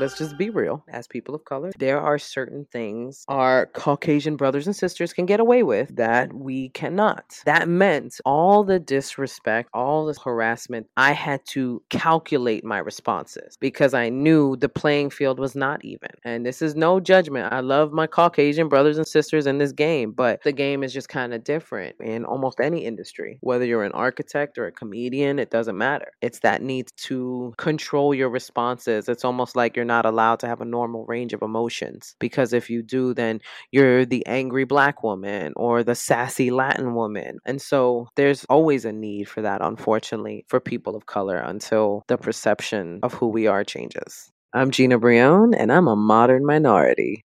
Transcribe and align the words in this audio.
Let's 0.00 0.18
just 0.18 0.36
be 0.38 0.50
real 0.50 0.82
as 0.88 1.06
people 1.06 1.34
of 1.34 1.44
color 1.44 1.70
there 1.78 2.00
are 2.00 2.18
certain 2.18 2.66
things 2.72 3.24
our 3.28 3.66
caucasian 3.66 4.36
brothers 4.36 4.66
and 4.66 4.74
sisters 4.74 5.12
can 5.12 5.26
get 5.26 5.40
away 5.40 5.62
with 5.62 5.94
that 5.94 6.32
we 6.32 6.70
cannot. 6.70 7.40
That 7.44 7.68
meant 7.68 8.20
all 8.24 8.64
the 8.64 8.78
disrespect 8.78 9.68
all 9.74 10.06
the 10.06 10.18
harassment 10.24 10.86
i 10.96 11.12
had 11.12 11.44
to 11.46 11.82
calculate 11.90 12.64
my 12.64 12.78
responses 12.78 13.56
because 13.60 13.94
i 13.94 14.08
knew 14.08 14.56
the 14.56 14.68
playing 14.68 15.10
field 15.10 15.38
was 15.38 15.54
not 15.54 15.84
even. 15.84 16.08
And 16.24 16.46
this 16.46 16.62
is 16.62 16.74
no 16.74 17.00
judgment. 17.00 17.52
I 17.52 17.60
love 17.60 17.92
my 17.92 18.06
caucasian 18.06 18.68
brothers 18.68 18.96
and 18.96 19.06
sisters 19.06 19.46
in 19.46 19.58
this 19.58 19.72
game 19.72 20.12
but 20.12 20.42
the 20.42 20.52
game 20.52 20.82
is 20.82 20.92
just 20.92 21.08
kind 21.08 21.34
of 21.34 21.44
different 21.44 21.96
in 22.00 22.24
almost 22.24 22.60
any 22.60 22.84
industry. 22.84 23.38
Whether 23.42 23.66
you're 23.66 23.84
an 23.84 23.92
architect 23.92 24.58
or 24.58 24.66
a 24.66 24.72
comedian 24.72 25.38
it 25.38 25.50
doesn't 25.50 25.76
matter. 25.76 26.12
It's 26.22 26.40
that 26.40 26.62
need 26.62 26.88
to 27.08 27.52
control 27.58 28.14
your 28.14 28.30
responses. 28.30 29.08
It's 29.08 29.24
almost 29.24 29.56
like 29.56 29.76
you're 29.76 29.84
not 29.94 30.06
allowed 30.06 30.38
to 30.40 30.46
have 30.46 30.60
a 30.60 30.72
normal 30.78 31.04
range 31.06 31.32
of 31.32 31.42
emotions. 31.42 32.14
Because 32.18 32.52
if 32.52 32.70
you 32.70 32.80
do 32.82 33.14
then 33.14 33.40
you're 33.72 34.04
the 34.04 34.24
angry 34.26 34.64
black 34.64 35.02
woman 35.02 35.52
or 35.56 35.82
the 35.82 35.94
sassy 35.94 36.50
latin 36.50 36.94
woman. 36.94 37.32
And 37.44 37.60
so 37.70 38.06
there's 38.16 38.44
always 38.46 38.84
a 38.84 38.92
need 38.92 39.26
for 39.28 39.42
that 39.42 39.60
unfortunately 39.60 40.44
for 40.48 40.60
people 40.60 40.94
of 40.96 41.06
color 41.06 41.38
until 41.38 42.04
the 42.06 42.18
perception 42.18 43.00
of 43.02 43.12
who 43.14 43.28
we 43.28 43.46
are 43.46 43.64
changes. 43.64 44.30
I'm 44.52 44.70
gina 44.72 44.98
brillon 44.98 45.54
and 45.54 45.70
i'm 45.72 45.86
a 45.86 45.94
modern 45.94 46.44
minority 46.44 47.24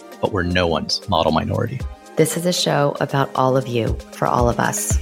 but 0.21 0.31
we're 0.31 0.43
no 0.43 0.67
one's 0.67 1.07
model 1.09 1.31
minority. 1.31 1.79
This 2.15 2.37
is 2.37 2.45
a 2.45 2.53
show 2.53 2.95
about 2.99 3.29
all 3.35 3.57
of 3.57 3.67
you 3.67 3.97
for 4.11 4.27
all 4.27 4.47
of 4.47 4.59
us. 4.59 4.97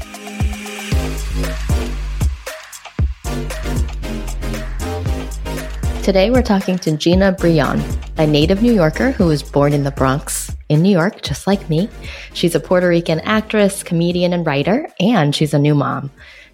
Today, 6.03 6.31
we're 6.31 6.41
talking 6.41 6.79
to 6.79 6.97
Gina 6.97 7.33
Brillon, 7.33 7.83
a 8.17 8.25
native 8.25 8.63
New 8.63 8.73
Yorker 8.73 9.11
who 9.11 9.25
was 9.25 9.43
born 9.43 9.73
in 9.73 9.83
the 9.83 9.91
Bronx 9.91 10.55
in 10.69 10.81
New 10.81 10.91
York, 10.91 11.21
just 11.21 11.45
like 11.45 11.69
me. 11.69 11.89
She's 12.33 12.55
a 12.55 12.59
Puerto 12.59 12.87
Rican 12.87 13.19
actress, 13.19 13.83
comedian, 13.83 14.33
and 14.33 14.45
writer, 14.45 14.87
and 14.99 15.35
she's 15.35 15.53
a 15.53 15.59
new 15.59 15.75
mom. 15.75 16.09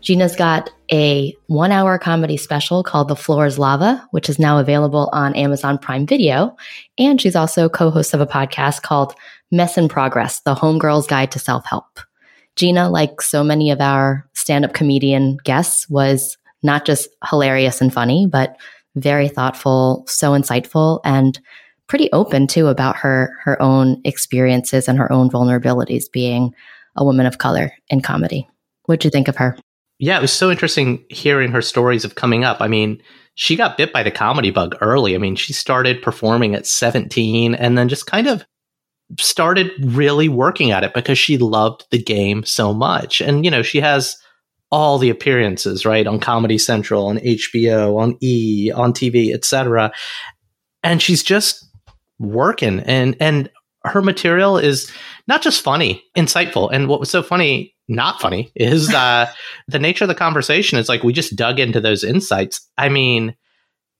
Gina's 0.05 0.35
got 0.35 0.69
a 0.91 1.35
one 1.47 1.71
hour 1.71 1.97
comedy 1.97 2.37
special 2.37 2.83
called 2.83 3.07
The 3.07 3.15
Floor 3.15 3.47
is 3.47 3.57
Lava, 3.57 4.07
which 4.11 4.29
is 4.29 4.37
now 4.37 4.59
available 4.59 5.09
on 5.11 5.33
Amazon 5.33 5.79
Prime 5.79 6.05
Video. 6.05 6.55
And 6.99 7.19
she's 7.19 7.35
also 7.35 7.67
co 7.69 7.89
host 7.89 8.13
of 8.13 8.21
a 8.21 8.27
podcast 8.27 8.83
called 8.83 9.15
Mess 9.51 9.79
in 9.79 9.89
Progress 9.89 10.41
The 10.41 10.53
Homegirl's 10.53 11.07
Guide 11.07 11.31
to 11.31 11.39
Self 11.39 11.65
Help. 11.65 11.99
Gina, 12.55 12.87
like 12.87 13.19
so 13.19 13.43
many 13.43 13.71
of 13.71 13.81
our 13.81 14.29
stand 14.33 14.63
up 14.63 14.73
comedian 14.73 15.37
guests, 15.43 15.89
was 15.89 16.37
not 16.61 16.85
just 16.85 17.09
hilarious 17.27 17.81
and 17.81 17.91
funny, 17.91 18.27
but 18.27 18.57
very 18.95 19.27
thoughtful, 19.27 20.05
so 20.07 20.33
insightful, 20.33 21.01
and 21.03 21.39
pretty 21.87 22.11
open 22.11 22.45
too 22.45 22.67
about 22.67 22.95
her 22.95 23.35
her 23.43 23.59
own 23.59 24.01
experiences 24.05 24.87
and 24.87 24.99
her 24.99 25.11
own 25.11 25.31
vulnerabilities 25.31 26.11
being 26.11 26.53
a 26.95 27.03
woman 27.03 27.25
of 27.25 27.39
color 27.39 27.73
in 27.89 28.01
comedy. 28.01 28.47
What'd 28.83 29.03
you 29.03 29.09
think 29.09 29.27
of 29.27 29.37
her? 29.37 29.57
Yeah, 29.99 30.17
it 30.17 30.21
was 30.21 30.33
so 30.33 30.51
interesting 30.51 31.03
hearing 31.09 31.51
her 31.51 31.61
stories 31.61 32.03
of 32.03 32.15
coming 32.15 32.43
up. 32.43 32.61
I 32.61 32.67
mean, 32.67 33.01
she 33.35 33.55
got 33.55 33.77
bit 33.77 33.93
by 33.93 34.03
the 34.03 34.11
comedy 34.11 34.51
bug 34.51 34.75
early. 34.81 35.15
I 35.15 35.17
mean, 35.17 35.35
she 35.35 35.53
started 35.53 36.01
performing 36.01 36.55
at 36.55 36.65
17 36.65 37.55
and 37.55 37.77
then 37.77 37.89
just 37.89 38.05
kind 38.05 38.27
of 38.27 38.45
started 39.19 39.71
really 39.79 40.29
working 40.29 40.71
at 40.71 40.83
it 40.83 40.93
because 40.93 41.17
she 41.17 41.37
loved 41.37 41.85
the 41.91 42.01
game 42.01 42.43
so 42.43 42.73
much. 42.73 43.21
And, 43.21 43.45
you 43.45 43.51
know, 43.51 43.61
she 43.61 43.79
has 43.79 44.17
all 44.71 44.97
the 44.97 45.09
appearances, 45.09 45.85
right, 45.85 46.07
on 46.07 46.19
Comedy 46.19 46.57
Central, 46.57 47.07
on 47.07 47.17
HBO, 47.19 47.97
on 47.97 48.17
E, 48.21 48.71
on 48.73 48.93
TV, 48.93 49.33
etc. 49.33 49.91
And 50.83 51.01
she's 51.01 51.23
just 51.23 51.65
working 52.19 52.79
and 52.81 53.15
and 53.19 53.49
her 53.83 54.01
material 54.01 54.57
is 54.57 54.91
not 55.27 55.41
just 55.41 55.61
funny, 55.61 56.03
insightful. 56.17 56.69
And 56.71 56.87
what 56.87 56.99
was 56.99 57.09
so 57.09 57.21
funny, 57.21 57.74
not 57.87 58.19
funny, 58.19 58.51
is 58.55 58.93
uh, 58.93 59.31
the 59.67 59.79
nature 59.79 60.03
of 60.03 60.09
the 60.09 60.15
conversation 60.15 60.77
is 60.77 60.89
like 60.89 61.03
we 61.03 61.13
just 61.13 61.35
dug 61.35 61.59
into 61.59 61.79
those 61.79 62.03
insights. 62.03 62.67
I 62.77 62.89
mean, 62.89 63.35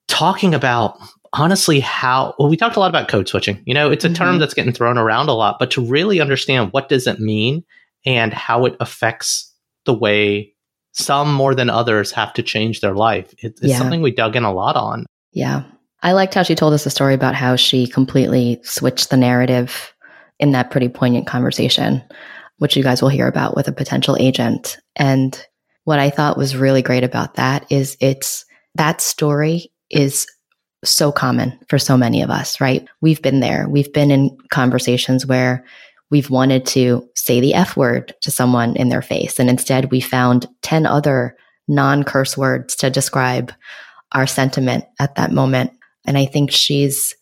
talking 0.07 0.53
about 0.53 0.97
honestly 1.33 1.79
how 1.79 2.33
well 2.39 2.49
we 2.49 2.57
talked 2.57 2.75
a 2.75 2.79
lot 2.79 2.89
about 2.89 3.07
code 3.07 3.27
switching. 3.27 3.61
You 3.65 3.73
know, 3.73 3.91
it's 3.91 4.05
a 4.05 4.07
mm-hmm. 4.07 4.15
term 4.15 4.39
that's 4.39 4.53
getting 4.53 4.73
thrown 4.73 4.97
around 4.97 5.29
a 5.29 5.33
lot, 5.33 5.57
but 5.59 5.71
to 5.71 5.85
really 5.85 6.19
understand 6.21 6.71
what 6.71 6.89
does 6.89 7.07
it 7.07 7.19
mean 7.19 7.63
and 8.05 8.33
how 8.33 8.65
it 8.65 8.75
affects 8.79 9.53
the 9.85 9.93
way 9.93 10.53
some 10.93 11.33
more 11.33 11.53
than 11.53 11.69
others 11.69 12.11
have 12.11 12.33
to 12.33 12.43
change 12.43 12.79
their 12.79 12.95
life. 12.95 13.33
It, 13.39 13.59
it's 13.61 13.63
yeah. 13.63 13.77
something 13.77 14.01
we 14.01 14.11
dug 14.11 14.35
in 14.35 14.43
a 14.43 14.53
lot 14.53 14.75
on. 14.75 15.05
Yeah. 15.33 15.63
I 16.03 16.13
liked 16.13 16.33
how 16.33 16.43
she 16.43 16.55
told 16.55 16.73
us 16.73 16.85
a 16.85 16.89
story 16.89 17.13
about 17.13 17.35
how 17.35 17.55
she 17.55 17.87
completely 17.87 18.61
switched 18.63 19.09
the 19.09 19.17
narrative 19.17 19.93
in 20.39 20.51
that 20.51 20.71
pretty 20.71 20.87
poignant 20.87 21.27
conversation, 21.27 22.01
which 22.57 22.75
you 22.75 22.83
guys 22.83 23.01
will 23.01 23.09
hear 23.09 23.27
about 23.27 23.55
with 23.55 23.67
a 23.67 23.73
potential 23.73 24.15
agent. 24.19 24.77
And 24.95 25.39
what 25.83 25.99
I 25.99 26.09
thought 26.09 26.37
was 26.37 26.55
really 26.55 26.81
great 26.81 27.03
about 27.03 27.35
that 27.35 27.65
is 27.71 27.97
it's 27.99 28.45
that 28.75 29.01
story 29.01 29.71
is 29.89 30.27
so 30.83 31.11
common 31.11 31.57
for 31.67 31.79
so 31.79 31.97
many 31.97 32.21
of 32.21 32.29
us, 32.29 32.61
right? 32.61 32.87
We've 33.01 33.21
been 33.21 33.39
there. 33.39 33.67
We've 33.67 33.91
been 33.91 34.11
in 34.11 34.37
conversations 34.51 35.25
where 35.25 35.65
we've 36.11 36.29
wanted 36.29 36.65
to 36.67 37.07
say 37.15 37.39
the 37.39 37.53
F 37.53 37.75
word 37.75 38.13
to 38.21 38.31
someone 38.31 38.75
in 38.75 38.89
their 38.89 39.01
face. 39.01 39.39
And 39.39 39.49
instead, 39.49 39.91
we 39.91 39.99
found 39.99 40.47
10 40.61 40.85
other 40.85 41.35
non 41.67 42.03
curse 42.03 42.37
words 42.37 42.75
to 42.77 42.89
describe 42.89 43.51
our 44.11 44.27
sentiment 44.27 44.85
at 44.99 45.15
that 45.15 45.31
moment. 45.31 45.71
And 46.05 46.17
I 46.17 46.25
think 46.25 46.51
she's 46.51 47.15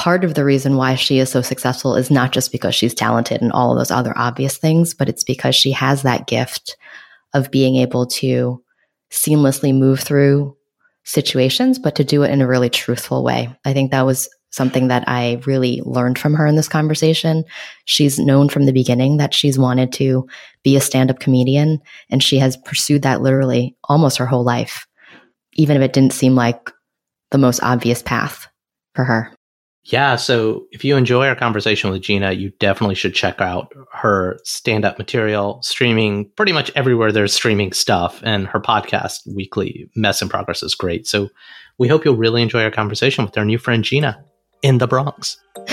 part 0.00 0.24
of 0.24 0.32
the 0.32 0.46
reason 0.46 0.78
why 0.78 0.94
she 0.94 1.18
is 1.18 1.28
so 1.28 1.42
successful 1.42 1.94
is 1.94 2.10
not 2.10 2.32
just 2.32 2.50
because 2.52 2.74
she's 2.74 2.94
talented 2.94 3.42
and 3.42 3.52
all 3.52 3.70
of 3.70 3.76
those 3.76 3.90
other 3.90 4.16
obvious 4.16 4.56
things, 4.56 4.94
but 4.94 5.10
it's 5.10 5.22
because 5.22 5.54
she 5.54 5.72
has 5.72 6.00
that 6.00 6.26
gift 6.26 6.78
of 7.34 7.50
being 7.50 7.76
able 7.76 8.06
to 8.06 8.64
seamlessly 9.10 9.78
move 9.78 10.00
through 10.00 10.56
situations, 11.04 11.78
but 11.78 11.96
to 11.96 12.02
do 12.02 12.22
it 12.22 12.30
in 12.30 12.40
a 12.40 12.48
really 12.48 12.70
truthful 12.70 13.22
way. 13.22 13.54
I 13.66 13.74
think 13.74 13.90
that 13.90 14.06
was 14.06 14.26
something 14.48 14.88
that 14.88 15.04
I 15.06 15.42
really 15.44 15.82
learned 15.84 16.18
from 16.18 16.32
her 16.32 16.46
in 16.46 16.56
this 16.56 16.66
conversation. 16.66 17.44
She's 17.84 18.18
known 18.18 18.48
from 18.48 18.64
the 18.64 18.72
beginning 18.72 19.18
that 19.18 19.34
she's 19.34 19.58
wanted 19.58 19.92
to 19.92 20.26
be 20.64 20.76
a 20.76 20.80
stand 20.80 21.10
up 21.10 21.20
comedian, 21.20 21.78
and 22.08 22.22
she 22.22 22.38
has 22.38 22.56
pursued 22.56 23.02
that 23.02 23.20
literally 23.20 23.76
almost 23.84 24.16
her 24.16 24.26
whole 24.26 24.44
life, 24.44 24.86
even 25.52 25.76
if 25.76 25.82
it 25.82 25.92
didn't 25.92 26.14
seem 26.14 26.34
like 26.34 26.70
the 27.32 27.38
most 27.38 27.62
obvious 27.62 28.02
path 28.02 28.48
for 28.94 29.04
her. 29.04 29.30
Yeah. 29.90 30.14
So 30.14 30.66
if 30.70 30.84
you 30.84 30.96
enjoy 30.96 31.26
our 31.26 31.34
conversation 31.34 31.90
with 31.90 32.02
Gina, 32.02 32.30
you 32.30 32.50
definitely 32.60 32.94
should 32.94 33.12
check 33.12 33.40
out 33.40 33.72
her 33.92 34.38
stand 34.44 34.84
up 34.84 34.98
material 34.98 35.60
streaming 35.62 36.30
pretty 36.36 36.52
much 36.52 36.70
everywhere 36.76 37.10
there's 37.10 37.34
streaming 37.34 37.72
stuff. 37.72 38.20
And 38.22 38.46
her 38.46 38.60
podcast, 38.60 39.26
Weekly 39.34 39.90
Mess 39.96 40.22
in 40.22 40.28
Progress, 40.28 40.62
is 40.62 40.76
great. 40.76 41.08
So 41.08 41.28
we 41.78 41.88
hope 41.88 42.04
you'll 42.04 42.14
really 42.14 42.40
enjoy 42.40 42.62
our 42.62 42.70
conversation 42.70 43.24
with 43.24 43.36
our 43.36 43.44
new 43.44 43.58
friend, 43.58 43.82
Gina 43.82 44.24
in 44.62 44.78
the 44.78 44.86
Bronx. 44.86 45.36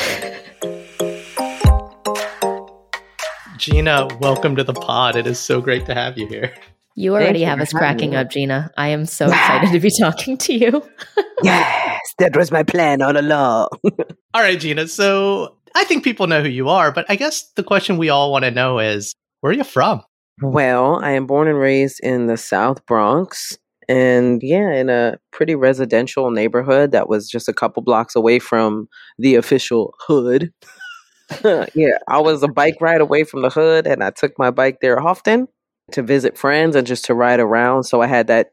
Gina, 3.57 4.07
welcome 4.19 4.55
to 4.55 4.63
the 4.63 4.73
pod. 4.73 5.15
It 5.15 5.27
is 5.27 5.37
so 5.37 5.61
great 5.61 5.85
to 5.85 5.93
have 5.93 6.17
you 6.17 6.25
here. 6.25 6.55
You 6.99 7.13
already 7.13 7.41
you 7.41 7.45
have 7.45 7.59
for 7.59 7.61
us 7.61 7.71
cracking 7.71 8.09
me. 8.09 8.15
up, 8.15 8.31
Gina. 8.31 8.71
I 8.75 8.87
am 8.87 9.05
so 9.05 9.27
excited 9.31 9.71
to 9.71 9.79
be 9.79 9.91
talking 10.01 10.35
to 10.39 10.53
you. 10.53 10.83
yes, 11.43 12.01
that 12.17 12.35
was 12.35 12.51
my 12.51 12.63
plan 12.63 13.03
all 13.03 13.15
along. 13.15 13.69
All 14.33 14.41
right, 14.41 14.59
Gina. 14.59 14.87
So 14.87 15.55
I 15.75 15.83
think 15.83 16.03
people 16.03 16.25
know 16.25 16.41
who 16.41 16.49
you 16.49 16.69
are, 16.69 16.91
but 16.91 17.05
I 17.07 17.15
guess 17.15 17.51
the 17.55 17.63
question 17.63 17.97
we 17.97 18.09
all 18.09 18.31
want 18.31 18.45
to 18.45 18.51
know 18.51 18.79
is 18.79 19.13
where 19.41 19.51
are 19.51 19.55
you 19.55 19.63
from? 19.63 20.01
Well, 20.41 20.99
I 21.03 21.11
am 21.11 21.27
born 21.27 21.47
and 21.47 21.59
raised 21.59 21.99
in 22.01 22.25
the 22.25 22.37
South 22.37 22.83
Bronx. 22.87 23.57
And 23.87 24.41
yeah, 24.43 24.73
in 24.73 24.89
a 24.89 25.17
pretty 25.31 25.53
residential 25.53 26.31
neighborhood 26.31 26.91
that 26.91 27.07
was 27.07 27.29
just 27.29 27.47
a 27.47 27.53
couple 27.53 27.83
blocks 27.83 28.15
away 28.15 28.39
from 28.39 28.87
the 29.19 29.35
official 29.35 29.93
hood. 29.99 30.51
yeah, 31.43 31.97
I 32.07 32.19
was 32.19 32.41
a 32.41 32.47
bike 32.47 32.77
ride 32.81 33.01
away 33.01 33.23
from 33.23 33.43
the 33.43 33.49
hood, 33.49 33.85
and 33.85 34.03
I 34.03 34.09
took 34.09 34.33
my 34.39 34.49
bike 34.49 34.79
there 34.81 34.99
often 34.99 35.47
to 35.91 36.01
visit 36.03 36.37
friends 36.37 36.75
and 36.75 36.85
just 36.85 37.05
to 37.05 37.13
ride 37.13 37.39
around. 37.39 37.83
So 37.83 38.01
I 38.01 38.07
had 38.07 38.27
that 38.27 38.51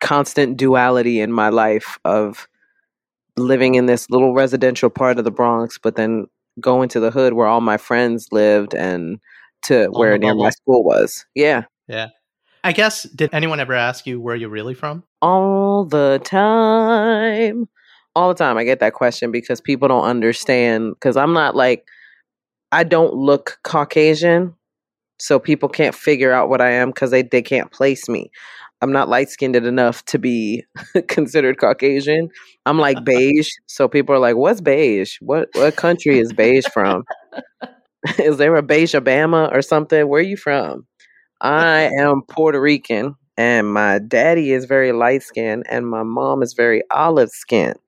constant 0.00 0.56
duality 0.56 1.20
in 1.20 1.32
my 1.32 1.50
life 1.50 1.98
of 2.04 2.48
living 3.36 3.74
in 3.74 3.86
this 3.86 4.08
little 4.10 4.34
residential 4.34 4.90
part 4.90 5.18
of 5.18 5.24
the 5.24 5.30
Bronx, 5.30 5.78
but 5.78 5.96
then 5.96 6.26
going 6.60 6.88
to 6.90 7.00
the 7.00 7.10
hood 7.10 7.34
where 7.34 7.46
all 7.46 7.60
my 7.60 7.76
friends 7.76 8.28
lived 8.32 8.74
and 8.74 9.18
to 9.62 9.86
where 9.88 10.16
near 10.18 10.34
my 10.34 10.50
school 10.50 10.82
was. 10.82 11.26
Yeah. 11.34 11.64
Yeah. 11.86 12.08
I 12.64 12.72
guess, 12.72 13.04
did 13.04 13.30
anyone 13.32 13.60
ever 13.60 13.74
ask 13.74 14.06
you 14.06 14.20
where 14.20 14.36
you're 14.36 14.50
really 14.50 14.74
from? 14.74 15.04
all 15.22 15.84
the 15.84 16.20
time. 16.24 17.68
All 18.14 18.28
the 18.28 18.34
time. 18.34 18.56
I 18.56 18.64
get 18.64 18.80
that 18.80 18.94
question 18.94 19.30
because 19.30 19.60
people 19.60 19.88
don't 19.88 20.04
understand. 20.04 20.94
Because 20.94 21.16
I'm 21.16 21.32
not 21.32 21.54
like, 21.54 21.86
I 22.72 22.84
don't 22.84 23.14
look 23.14 23.58
Caucasian. 23.62 24.54
So 25.20 25.38
people 25.38 25.68
can't 25.68 25.94
figure 25.94 26.32
out 26.32 26.48
what 26.48 26.60
I 26.60 26.70
am 26.70 26.90
because 26.90 27.10
they, 27.10 27.22
they 27.22 27.42
can't 27.42 27.70
place 27.70 28.08
me. 28.08 28.30
I'm 28.82 28.92
not 28.92 29.08
light 29.08 29.28
skinned 29.28 29.56
enough 29.56 30.04
to 30.06 30.18
be 30.18 30.64
considered 31.08 31.58
Caucasian. 31.58 32.30
I'm 32.64 32.78
like 32.78 33.04
beige. 33.04 33.50
So 33.66 33.88
people 33.88 34.14
are 34.14 34.18
like, 34.18 34.36
what's 34.36 34.60
beige? 34.60 35.16
What, 35.20 35.48
what 35.54 35.76
country 35.76 36.18
is 36.18 36.32
beige 36.32 36.66
from? 36.72 37.04
is 38.18 38.38
there 38.38 38.56
a 38.56 38.62
beige 38.62 38.94
Obama 38.94 39.52
or 39.52 39.62
something? 39.62 40.08
Where 40.08 40.20
are 40.20 40.24
you 40.24 40.36
from? 40.36 40.86
I 41.40 41.90
am 41.98 42.22
Puerto 42.28 42.60
Rican, 42.60 43.14
and 43.36 43.72
my 43.72 43.98
daddy 43.98 44.52
is 44.52 44.66
very 44.66 44.92
light 44.92 45.22
skinned, 45.22 45.64
and 45.68 45.88
my 45.88 46.02
mom 46.02 46.42
is 46.42 46.54
very 46.54 46.82
olive 46.90 47.30
skinned. 47.30 47.78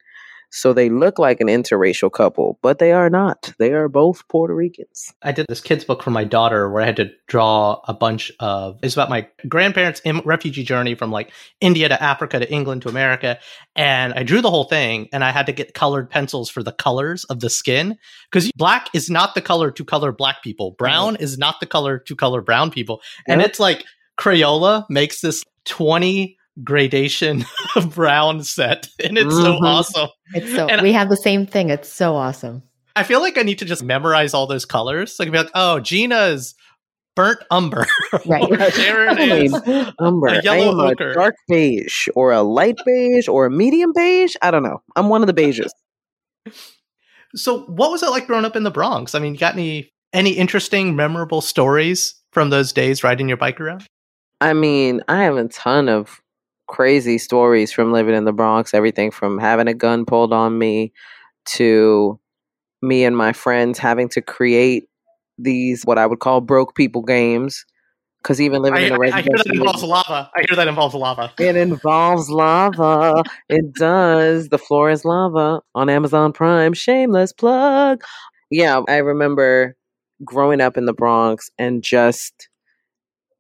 So 0.55 0.75
they 0.75 0.91
look 0.91 1.19
like 1.19 1.41
an 1.41 1.47
interracial 1.49 2.13
couple, 2.13 2.59
but 2.61 2.79
they 2.79 2.93
are 2.93 3.09
not. 3.09 3.55
They 3.59 3.73
are 3.73 3.89
both 3.89 4.29
Puerto 4.29 4.55
Ricans. 4.55 5.13
I 5.23 5.33
did 5.33 5.47
this 5.49 5.63
kids 5.63 5.83
book 5.85 6.03
for 6.03 6.11
my 6.11 6.25
daughter 6.25 6.71
where 6.71 6.83
I 6.83 6.87
had 6.87 6.97
to 6.97 7.11
draw 7.27 7.81
a 7.89 7.95
bunch 7.95 8.31
of 8.39 8.79
it's 8.83 8.95
about 8.95 9.09
my 9.09 9.27
grandparents' 9.49 10.03
im- 10.05 10.21
refugee 10.27 10.63
journey 10.63 10.95
from 10.95 11.11
like 11.11 11.33
India 11.61 11.89
to 11.89 12.01
Africa 12.03 12.39
to 12.39 12.53
England 12.53 12.83
to 12.83 12.91
America 12.91 13.39
and 13.75 14.13
I 14.13 14.23
drew 14.25 14.43
the 14.43 14.51
whole 14.51 14.65
thing 14.65 15.09
and 15.13 15.25
I 15.25 15.31
had 15.31 15.47
to 15.47 15.53
get 15.53 15.73
colored 15.73 16.11
pencils 16.11 16.51
for 16.51 16.63
the 16.63 16.73
colors 16.73 17.25
of 17.25 17.41
the 17.41 17.49
skin 17.49 17.97
cuz 18.31 18.53
black 18.53 18.89
is 18.93 19.09
not 19.09 19.35
the 19.35 19.41
color 19.41 19.71
to 19.71 19.85
color 19.85 20.13
black 20.13 20.43
people 20.43 20.73
brown 20.73 21.17
is 21.17 21.39
not 21.39 21.61
the 21.61 21.67
color 21.67 21.99
to 21.99 22.15
color 22.15 22.43
brown 22.43 22.71
people 22.71 23.01
and 23.27 23.41
Yep. 23.41 23.49
it's 23.49 23.61
like 23.61 23.85
Crayola 24.21 24.85
makes 24.91 25.23
this 25.23 25.43
20 25.65 26.37
gradation 26.63 27.45
of 27.77 27.95
brown 27.95 28.43
set 28.43 28.89
and 29.03 29.17
it's 29.17 29.35
so 29.35 29.55
Mhm. 29.55 29.63
awesome 29.63 30.09
It's 30.35 30.55
so 30.55 30.67
And- 30.67 30.83
we 30.83 30.93
have 30.93 31.09
the 31.09 31.17
same 31.17 31.47
thing. 31.47 31.71
It's 31.71 31.89
so 31.93 32.15
awesome. 32.15 32.63
I 32.95 33.05
feel 33.05 33.21
like 33.21 33.39
I 33.39 33.43
need 33.43 33.59
to 33.61 33.65
just 33.65 33.83
memorize 33.83 34.35
all 34.35 34.47
those 34.47 34.65
colors. 34.67 35.17
So 35.17 35.25
can 35.25 35.33
be 35.33 35.39
like, 35.39 35.51
oh, 35.55 35.81
Gina's 35.81 36.55
burnt 37.17 37.39
umber. 37.51 37.87
Right. 38.27 38.49
There. 38.75 39.09
Umber. 39.99 40.27
A 40.29 40.43
yellow 40.43 40.73
am 40.73 40.81
ochre. 40.81 41.11
a 41.11 41.15
dark 41.15 41.35
beige 41.49 42.09
or 42.15 42.33
a 42.33 42.43
light 42.43 42.77
beige 42.85 43.29
or 43.29 43.47
a 43.47 43.51
medium 43.51 43.93
beige. 43.95 44.35
I 44.43 44.51
don't 44.51 44.63
know. 44.63 44.83
I'm 44.97 45.09
one 45.09 45.23
of 45.23 45.27
the 45.27 45.35
beiges. 45.35 45.71
So 47.35 47.61
what 47.63 47.91
was 47.91 48.03
it 48.03 48.11
like 48.11 48.27
growing 48.27 48.45
up 48.45 48.57
in 48.57 48.63
the 48.63 48.71
Bronx? 48.71 49.15
I 49.15 49.19
mean, 49.19 49.35
you 49.35 49.41
got 49.41 49.55
any 49.55 49.91
any 50.13 50.33
interesting, 50.33 50.95
memorable 50.95 51.41
stories 51.41 52.15
from 52.33 52.51
those 52.51 52.73
days 52.73 53.03
riding 53.03 53.29
your 53.29 53.39
bike 53.39 53.61
around? 53.61 53.87
I 54.43 54.53
mean, 54.53 55.03
I 55.09 55.23
have 55.25 55.37
a 55.37 55.49
ton 55.49 55.89
of 55.89 56.21
crazy 56.73 57.19
stories 57.19 57.71
from 57.71 57.93
living 57.93 58.15
in 58.15 58.25
the 58.25 58.33
Bronx. 58.33 58.75
Everything 58.75 59.11
from 59.13 59.39
having 59.39 59.69
a 59.69 59.75
gun 59.75 60.05
pulled 60.05 60.33
on 60.33 60.59
me 60.59 60.93
to 61.45 62.19
me 62.81 63.05
and 63.05 63.17
my 63.17 63.33
friends 63.33 63.79
having 63.79 64.09
to 64.09 64.23
create 64.23 64.89
these 65.39 65.85
what 65.85 65.99
I 65.99 66.07
would 66.07 66.19
call 66.19 66.41
broke 66.41 66.75
people 66.75 67.03
games. 67.03 67.65
Because 68.23 68.41
even 68.41 68.63
living 68.63 68.85
I, 68.85 68.87
in 68.87 68.93
a 68.93 69.01
I- 69.01 69.19
I 69.19 69.23
hear 69.23 69.33
that 69.37 69.47
involves 69.47 69.83
lava. 69.83 70.31
I 70.37 70.45
hear 70.49 70.57
that 70.57 70.69
involves 70.69 70.95
lava. 70.95 71.33
it 71.39 71.57
involves 71.57 72.31
lava. 72.31 73.23
It 73.49 73.75
does. 73.75 74.49
The 74.49 74.59
floor 74.59 74.91
is 74.91 75.05
lava 75.05 75.61
on 75.75 75.89
Amazon 75.91 76.33
Prime. 76.33 76.73
Shameless 76.73 77.33
plug. 77.33 78.03
Yeah, 78.51 78.81
I 78.89 78.99
remember 78.99 79.77
growing 80.25 80.61
up 80.61 80.77
in 80.77 80.87
the 80.87 80.93
Bronx 80.93 81.51
and 81.59 81.83
just 81.83 82.49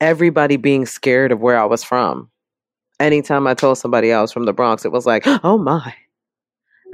everybody 0.00 0.56
being 0.56 0.84
scared 0.84 1.30
of 1.30 1.38
where 1.40 1.56
I 1.58 1.64
was 1.64 1.84
from. 1.84 2.31
Anytime 3.02 3.46
I 3.46 3.54
told 3.54 3.78
somebody 3.78 4.10
else 4.10 4.32
from 4.32 4.44
the 4.44 4.52
Bronx, 4.52 4.84
it 4.84 4.92
was 4.92 5.06
like, 5.06 5.24
oh 5.26 5.58
my. 5.58 5.94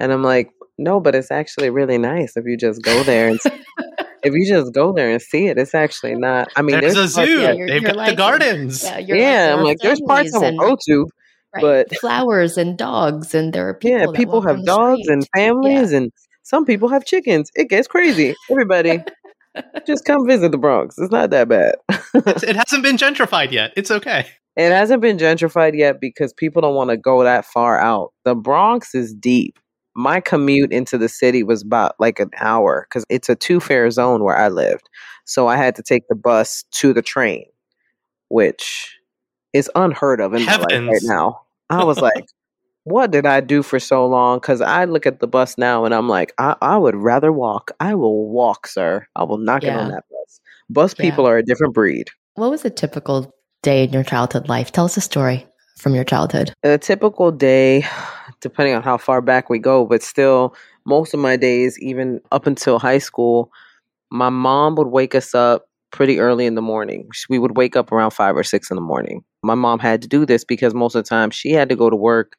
And 0.00 0.12
I'm 0.12 0.22
like, 0.22 0.50
no, 0.78 1.00
but 1.00 1.14
it's 1.14 1.30
actually 1.30 1.70
really 1.70 1.98
nice 1.98 2.36
if 2.36 2.44
you 2.46 2.56
just 2.56 2.82
go 2.82 3.02
there 3.02 3.28
and 3.28 3.38
if 4.22 4.32
you 4.32 4.46
just 4.48 4.72
go 4.72 4.92
there 4.92 5.10
and 5.10 5.20
see 5.20 5.46
it. 5.48 5.58
It's 5.58 5.74
actually 5.74 6.14
not. 6.14 6.48
I 6.56 6.62
mean, 6.62 6.80
There's, 6.80 6.94
a 6.96 7.00
parts 7.00 7.12
zoo. 7.14 7.40
that- 7.40 7.56
You're- 7.56 7.70
They've 7.70 7.82
you're 7.82 7.90
got 7.90 7.96
like- 7.96 8.10
the 8.10 8.16
gardens. 8.16 8.82
Yeah, 8.84 8.98
you're 8.98 9.16
yeah, 9.16 9.46
there 9.48 9.56
I'm 9.58 9.64
like, 9.64 9.78
there's 9.82 10.00
parts 10.00 10.34
I 10.34 10.40
families 10.40 10.58
will 10.58 10.66
and- 10.66 10.76
go 10.76 10.76
to, 10.86 11.06
right, 11.54 11.60
but- 11.62 11.96
flowers 11.98 12.56
and 12.56 12.78
dogs, 12.78 13.34
and 13.34 13.52
there 13.52 13.68
are 13.68 13.74
people. 13.74 13.98
yeah, 13.98 14.06
people 14.16 14.40
have 14.42 14.58
the 14.58 14.64
dogs 14.64 15.08
and 15.08 15.24
street. 15.24 15.42
families, 15.42 15.92
and 15.92 16.10
some 16.42 16.64
people 16.64 16.88
have 16.88 17.04
chickens. 17.04 17.50
It 17.56 17.68
gets 17.68 17.86
crazy. 17.88 18.34
Everybody, 18.50 19.02
just 19.86 20.04
come 20.04 20.26
visit 20.26 20.52
the 20.52 20.58
Bronx. 20.58 20.96
It's 20.98 21.10
not 21.12 21.30
that 21.30 21.48
bad. 21.48 21.74
It 22.14 22.56
hasn't 22.56 22.82
been 22.84 22.96
gentrified 22.96 23.50
yet. 23.50 23.72
It's 23.76 23.90
okay. 23.90 24.26
It 24.58 24.72
hasn't 24.72 25.00
been 25.00 25.18
gentrified 25.18 25.78
yet 25.78 26.00
because 26.00 26.32
people 26.32 26.60
don't 26.60 26.74
want 26.74 26.90
to 26.90 26.96
go 26.96 27.22
that 27.22 27.44
far 27.44 27.78
out. 27.78 28.12
The 28.24 28.34
Bronx 28.34 28.92
is 28.94 29.14
deep. 29.14 29.58
My 29.94 30.20
commute 30.20 30.72
into 30.72 30.98
the 30.98 31.08
city 31.08 31.44
was 31.44 31.62
about 31.62 31.94
like 32.00 32.18
an 32.18 32.30
hour 32.38 32.86
because 32.88 33.04
it's 33.08 33.28
a 33.28 33.36
two 33.36 33.60
fare 33.60 33.88
zone 33.90 34.22
where 34.24 34.36
I 34.36 34.48
lived. 34.48 34.88
So 35.24 35.46
I 35.46 35.56
had 35.56 35.76
to 35.76 35.82
take 35.82 36.08
the 36.08 36.16
bus 36.16 36.64
to 36.72 36.92
the 36.92 37.02
train, 37.02 37.44
which 38.28 38.96
is 39.52 39.70
unheard 39.76 40.20
of 40.20 40.34
in 40.34 40.44
my 40.44 40.56
life 40.56 40.70
right 40.70 41.02
now. 41.02 41.42
I 41.70 41.84
was 41.84 41.98
like, 42.02 42.24
what 42.82 43.10
did 43.12 43.26
I 43.26 43.40
do 43.40 43.62
for 43.62 43.78
so 43.78 44.06
long? 44.06 44.38
Because 44.38 44.60
I 44.60 44.86
look 44.86 45.06
at 45.06 45.20
the 45.20 45.28
bus 45.28 45.56
now 45.56 45.84
and 45.84 45.94
I'm 45.94 46.08
like, 46.08 46.32
I, 46.38 46.56
I 46.60 46.76
would 46.78 46.96
rather 46.96 47.32
walk. 47.32 47.70
I 47.78 47.94
will 47.94 48.28
walk, 48.28 48.66
sir. 48.66 49.06
I 49.14 49.24
will 49.24 49.38
not 49.38 49.62
get 49.62 49.76
on 49.76 49.88
that 49.90 50.04
bus. 50.10 50.40
Bus 50.68 50.94
Yeah. 50.98 51.02
people 51.10 51.26
are 51.26 51.38
a 51.38 51.44
different 51.44 51.74
breed. 51.74 52.08
What 52.34 52.50
was 52.50 52.64
a 52.64 52.70
typical 52.70 53.32
day 53.62 53.84
in 53.84 53.92
your 53.92 54.04
childhood 54.04 54.48
life? 54.48 54.72
Tell 54.72 54.84
us 54.84 54.96
a 54.96 55.00
story 55.00 55.46
from 55.76 55.94
your 55.94 56.04
childhood. 56.04 56.52
a 56.64 56.78
typical 56.78 57.30
day, 57.30 57.84
depending 58.40 58.74
on 58.74 58.82
how 58.82 58.98
far 58.98 59.20
back 59.20 59.48
we 59.48 59.58
go, 59.58 59.86
but 59.86 60.02
still, 60.02 60.54
most 60.86 61.14
of 61.14 61.20
my 61.20 61.36
days, 61.36 61.78
even 61.80 62.20
up 62.32 62.46
until 62.46 62.78
high 62.78 62.98
school, 62.98 63.50
my 64.10 64.28
mom 64.30 64.74
would 64.76 64.88
wake 64.88 65.14
us 65.14 65.34
up 65.34 65.66
pretty 65.90 66.18
early 66.18 66.46
in 66.46 66.54
the 66.54 66.62
morning. 66.62 67.08
We 67.30 67.38
would 67.38 67.56
wake 67.56 67.76
up 67.76 67.92
around 67.92 68.10
five 68.10 68.36
or 68.36 68.42
six 68.42 68.70
in 68.70 68.74
the 68.74 68.80
morning. 68.82 69.24
My 69.42 69.54
mom 69.54 69.78
had 69.78 70.02
to 70.02 70.08
do 70.08 70.26
this 70.26 70.44
because 70.44 70.74
most 70.74 70.94
of 70.94 71.04
the 71.04 71.08
time 71.08 71.30
she 71.30 71.52
had 71.52 71.68
to 71.68 71.76
go 71.76 71.88
to 71.90 71.96
work, 71.96 72.34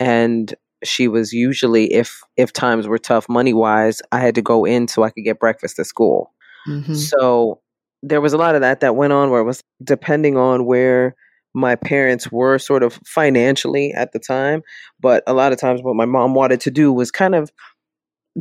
and 0.00 0.54
she 0.84 1.06
was 1.08 1.32
usually, 1.32 1.92
if 1.92 2.20
if 2.36 2.52
times 2.52 2.88
were 2.88 2.98
tough 2.98 3.28
money 3.28 3.54
wise, 3.54 4.02
I 4.10 4.18
had 4.18 4.34
to 4.34 4.42
go 4.42 4.64
in 4.64 4.88
so 4.88 5.04
I 5.04 5.10
could 5.10 5.24
get 5.24 5.38
breakfast 5.38 5.78
at 5.78 5.86
school. 5.86 6.32
Mhm. 6.68 6.94
So 6.96 7.60
there 8.02 8.20
was 8.20 8.32
a 8.32 8.38
lot 8.38 8.54
of 8.54 8.60
that 8.60 8.80
that 8.80 8.96
went 8.96 9.12
on 9.12 9.30
where 9.30 9.40
it 9.40 9.44
was 9.44 9.62
depending 9.82 10.36
on 10.36 10.64
where 10.64 11.14
my 11.54 11.76
parents 11.76 12.32
were 12.32 12.58
sort 12.58 12.82
of 12.82 12.98
financially 13.04 13.92
at 13.92 14.12
the 14.12 14.18
time. 14.18 14.62
But 15.00 15.22
a 15.26 15.34
lot 15.34 15.52
of 15.52 15.58
times, 15.58 15.82
what 15.82 15.96
my 15.96 16.06
mom 16.06 16.34
wanted 16.34 16.60
to 16.62 16.70
do 16.70 16.92
was 16.92 17.10
kind 17.10 17.34
of 17.34 17.50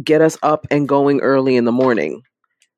get 0.03 0.21
us 0.21 0.37
up 0.41 0.65
and 0.71 0.87
going 0.87 1.19
early 1.19 1.55
in 1.55 1.65
the 1.65 1.71
morning. 1.71 2.23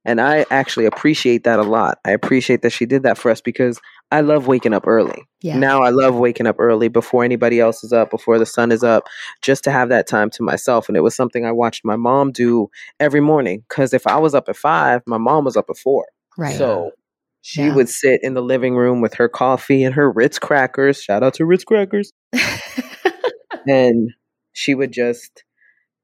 And 0.05 0.19
I 0.19 0.45
actually 0.51 0.85
appreciate 0.85 1.45
that 1.45 1.59
a 1.59 1.63
lot. 1.63 1.99
I 2.03 2.11
appreciate 2.11 2.61
that 2.63 2.71
she 2.71 2.85
did 2.85 3.03
that 3.03 3.17
for 3.17 3.31
us 3.31 3.39
because 3.39 3.79
I 4.11 4.19
love 4.19 4.47
waking 4.47 4.73
up 4.73 4.85
early. 4.85 5.23
Yeah. 5.41 5.57
Now 5.57 5.81
I 5.81 5.91
love 5.91 6.15
waking 6.15 6.45
up 6.45 6.57
early 6.59 6.89
before 6.89 7.23
anybody 7.23 7.61
else 7.61 7.85
is 7.85 7.93
up, 7.93 8.11
before 8.11 8.37
the 8.37 8.45
sun 8.45 8.73
is 8.73 8.83
up, 8.83 9.07
just 9.41 9.63
to 9.63 9.71
have 9.71 9.87
that 9.89 10.07
time 10.07 10.29
to 10.31 10.43
myself. 10.43 10.89
And 10.89 10.97
it 10.97 11.01
was 11.01 11.15
something 11.15 11.45
I 11.45 11.53
watched 11.53 11.85
my 11.85 11.95
mom 11.95 12.33
do 12.33 12.69
every 12.99 13.21
morning. 13.21 13.63
Because 13.69 13.93
if 13.93 14.05
I 14.05 14.17
was 14.17 14.35
up 14.35 14.49
at 14.49 14.57
five, 14.57 15.03
my 15.07 15.17
mom 15.17 15.45
was 15.45 15.55
up 15.55 15.69
at 15.69 15.77
four. 15.77 16.07
Right. 16.37 16.55
So 16.57 16.91
she 17.41 17.63
Yeah. 17.63 17.75
would 17.75 17.89
sit 17.89 18.19
in 18.23 18.33
the 18.33 18.41
living 18.41 18.75
room 18.75 19.01
with 19.01 19.13
her 19.15 19.27
coffee 19.29 19.83
and 19.83 19.93
her 19.95 20.11
Ritz 20.11 20.39
crackers. 20.39 21.01
Shout 21.01 21.23
out 21.23 21.33
to 21.35 21.45
Ritz 21.45 21.63
crackers. 21.63 22.11
And 23.67 24.11
she 24.53 24.75
would 24.75 24.91
just 24.91 25.43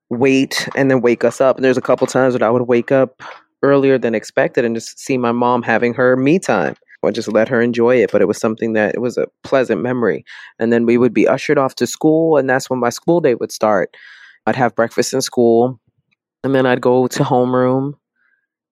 wait 0.10 0.68
and 0.76 0.90
then 0.90 1.02
wake 1.02 1.24
us 1.24 1.42
up. 1.42 1.58
And 1.58 1.66
there's 1.66 1.78
a 1.78 1.82
couple 1.82 2.08
times 2.08 2.34
that 2.34 2.44
I 2.44 2.50
would 2.50 2.64
wake 2.68 2.92
up 2.92 3.22
earlier 3.64 3.98
than 3.98 4.16
expected 4.16 4.64
and 4.66 4.76
just 4.76 4.98
see 5.00 5.18
my 5.18 5.32
mom 5.34 5.62
having 5.62 5.94
her 5.94 6.16
me 6.16 6.40
time. 6.40 6.76
I 7.04 7.12
just 7.12 7.32
let 7.32 7.48
her 7.50 7.62
enjoy 7.62 7.98
it. 7.98 8.12
But 8.12 8.22
it 8.22 8.28
was 8.28 8.40
something 8.40 8.74
that 8.74 8.96
it 8.96 9.00
was 9.00 9.18
a 9.18 9.28
pleasant 9.44 9.82
memory. 9.82 10.24
And 10.58 10.72
then 10.72 10.86
we 10.86 10.98
would 10.98 11.14
be 11.14 11.28
ushered 11.28 11.58
off 11.58 11.76
to 11.76 11.88
school, 11.88 12.38
and 12.38 12.50
that's 12.50 12.70
when 12.70 12.80
my 12.80 12.90
school 12.90 13.22
day 13.22 13.36
would 13.36 13.52
start. 13.52 13.96
I'd 14.46 14.56
have 14.56 14.76
breakfast 14.76 15.14
in 15.14 15.22
school, 15.22 15.80
and 16.44 16.56
then 16.56 16.66
I'd 16.66 16.82
go 16.82 17.08
to 17.08 17.24
homeroom 17.24 17.94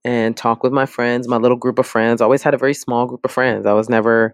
and 0.08 0.38
talk 0.38 0.64
with 0.64 0.72
my 0.72 0.86
friends, 0.86 1.28
my 1.28 1.36
little 1.36 1.58
group 1.58 1.78
of 1.78 1.86
friends. 1.86 2.22
I 2.22 2.24
always 2.24 2.42
had 2.42 2.54
a 2.54 2.58
very 2.58 2.74
small 2.74 3.08
group 3.08 3.26
of 3.26 3.32
friends. 3.32 3.66
I 3.66 3.74
was 3.74 3.90
never, 3.90 4.34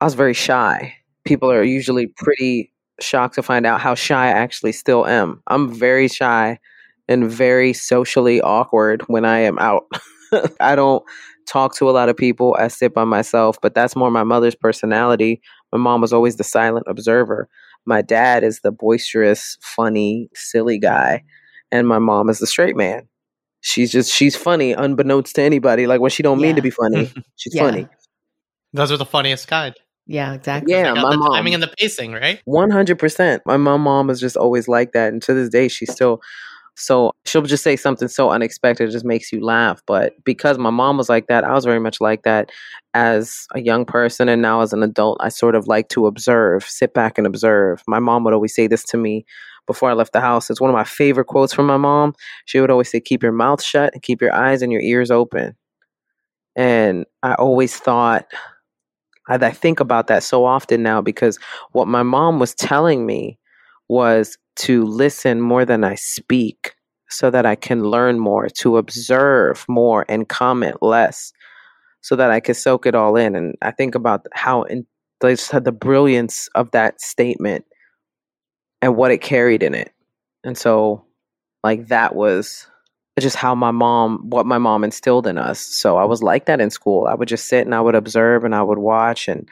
I 0.00 0.04
was 0.04 0.14
very 0.14 0.32
shy. 0.32 0.94
People 1.24 1.50
are 1.50 1.64
usually 1.64 2.06
pretty 2.06 2.72
shocked 3.00 3.34
to 3.34 3.42
find 3.42 3.66
out 3.66 3.80
how 3.80 3.96
shy 3.96 4.26
I 4.26 4.30
actually 4.30 4.70
still 4.70 5.08
am. 5.08 5.42
I'm 5.48 5.74
very 5.74 6.06
shy 6.06 6.60
and 7.08 7.28
very 7.28 7.72
socially 7.72 8.40
awkward 8.40 9.02
when 9.08 9.24
I 9.24 9.40
am 9.40 9.58
out. 9.58 9.86
I 10.60 10.76
don't 10.76 11.02
talk 11.48 11.74
to 11.78 11.90
a 11.90 11.92
lot 11.92 12.08
of 12.08 12.16
people. 12.16 12.56
I 12.56 12.68
sit 12.68 12.94
by 12.94 13.02
myself, 13.02 13.60
but 13.60 13.74
that's 13.74 13.96
more 13.96 14.12
my 14.12 14.22
mother's 14.22 14.54
personality. 14.54 15.40
My 15.72 15.78
mom 15.78 16.00
was 16.00 16.12
always 16.12 16.36
the 16.36 16.44
silent 16.44 16.86
observer. 16.88 17.48
My 17.86 18.02
dad 18.02 18.44
is 18.44 18.60
the 18.60 18.70
boisterous, 18.70 19.58
funny, 19.62 20.28
silly 20.36 20.78
guy, 20.78 21.24
and 21.72 21.88
my 21.88 21.98
mom 21.98 22.28
is 22.28 22.38
the 22.38 22.46
straight 22.46 22.76
man. 22.76 23.08
She's 23.60 23.90
just 23.90 24.12
she's 24.12 24.36
funny 24.36 24.72
unbeknownst 24.72 25.34
to 25.36 25.42
anybody. 25.42 25.86
Like 25.86 26.00
when 26.00 26.10
she 26.10 26.22
don't 26.22 26.38
mean 26.40 26.50
Yeah. 26.50 26.56
to 26.56 26.62
be 26.62 26.70
funny, 26.70 27.10
she's 27.36 27.54
Yeah. 27.54 27.62
funny. 27.64 27.88
Those 28.72 28.92
are 28.92 28.96
the 28.96 29.04
funniest 29.06 29.48
kind. 29.48 29.74
Yeah, 30.06 30.32
exactly. 30.34 30.72
Yeah, 30.72 30.94
They 30.94 31.00
got 31.00 31.02
my 31.02 31.10
the 31.10 31.16
mom. 31.18 31.32
timing 31.32 31.54
and 31.54 31.62
the 31.62 31.72
pacing, 31.78 32.12
right? 32.12 32.40
One 32.44 32.70
hundred 32.70 32.98
percent. 32.98 33.42
My 33.44 33.56
mom, 33.56 33.82
mom 33.82 34.08
is 34.10 34.20
just 34.20 34.36
always 34.36 34.68
like 34.68 34.92
that, 34.92 35.12
and 35.12 35.20
to 35.22 35.34
this 35.34 35.48
day, 35.48 35.68
she's 35.68 35.92
still. 35.92 36.20
So 36.80 37.10
she'll 37.26 37.42
just 37.42 37.64
say 37.64 37.74
something 37.74 38.06
so 38.06 38.30
unexpected, 38.30 38.88
it 38.88 38.92
just 38.92 39.04
makes 39.04 39.32
you 39.32 39.44
laugh. 39.44 39.82
But 39.84 40.12
because 40.24 40.58
my 40.58 40.70
mom 40.70 40.96
was 40.96 41.08
like 41.08 41.26
that, 41.26 41.42
I 41.42 41.52
was 41.52 41.64
very 41.64 41.80
much 41.80 42.00
like 42.00 42.22
that 42.22 42.50
as 42.94 43.48
a 43.52 43.60
young 43.60 43.84
person, 43.84 44.28
and 44.28 44.40
now 44.40 44.60
as 44.60 44.72
an 44.72 44.84
adult, 44.84 45.18
I 45.20 45.28
sort 45.28 45.56
of 45.56 45.66
like 45.66 45.88
to 45.88 46.06
observe, 46.06 46.62
sit 46.64 46.94
back 46.94 47.18
and 47.18 47.26
observe. 47.26 47.82
My 47.88 47.98
mom 47.98 48.22
would 48.24 48.32
always 48.32 48.54
say 48.54 48.68
this 48.68 48.84
to 48.84 48.96
me 48.96 49.26
before 49.68 49.88
I 49.88 49.92
left 49.92 50.12
the 50.12 50.20
house. 50.20 50.50
It's 50.50 50.60
one 50.60 50.70
of 50.70 50.74
my 50.74 50.82
favorite 50.82 51.26
quotes 51.26 51.52
from 51.52 51.66
my 51.66 51.76
mom. 51.76 52.14
She 52.46 52.58
would 52.58 52.72
always 52.72 52.90
say, 52.90 53.00
"Keep 53.00 53.22
your 53.22 53.30
mouth 53.30 53.62
shut 53.62 53.92
and 53.94 54.02
keep 54.02 54.20
your 54.20 54.34
eyes 54.34 54.62
and 54.62 54.72
your 54.72 54.82
ears 54.82 55.12
open." 55.12 55.54
And 56.56 57.06
I 57.22 57.34
always 57.34 57.76
thought, 57.76 58.26
I, 59.28 59.50
think 59.50 59.78
about 59.78 60.08
that 60.08 60.24
so 60.24 60.44
often 60.44 60.82
now 60.82 61.00
because 61.00 61.38
what 61.72 61.86
my 61.86 62.02
mom 62.02 62.40
was 62.40 62.54
telling 62.54 63.06
me 63.06 63.38
was 63.88 64.36
to 64.56 64.84
listen 64.84 65.40
more 65.40 65.64
than 65.64 65.84
I 65.84 65.94
speak 65.94 66.74
so 67.10 67.30
that 67.30 67.46
I 67.46 67.54
can 67.54 67.84
learn 67.84 68.18
more, 68.18 68.48
to 68.48 68.76
observe 68.76 69.64
more 69.68 70.04
and 70.08 70.28
comment 70.28 70.82
less 70.82 71.32
so 72.00 72.16
that 72.16 72.30
I 72.30 72.40
can 72.40 72.54
soak 72.54 72.86
it 72.86 72.94
all 72.94 73.16
in. 73.16 73.34
And 73.34 73.54
I 73.62 73.70
think 73.70 73.94
about 73.94 74.26
how 74.32 74.62
in, 74.62 74.86
had 75.22 75.64
the 75.64 75.72
brilliance 75.72 76.48
of 76.54 76.70
that 76.72 77.00
statement 77.00 77.64
and 78.82 78.96
what 78.96 79.10
it 79.10 79.18
carried 79.18 79.62
in 79.62 79.74
it. 79.74 79.92
And 80.44 80.56
so, 80.56 81.04
like, 81.64 81.88
that 81.88 82.14
was 82.14 82.66
just 83.18 83.36
how 83.36 83.54
my 83.54 83.72
mom, 83.72 84.30
what 84.30 84.46
my 84.46 84.58
mom 84.58 84.84
instilled 84.84 85.26
in 85.26 85.38
us. 85.38 85.58
So 85.58 85.96
I 85.96 86.04
was 86.04 86.22
like 86.22 86.46
that 86.46 86.60
in 86.60 86.70
school. 86.70 87.06
I 87.06 87.14
would 87.14 87.28
just 87.28 87.48
sit 87.48 87.66
and 87.66 87.74
I 87.74 87.80
would 87.80 87.96
observe 87.96 88.44
and 88.44 88.54
I 88.54 88.62
would 88.62 88.78
watch. 88.78 89.26
And 89.28 89.48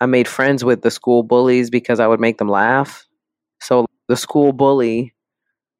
I 0.00 0.06
made 0.06 0.26
friends 0.28 0.64
with 0.64 0.82
the 0.82 0.90
school 0.90 1.22
bullies 1.22 1.70
because 1.70 2.00
I 2.00 2.06
would 2.06 2.20
make 2.20 2.38
them 2.38 2.48
laugh. 2.48 3.06
So 3.60 3.86
the 4.08 4.16
school 4.16 4.52
bully, 4.52 5.14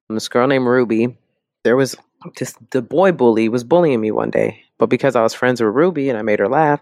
this 0.08 0.28
girl 0.28 0.46
named 0.46 0.66
Ruby, 0.66 1.16
there 1.64 1.76
was 1.76 1.96
just 2.36 2.56
the 2.70 2.82
boy 2.82 3.12
bully 3.12 3.48
was 3.48 3.64
bullying 3.64 4.00
me 4.00 4.10
one 4.10 4.30
day. 4.30 4.62
But 4.78 4.86
because 4.90 5.16
I 5.16 5.22
was 5.22 5.32
friends 5.34 5.60
with 5.60 5.74
Ruby 5.74 6.08
and 6.10 6.18
I 6.18 6.22
made 6.22 6.38
her 6.38 6.48
laugh, 6.48 6.80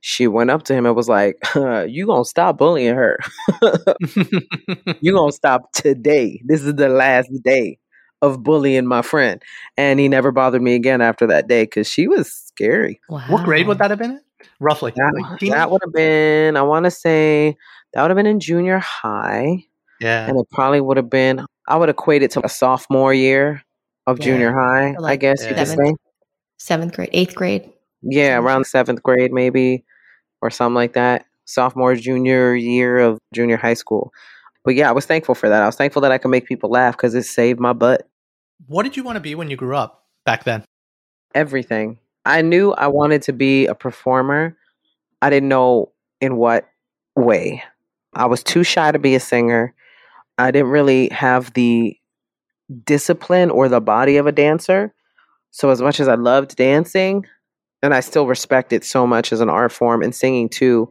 she 0.00 0.26
went 0.26 0.50
up 0.50 0.64
to 0.64 0.74
him 0.74 0.84
and 0.86 0.96
was 0.96 1.08
like, 1.08 1.36
"You 1.54 2.06
gonna 2.06 2.24
stop 2.24 2.58
bullying 2.58 2.94
her? 2.94 3.18
you 5.00 5.12
gonna 5.12 5.32
stop 5.32 5.72
today? 5.72 6.40
This 6.44 6.62
is 6.62 6.74
the 6.74 6.88
last 6.88 7.30
day 7.44 7.78
of 8.22 8.42
bullying 8.42 8.86
my 8.86 9.02
friend." 9.02 9.42
And 9.76 10.00
he 10.00 10.08
never 10.08 10.32
bothered 10.32 10.62
me 10.62 10.74
again 10.74 11.00
after 11.00 11.26
that 11.28 11.48
day 11.48 11.64
because 11.64 11.88
she 11.88 12.08
was 12.08 12.32
scary. 12.32 13.00
Wow. 13.08 13.24
what 13.28 13.44
grade 13.44 13.66
would 13.66 13.78
that 13.78 13.90
have 13.90 13.98
been? 13.98 14.20
Roughly. 14.60 14.92
That, 14.96 15.12
Like 15.14 15.40
that 15.50 15.70
would 15.70 15.82
have 15.84 15.92
been, 15.92 16.56
I 16.56 16.62
want 16.62 16.84
to 16.84 16.90
say, 16.90 17.56
that 17.92 18.02
would 18.02 18.10
have 18.10 18.16
been 18.16 18.26
in 18.26 18.40
junior 18.40 18.78
high. 18.78 19.64
yeah. 20.00 20.26
and 20.28 20.38
it 20.38 20.46
probably 20.50 20.80
would 20.80 20.96
have 20.98 21.08
been 21.10 21.44
I 21.68 21.76
would 21.76 21.88
equate 21.88 22.22
it 22.22 22.30
to 22.32 22.44
a 22.44 22.48
sophomore 22.48 23.12
year 23.14 23.62
of 24.06 24.18
Yeah. 24.18 24.24
junior 24.24 24.52
high, 24.52 24.92
So 24.92 24.98
I 24.98 25.00
like 25.02 25.20
guess 25.20 25.42
you 25.42 25.54
could 25.54 25.66
say. 25.66 25.94
Seventh 26.58 26.94
grade, 26.94 27.10
eighth 27.12 27.34
grade. 27.34 27.70
Yeah, 28.02 28.38
around 28.38 28.66
seventh 28.66 29.02
grade 29.02 29.32
maybe, 29.32 29.84
or 30.42 30.50
something 30.50 30.74
like 30.74 30.94
that. 30.94 31.26
Sophomore, 31.44 31.94
junior 31.94 32.54
year 32.54 32.98
of 32.98 33.18
junior 33.32 33.56
high 33.56 33.74
school. 33.74 34.12
But 34.64 34.74
yeah, 34.74 34.88
I 34.88 34.92
was 34.92 35.06
thankful 35.06 35.34
for 35.34 35.48
that. 35.48 35.62
I 35.62 35.66
was 35.66 35.76
thankful 35.76 36.02
that 36.02 36.12
I 36.12 36.18
could 36.18 36.30
make 36.30 36.46
people 36.46 36.70
laugh 36.70 36.96
because 36.96 37.14
it 37.14 37.22
saved 37.22 37.60
my 37.60 37.72
butt. 37.72 38.08
What 38.66 38.82
did 38.82 38.96
you 38.96 39.04
want 39.04 39.16
to 39.16 39.20
be 39.20 39.34
when 39.34 39.48
you 39.48 39.56
grew 39.56 39.76
up 39.76 40.04
back 40.24 40.44
then? 40.44 40.64
Everything. 41.34 41.98
I 42.24 42.42
knew 42.42 42.72
I 42.72 42.88
wanted 42.88 43.22
to 43.22 43.32
be 43.32 43.66
a 43.66 43.74
performer. 43.74 44.56
I 45.22 45.30
didn't 45.30 45.48
know 45.48 45.92
in 46.20 46.36
what 46.36 46.66
way. 47.14 47.62
I 48.14 48.26
was 48.26 48.42
too 48.42 48.64
shy 48.64 48.90
to 48.90 48.98
be 48.98 49.14
a 49.14 49.20
singer. 49.20 49.74
I 50.38 50.50
didn't 50.50 50.70
really 50.70 51.10
have 51.10 51.52
the 51.52 51.96
discipline 52.84 53.50
or 53.50 53.68
the 53.68 53.80
body 53.80 54.16
of 54.16 54.26
a 54.26 54.32
dancer. 54.32 54.92
So 55.56 55.70
as 55.70 55.80
much 55.80 56.00
as 56.00 56.06
I 56.06 56.16
loved 56.16 56.56
dancing, 56.56 57.24
and 57.82 57.94
I 57.94 58.00
still 58.00 58.26
respect 58.26 58.74
it 58.74 58.84
so 58.84 59.06
much 59.06 59.32
as 59.32 59.40
an 59.40 59.48
art 59.48 59.72
form 59.72 60.02
and 60.02 60.14
singing 60.14 60.50
too, 60.50 60.90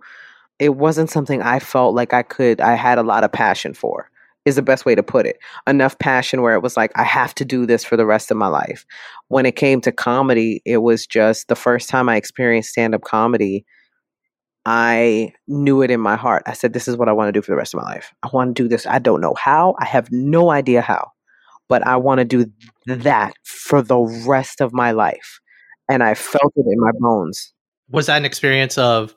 it 0.57 0.75
wasn't 0.75 1.11
something 1.11 1.39
I 1.43 1.59
felt 1.59 1.93
like 1.93 2.15
I 2.15 2.23
could 2.23 2.59
I 2.59 2.73
had 2.73 2.97
a 2.97 3.03
lot 3.03 3.23
of 3.23 3.31
passion 3.31 3.75
for. 3.75 4.09
Is 4.43 4.55
the 4.55 4.63
best 4.63 4.83
way 4.83 4.95
to 4.95 5.03
put 5.03 5.27
it. 5.27 5.37
Enough 5.67 5.99
passion 5.99 6.41
where 6.41 6.55
it 6.55 6.63
was 6.63 6.75
like 6.75 6.91
I 6.95 7.03
have 7.03 7.35
to 7.35 7.45
do 7.45 7.67
this 7.67 7.83
for 7.83 7.95
the 7.95 8.07
rest 8.07 8.31
of 8.31 8.37
my 8.37 8.47
life. 8.47 8.87
When 9.27 9.45
it 9.45 9.55
came 9.55 9.81
to 9.81 9.91
comedy, 9.91 10.63
it 10.65 10.77
was 10.77 11.05
just 11.05 11.47
the 11.47 11.55
first 11.55 11.87
time 11.87 12.09
I 12.09 12.15
experienced 12.15 12.71
stand-up 12.71 13.03
comedy. 13.03 13.67
I 14.65 15.31
knew 15.47 15.83
it 15.83 15.91
in 15.91 15.99
my 15.99 16.15
heart. 16.15 16.41
I 16.47 16.53
said, 16.53 16.73
This 16.73 16.87
is 16.87 16.97
what 16.97 17.07
I 17.07 17.11
want 17.11 17.27
to 17.27 17.31
do 17.31 17.43
for 17.43 17.51
the 17.51 17.57
rest 17.57 17.75
of 17.75 17.81
my 17.81 17.87
life. 17.87 18.15
I 18.23 18.29
want 18.33 18.55
to 18.55 18.63
do 18.63 18.67
this. 18.67 18.87
I 18.87 18.97
don't 18.97 19.21
know 19.21 19.35
how. 19.35 19.75
I 19.79 19.85
have 19.85 20.11
no 20.11 20.49
idea 20.49 20.81
how, 20.81 21.11
but 21.67 21.85
I 21.85 21.97
want 21.97 22.19
to 22.19 22.25
do 22.25 22.45
that 22.85 23.33
for 23.43 23.81
the 23.81 23.99
rest 24.27 24.61
of 24.61 24.73
my 24.73 24.91
life. 24.91 25.39
And 25.89 26.03
I 26.03 26.13
felt 26.13 26.53
it 26.55 26.65
in 26.67 26.79
my 26.79 26.91
bones. 26.99 27.53
Was 27.89 28.07
that 28.07 28.17
an 28.17 28.25
experience 28.25 28.77
of 28.77 29.15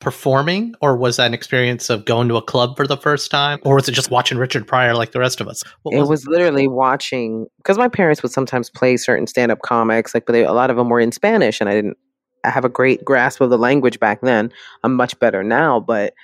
performing 0.00 0.74
or 0.80 0.96
was 0.96 1.18
that 1.18 1.26
an 1.26 1.34
experience 1.34 1.90
of 1.90 2.06
going 2.06 2.26
to 2.28 2.36
a 2.36 2.42
club 2.42 2.74
for 2.74 2.86
the 2.86 2.96
first 2.96 3.30
time 3.30 3.58
or 3.64 3.74
was 3.74 3.86
it 3.86 3.92
just 3.92 4.10
watching 4.10 4.38
Richard 4.38 4.66
Pryor 4.66 4.94
like 4.94 5.12
the 5.12 5.20
rest 5.20 5.42
of 5.42 5.48
us? 5.48 5.62
What 5.82 5.94
it 5.94 6.08
was 6.08 6.26
literally 6.26 6.68
watching 6.68 7.46
because 7.58 7.76
my 7.76 7.88
parents 7.88 8.22
would 8.22 8.32
sometimes 8.32 8.70
play 8.70 8.96
certain 8.96 9.26
stand-up 9.26 9.60
comics 9.60 10.14
like 10.14 10.24
but 10.24 10.32
they, 10.32 10.42
a 10.42 10.54
lot 10.54 10.70
of 10.70 10.78
them 10.78 10.88
were 10.88 11.00
in 11.00 11.12
spanish 11.12 11.60
and 11.60 11.68
i 11.68 11.74
didn't 11.74 11.98
have 12.44 12.64
a 12.64 12.70
great 12.70 13.04
grasp 13.04 13.42
of 13.42 13.50
the 13.50 13.58
language 13.58 14.00
back 14.00 14.22
then 14.22 14.50
i'm 14.84 14.94
much 14.94 15.18
better 15.18 15.42
now 15.42 15.78
but 15.78 16.14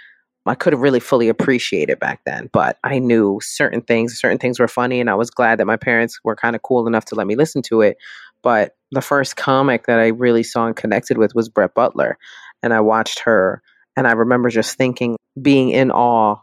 i 0.46 0.54
couldn't 0.54 0.80
really 0.80 1.00
fully 1.00 1.28
appreciate 1.28 1.88
it 1.88 2.00
back 2.00 2.20
then 2.24 2.48
but 2.52 2.78
i 2.84 2.98
knew 2.98 3.38
certain 3.42 3.80
things 3.80 4.18
certain 4.18 4.38
things 4.38 4.58
were 4.58 4.68
funny 4.68 5.00
and 5.00 5.10
i 5.10 5.14
was 5.14 5.30
glad 5.30 5.58
that 5.58 5.66
my 5.66 5.76
parents 5.76 6.18
were 6.24 6.36
kind 6.36 6.56
of 6.56 6.62
cool 6.62 6.86
enough 6.86 7.04
to 7.04 7.14
let 7.14 7.26
me 7.26 7.36
listen 7.36 7.62
to 7.62 7.80
it 7.80 7.96
but 8.42 8.76
the 8.92 9.02
first 9.02 9.36
comic 9.36 9.86
that 9.86 9.98
i 9.98 10.08
really 10.08 10.42
saw 10.42 10.66
and 10.66 10.76
connected 10.76 11.18
with 11.18 11.34
was 11.34 11.48
brett 11.48 11.74
butler 11.74 12.18
and 12.62 12.72
i 12.72 12.80
watched 12.80 13.20
her 13.20 13.62
and 13.96 14.06
i 14.06 14.12
remember 14.12 14.48
just 14.48 14.76
thinking 14.76 15.16
being 15.40 15.70
in 15.70 15.90
awe 15.90 16.36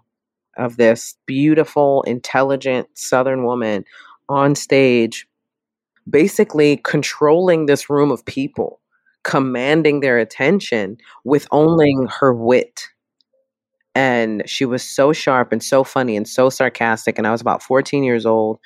of 0.58 0.78
this 0.78 1.16
beautiful, 1.26 2.04
intelligent 2.04 2.88
Southern 2.94 3.44
woman 3.44 3.86
on 4.30 4.56
stage, 4.56 5.28
basically 6.10 6.78
controlling 6.78 7.66
this 7.66 7.90
room 7.90 8.12
of 8.12 8.26
people, 8.26 8.80
commanding 9.24 10.00
their 10.00 10.20
attention 10.20 10.98
with 11.24 11.48
only 11.52 11.96
her 12.20 12.34
wit. 12.34 12.90
And 13.96 14.44
she 14.50 14.66
was 14.66 14.84
so 14.84 15.14
sharp 15.14 15.52
and 15.52 15.64
so 15.64 15.84
funny 15.84 16.16
and 16.18 16.28
so 16.28 16.50
sarcastic. 16.50 17.18
And 17.18 17.28
I 17.28 17.32
was 17.32 17.42
about 17.42 17.62
14 17.62 18.04
years 18.04 18.26
old 18.26 18.60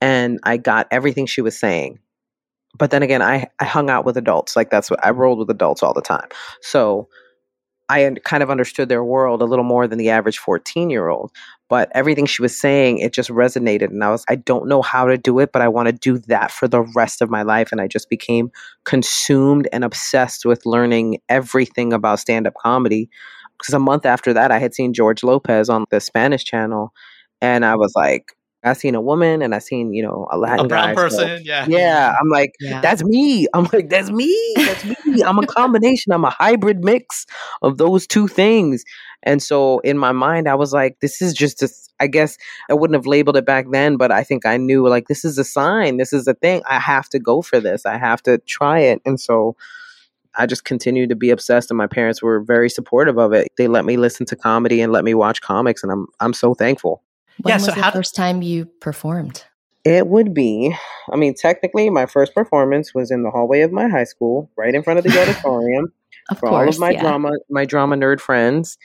and 0.00 0.40
I 0.42 0.56
got 0.56 0.88
everything 0.90 1.26
she 1.26 1.40
was 1.40 1.58
saying. 1.58 1.98
But 2.78 2.90
then 2.90 3.02
again, 3.02 3.22
I, 3.22 3.48
I 3.60 3.64
hung 3.64 3.90
out 3.90 4.04
with 4.04 4.16
adults. 4.16 4.56
Like 4.56 4.70
that's 4.70 4.90
what 4.90 5.04
I 5.04 5.10
rolled 5.10 5.38
with 5.38 5.50
adults 5.50 5.82
all 5.82 5.94
the 5.94 6.00
time. 6.00 6.28
So 6.62 7.08
I 7.88 8.10
kind 8.24 8.42
of 8.42 8.50
understood 8.50 8.88
their 8.88 9.04
world 9.04 9.42
a 9.42 9.44
little 9.44 9.64
more 9.64 9.86
than 9.86 9.98
the 9.98 10.08
average 10.08 10.38
14 10.38 10.88
year 10.88 11.08
old. 11.08 11.30
But 11.68 11.90
everything 11.94 12.26
she 12.26 12.42
was 12.42 12.58
saying, 12.58 12.98
it 12.98 13.12
just 13.12 13.30
resonated. 13.30 13.88
And 13.88 14.02
I 14.02 14.10
was, 14.10 14.24
I 14.28 14.36
don't 14.36 14.66
know 14.66 14.82
how 14.82 15.06
to 15.06 15.18
do 15.18 15.38
it, 15.38 15.52
but 15.52 15.62
I 15.62 15.68
want 15.68 15.88
to 15.88 15.92
do 15.92 16.18
that 16.28 16.50
for 16.50 16.68
the 16.68 16.82
rest 16.94 17.20
of 17.20 17.30
my 17.30 17.42
life. 17.42 17.70
And 17.70 17.80
I 17.80 17.88
just 17.88 18.08
became 18.08 18.50
consumed 18.84 19.68
and 19.72 19.84
obsessed 19.84 20.44
with 20.44 20.64
learning 20.64 21.18
everything 21.28 21.92
about 21.92 22.20
stand 22.20 22.46
up 22.46 22.54
comedy. 22.62 23.10
Because 23.62 23.74
a 23.74 23.78
month 23.78 24.04
after 24.04 24.32
that, 24.34 24.50
I 24.50 24.58
had 24.58 24.74
seen 24.74 24.92
George 24.92 25.22
Lopez 25.22 25.68
on 25.68 25.84
the 25.90 26.00
Spanish 26.00 26.44
channel. 26.44 26.92
And 27.40 27.64
I 27.64 27.76
was 27.76 27.92
like, 27.96 28.24
I 28.64 28.74
seen 28.74 28.94
a 28.94 29.00
woman 29.00 29.42
and 29.42 29.54
I 29.54 29.58
seen, 29.58 29.92
you 29.92 30.02
know, 30.04 30.28
a 30.30 30.38
Latin 30.38 30.66
a 30.66 30.68
brown 30.68 30.94
guy, 30.94 31.08
so- 31.08 31.18
person. 31.18 31.42
yeah. 31.44 31.66
yeah, 31.68 32.14
I'm 32.20 32.28
like, 32.28 32.52
Yeah. 32.60 32.80
that's 32.80 33.02
me. 33.02 33.46
I'm 33.54 33.68
like, 33.72 33.88
that's 33.88 34.10
me. 34.10 34.52
That's 34.56 34.84
me. 34.84 35.22
I'm 35.24 35.38
a 35.40 35.46
combination. 35.46 36.12
I'm 36.12 36.24
a 36.24 36.30
hybrid 36.30 36.84
mix 36.84 37.26
of 37.62 37.78
those 37.78 38.06
two 38.06 38.28
things. 38.28 38.84
And 39.24 39.42
so 39.42 39.80
in 39.80 39.98
my 39.98 40.12
mind, 40.12 40.48
I 40.48 40.54
was 40.54 40.72
like, 40.72 40.98
this 41.00 41.20
is 41.22 41.34
just 41.34 41.62
a, 41.62 41.68
I 41.98 42.06
guess 42.06 42.36
I 42.70 42.74
wouldn't 42.74 42.96
have 42.96 43.06
labeled 43.06 43.36
it 43.36 43.46
back 43.46 43.66
then, 43.70 43.96
but 43.96 44.10
I 44.12 44.22
think 44.24 44.46
I 44.46 44.56
knew 44.56 44.86
like, 44.88 45.08
this 45.08 45.24
is 45.24 45.38
a 45.38 45.44
sign. 45.44 45.96
This 45.96 46.12
is 46.12 46.26
a 46.28 46.34
thing. 46.34 46.62
I 46.68 46.78
have 46.78 47.08
to 47.10 47.18
go 47.18 47.42
for 47.42 47.58
this. 47.60 47.84
I 47.86 47.98
have 47.98 48.22
to 48.24 48.38
try 48.38 48.80
it. 48.80 49.00
And 49.04 49.18
so 49.20 49.56
I 50.36 50.46
just 50.46 50.64
continued 50.64 51.08
to 51.10 51.16
be 51.16 51.30
obsessed 51.30 51.70
and 51.70 51.78
my 51.78 51.86
parents 51.86 52.22
were 52.22 52.40
very 52.40 52.70
supportive 52.70 53.18
of 53.18 53.32
it. 53.32 53.48
They 53.56 53.68
let 53.68 53.84
me 53.84 53.96
listen 53.96 54.26
to 54.26 54.36
comedy 54.36 54.80
and 54.80 54.92
let 54.92 55.04
me 55.04 55.14
watch 55.14 55.40
comics 55.40 55.82
and 55.82 55.92
I'm, 55.92 56.06
I'm 56.20 56.32
so 56.32 56.54
thankful. 56.54 57.02
When 57.42 57.50
Yeah, 57.50 57.56
was 57.56 57.66
so 57.66 57.72
the 57.72 57.82
how 57.82 57.90
first 57.90 58.14
time 58.14 58.42
you 58.42 58.66
performed? 58.66 59.44
It 59.84 60.06
would 60.06 60.32
be, 60.32 60.74
I 61.12 61.16
mean, 61.16 61.34
technically, 61.34 61.90
my 61.90 62.06
first 62.06 62.34
performance 62.34 62.94
was 62.94 63.10
in 63.10 63.24
the 63.24 63.30
hallway 63.30 63.62
of 63.62 63.72
my 63.72 63.88
high 63.88 64.04
school, 64.04 64.48
right 64.56 64.74
in 64.74 64.82
front 64.82 64.98
of 64.98 65.04
the 65.04 65.20
auditorium, 65.20 65.92
Of 66.30 66.38
for 66.38 66.48
course. 66.50 66.62
all 66.62 66.68
of 66.68 66.78
my 66.78 66.90
yeah. 66.90 67.00
drama, 67.00 67.32
my 67.50 67.64
drama 67.64 67.96
nerd 67.96 68.20
friends. 68.20 68.78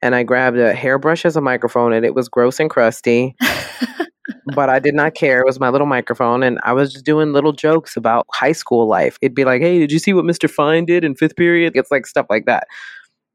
And 0.00 0.14
I 0.14 0.22
grabbed 0.22 0.58
a 0.58 0.74
hairbrush 0.74 1.24
as 1.24 1.34
a 1.34 1.40
microphone, 1.40 1.92
and 1.92 2.04
it 2.04 2.14
was 2.14 2.28
gross 2.28 2.60
and 2.60 2.68
crusty, 2.70 3.34
but 4.54 4.68
I 4.68 4.78
did 4.78 4.94
not 4.94 5.14
care. 5.14 5.40
It 5.40 5.46
was 5.46 5.60
my 5.60 5.68
little 5.68 5.86
microphone, 5.86 6.42
and 6.42 6.58
I 6.62 6.72
was 6.72 6.92
just 6.92 7.04
doing 7.04 7.32
little 7.32 7.52
jokes 7.52 7.96
about 7.96 8.26
high 8.32 8.52
school 8.52 8.88
life. 8.88 9.18
It'd 9.20 9.34
be 9.34 9.44
like, 9.44 9.60
"Hey, 9.62 9.78
did 9.78 9.92
you 9.92 9.98
see 9.98 10.12
what 10.12 10.24
Mr. 10.24 10.50
Fine 10.50 10.86
did 10.86 11.04
in 11.04 11.14
fifth 11.14 11.36
period?" 11.36 11.72
It's 11.76 11.90
like 11.90 12.06
stuff 12.06 12.26
like 12.30 12.46
that, 12.46 12.66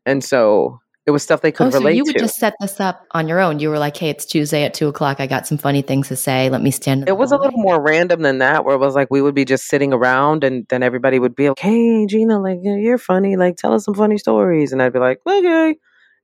and 0.06 0.24
so 0.24 0.80
it 1.06 1.12
was 1.12 1.24
stuff 1.24 1.42
they 1.42 1.52
could 1.52 1.74
relate. 1.74 1.80
oh, 1.80 1.82
so 1.82 1.90
you 1.90 2.04
would 2.06 2.14
to. 2.14 2.20
just 2.20 2.36
set 2.36 2.54
this 2.60 2.80
up 2.80 3.06
on 3.12 3.28
your 3.28 3.40
own. 3.40 3.60
You 3.60 3.70
were 3.70 3.80
like, 3.80 3.98
"Hey, 3.98 4.10
it's 4.10 4.26
Tuesday 4.26 4.64
at 4.64 4.74
two 4.74 4.88
o'clock. 4.88 5.20
I 5.20 5.28
got 5.28 5.48
some 5.48 5.58
funny 5.58 5.82
things 5.82 6.08
to 6.10 6.16
say. 6.16 6.50
Let 6.50 6.62
me 6.62 6.72
stand." 6.72 7.08
It 7.08 7.18
was 7.18 7.32
a 7.32 7.38
little 7.38 7.60
more 7.60 7.82
random 7.82 8.22
than 8.22 8.40
that, 8.40 8.66
where 8.66 8.76
it 8.76 8.80
was 8.80 8.96
like 8.96 9.10
we 9.10 9.22
would 9.22 9.36
be 9.36 9.46
just 9.46 9.68
sitting 9.68 9.94
around, 9.94 10.44
and 10.44 10.66
then 10.70 10.84
everybody 10.84 11.20
would 11.20 11.36
be 11.36 11.50
like, 11.50 11.60
"Hey, 11.60 12.06
Gina, 12.06 12.40
like 12.40 12.60
you're 12.62 12.98
funny. 12.98 13.38
Like 13.38 13.58
tell 13.58 13.74
us 13.74 13.86
some 13.86 13.96
funny 13.96 14.18
stories," 14.18 14.72
and 14.72 14.82
I'd 14.82 14.94
be 14.94 15.00
like, 15.00 15.20
"Okay," 15.26 15.78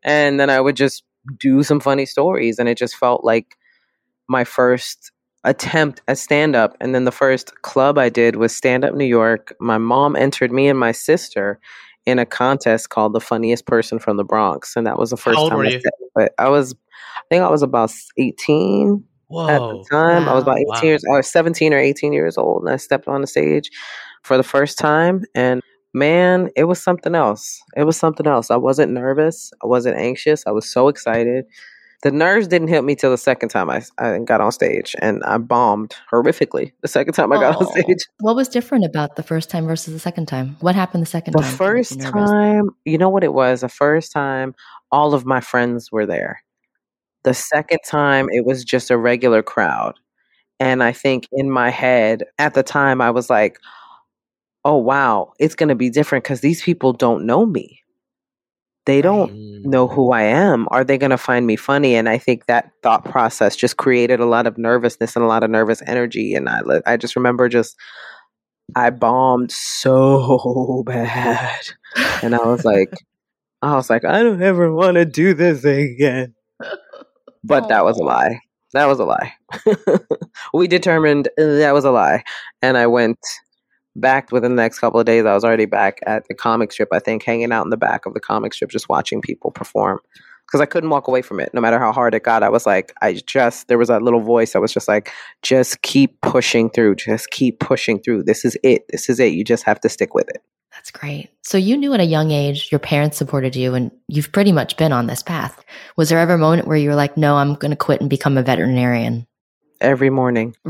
and 0.04 0.40
then 0.40 0.50
I 0.50 0.60
would 0.60 0.76
just 0.76 1.04
do 1.40 1.64
some 1.64 1.80
funny 1.80 2.06
stories, 2.06 2.60
and 2.60 2.70
it 2.70 2.78
just 2.78 2.96
felt 2.96 3.24
like 3.24 3.58
my 4.28 4.44
first 4.44 5.12
attempt 5.44 6.02
at 6.08 6.18
stand 6.18 6.56
up. 6.56 6.76
And 6.82 6.96
then 6.96 7.06
the 7.06 7.12
first 7.12 7.62
club 7.62 7.98
I 7.98 8.10
did 8.10 8.36
was 8.36 8.56
Stand 8.56 8.84
Up 8.84 8.96
New 8.96 9.06
York. 9.06 9.56
My 9.60 9.78
mom 9.78 10.16
entered 10.16 10.52
me 10.52 10.68
and 10.68 10.80
my 10.80 10.92
sister 10.92 11.60
in 12.06 12.20
a 12.20 12.26
contest 12.26 12.90
called 12.90 13.14
the 13.14 13.20
funniest 13.20 13.66
person 13.66 14.00
from 14.00 14.18
the 14.18 14.24
Bronx, 14.24 14.76
and 14.76 14.86
that 14.86 15.00
was 15.00 15.10
the 15.10 15.18
first 15.18 15.48
time. 15.48 15.60
I 15.62 15.68
it. 15.68 15.84
But 16.14 16.34
I 16.38 16.50
was, 16.50 16.74
I 17.18 17.22
think 17.30 17.44
I 17.44 17.50
was 17.50 17.64
about 17.64 17.92
eighteen 18.18 19.04
Whoa. 19.28 19.48
at 19.48 19.60
the 19.60 19.86
time. 19.92 20.30
I 20.30 20.34
was 20.34 20.44
about 20.44 20.58
18 20.60 20.68
Wow. 20.68 20.80
years, 20.84 21.04
I 21.12 21.18
was 21.18 21.28
17 21.32 21.74
or 21.74 21.80
18 21.80 22.14
years 22.14 22.38
old, 22.38 22.64
and 22.64 22.72
I 22.72 22.78
stepped 22.78 23.08
on 23.08 23.22
the 23.22 23.28
stage 23.28 23.72
for 24.24 24.38
the 24.38 24.44
first 24.44 24.78
time. 24.78 25.24
And 25.34 25.62
man, 25.94 26.50
it 26.56 26.66
was 26.66 26.82
something 26.82 27.16
else. 27.16 27.60
It 27.76 27.84
was 27.86 27.98
something 27.98 28.28
else. 28.28 28.52
I 28.52 28.58
wasn't 28.58 28.92
nervous. 28.92 29.52
I 29.64 29.68
wasn't 29.68 29.98
anxious. 29.98 30.44
I 30.46 30.52
was 30.52 30.70
so 30.72 30.88
excited. 30.90 31.46
The 32.06 32.12
nerves 32.12 32.48
didn't 32.48 32.68
hit 32.68 32.84
me 32.84 32.94
till 32.94 33.10
the 33.10 33.18
second 33.18 33.50
time 33.50 33.68
I, 33.68 33.82
I 33.98 34.20
got 34.20 34.40
on 34.40 34.52
stage, 34.52 34.96
and 35.00 35.24
I 35.24 35.40
bombed 35.40 35.96
horrifically 36.12 36.72
the 36.82 36.88
second 36.88 37.16
time 37.16 37.32
I 37.34 37.38
got 37.38 37.56
on 37.56 37.66
Oh. 37.66 37.72
stage. 37.72 38.06
What 38.20 38.36
was 38.36 38.48
different 38.48 38.86
about 38.86 39.16
the 39.16 39.24
first 39.24 39.50
time 39.50 39.66
versus 39.66 39.92
the 39.92 40.00
second 40.00 40.28
time? 40.28 40.56
What 40.60 40.76
happened 40.76 41.02
the 41.02 41.08
second 41.08 41.34
The 41.34 41.40
time? 41.40 41.46
to 41.48 41.52
make 41.52 41.60
you 41.60 41.66
first 41.66 42.02
time, 42.02 42.70
you 42.86 43.00
know 43.00 43.10
what 43.10 43.24
it 43.24 43.34
was? 43.34 43.62
The 43.62 43.70
first 43.70 44.12
time, 44.12 44.54
all 44.92 45.16
of 45.16 45.26
my 45.26 45.42
friends 45.42 45.92
were 45.92 46.06
there. 46.06 46.44
The 47.24 47.34
second 47.34 47.80
time, 47.84 48.28
it 48.30 48.46
was 48.46 48.64
just 48.64 48.92
a 48.92 48.98
regular 49.00 49.42
crowd. 49.42 49.96
And 50.60 50.84
I 50.84 50.92
think 50.92 51.28
in 51.32 51.50
my 51.50 51.72
head 51.72 52.24
at 52.38 52.54
the 52.54 52.62
time, 52.62 53.02
I 53.02 53.10
was 53.10 53.32
like, 53.32 53.58
oh, 54.64 54.78
wow, 54.78 55.34
it's 55.40 55.56
going 55.56 55.70
to 55.70 55.76
be 55.76 55.90
different 55.90 56.24
because 56.24 56.42
these 56.42 56.62
people 56.62 56.94
don't 56.94 57.26
know 57.26 57.48
me. 57.48 57.82
They 58.86 59.02
don't 59.02 59.32
Mm. 59.32 59.66
know 59.66 59.88
who 59.88 60.12
I 60.12 60.24
am. 60.24 60.68
Are 60.72 60.84
they 60.84 60.98
going 60.98 61.10
to 61.12 61.18
find 61.18 61.48
me 61.48 61.56
funny? 61.56 61.96
And 61.96 62.08
I 62.08 62.18
think 62.18 62.46
that 62.46 62.72
thought 62.84 63.04
process 63.06 63.56
just 63.56 63.78
created 63.78 64.20
a 64.20 64.26
lot 64.26 64.46
of 64.48 64.58
nervousness 64.58 65.16
and 65.16 65.26
a 65.26 65.28
lot 65.28 65.44
of 65.44 65.50
nervous 65.50 65.82
energy. 65.88 66.36
And 66.36 66.48
I, 66.48 66.62
I 66.86 66.98
just 66.98 67.16
remember 67.16 67.50
just, 67.50 67.76
I 68.76 68.90
bombed 68.92 69.52
so 69.52 70.84
bad. 70.86 71.60
And 72.22 72.36
I 72.36 72.46
was 72.46 72.64
like, 72.66 72.94
I 73.62 73.74
was 73.76 73.90
like, 73.90 74.06
I 74.06 74.22
don't 74.22 74.42
ever 74.42 74.72
want 74.74 74.96
to 74.96 75.06
do 75.06 75.34
this 75.34 75.64
again. 75.66 76.36
But 77.44 77.68
that 77.70 77.86
was 77.86 77.98
a 78.00 78.04
lie. 78.04 78.40
That 78.74 78.86
was 78.88 79.00
a 79.00 79.06
lie. 79.06 79.34
we 80.54 80.68
determined 80.68 81.30
that 81.38 81.74
was 81.74 81.86
a 81.86 81.92
lie. 81.92 82.24
And 82.62 82.78
I 82.78 82.88
went 82.88 83.18
back 83.96 84.32
within 84.32 84.56
the 84.56 84.62
next 84.62 84.80
couple 84.80 85.00
of 85.00 85.06
days. 85.06 85.26
I 85.26 85.34
was 85.34 85.44
already 85.44 85.66
back 85.66 86.00
at 86.06 86.28
the 86.28 86.34
comic 86.34 86.72
strip, 86.72 86.90
I 86.92 87.00
think, 87.00 87.24
hanging 87.24 87.52
out 87.52 87.64
in 87.64 87.70
the 87.70 87.78
back 87.78 88.06
of 88.06 88.14
the 88.14 88.20
comic 88.20 88.54
strip, 88.54 88.70
just 88.70 88.90
watching 88.90 89.22
people 89.22 89.52
perform. 89.52 90.00
Because 90.46 90.62
I 90.62 90.68
couldn't 90.68 90.92
walk 90.92 91.08
away 91.08 91.24
from 91.24 91.40
it. 91.40 91.50
No 91.56 91.62
matter 91.62 91.80
how 91.80 91.92
hard 91.92 92.14
it 92.14 92.22
got, 92.22 92.44
I 92.44 92.50
was 92.50 92.68
like, 92.68 92.94
I 93.02 93.14
just, 93.14 93.68
there 93.68 93.80
was 93.80 93.88
that 93.88 94.04
little 94.04 94.20
voice 94.20 94.54
that 94.54 94.62
was 94.62 94.72
just 94.72 94.88
like, 94.88 95.12
just 95.42 95.82
keep 95.82 96.22
pushing 96.22 96.70
through. 96.70 96.96
Just 96.96 97.32
keep 97.32 97.60
pushing 97.60 98.00
through. 98.00 98.24
This 98.24 98.46
is 98.46 98.56
it. 98.62 98.86
This 98.90 99.10
is 99.10 99.20
it. 99.20 99.34
You 99.34 99.44
just 99.44 99.64
have 99.64 99.80
to 99.80 99.90
stick 99.90 100.14
with 100.14 100.30
it. 100.30 100.44
That's 100.72 100.92
great. 100.92 101.30
So 101.42 101.58
you 101.58 101.78
knew 101.78 101.94
at 101.94 102.00
a 102.00 102.06
young 102.06 102.30
age 102.30 102.70
your 102.72 102.80
parents 102.80 103.18
supported 103.18 103.56
you 103.56 103.74
and 103.74 103.92
you've 104.08 104.32
pretty 104.32 104.52
much 104.52 104.78
been 104.78 104.92
on 104.92 105.08
this 105.08 105.24
path. 105.24 105.64
Was 105.96 106.10
there 106.10 106.20
ever 106.20 106.34
a 106.34 106.38
moment 106.38 106.68
where 106.68 106.78
you 106.78 106.90
were 106.90 106.96
like, 106.96 107.18
no, 107.18 107.38
I'm 107.38 107.56
going 107.56 107.72
to 107.72 107.78
quit 107.78 108.02
and 108.02 108.10
become 108.10 108.38
a 108.38 108.44
veterinarian? 108.44 109.26
Every 109.82 110.12
morning. 110.12 110.56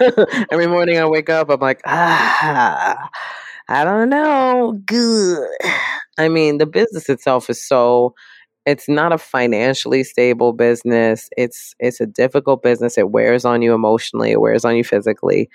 Every 0.50 0.66
morning 0.66 0.98
I 0.98 1.06
wake 1.06 1.30
up, 1.30 1.50
I'm 1.50 1.60
like, 1.60 1.80
ah, 1.86 3.08
I 3.68 3.84
don't 3.84 4.08
know. 4.08 4.80
Good. 4.84 5.48
I 6.18 6.28
mean, 6.28 6.58
the 6.58 6.66
business 6.66 7.08
itself 7.08 7.50
is 7.50 7.66
so 7.66 8.14
it's 8.66 8.88
not 8.88 9.12
a 9.12 9.18
financially 9.18 10.04
stable 10.04 10.52
business. 10.52 11.28
It's 11.36 11.74
it's 11.78 12.00
a 12.00 12.06
difficult 12.06 12.62
business. 12.62 12.98
It 12.98 13.10
wears 13.10 13.44
on 13.44 13.62
you 13.62 13.74
emotionally, 13.74 14.32
it 14.32 14.40
wears 14.40 14.64
on 14.64 14.76
you 14.76 14.84
physically. 14.84 15.48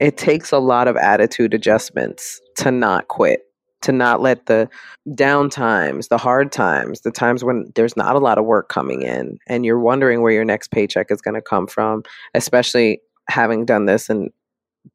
It 0.00 0.16
takes 0.16 0.52
a 0.52 0.58
lot 0.58 0.88
of 0.88 0.96
attitude 0.96 1.54
adjustments 1.54 2.40
to 2.58 2.70
not 2.70 3.08
quit, 3.08 3.42
to 3.82 3.92
not 3.92 4.20
let 4.20 4.46
the 4.46 4.68
down 5.14 5.50
times, 5.50 6.08
the 6.08 6.18
hard 6.18 6.52
times, 6.52 7.00
the 7.00 7.10
times 7.10 7.44
when 7.44 7.72
there's 7.74 7.96
not 7.96 8.16
a 8.16 8.20
lot 8.20 8.38
of 8.38 8.44
work 8.44 8.68
coming 8.68 9.02
in 9.02 9.38
and 9.48 9.64
you're 9.64 9.80
wondering 9.80 10.22
where 10.22 10.32
your 10.32 10.44
next 10.44 10.70
paycheck 10.70 11.10
is 11.10 11.20
going 11.20 11.34
to 11.34 11.42
come 11.42 11.66
from, 11.66 12.02
especially 12.34 13.00
having 13.28 13.64
done 13.64 13.86
this 13.86 14.08
and 14.08 14.30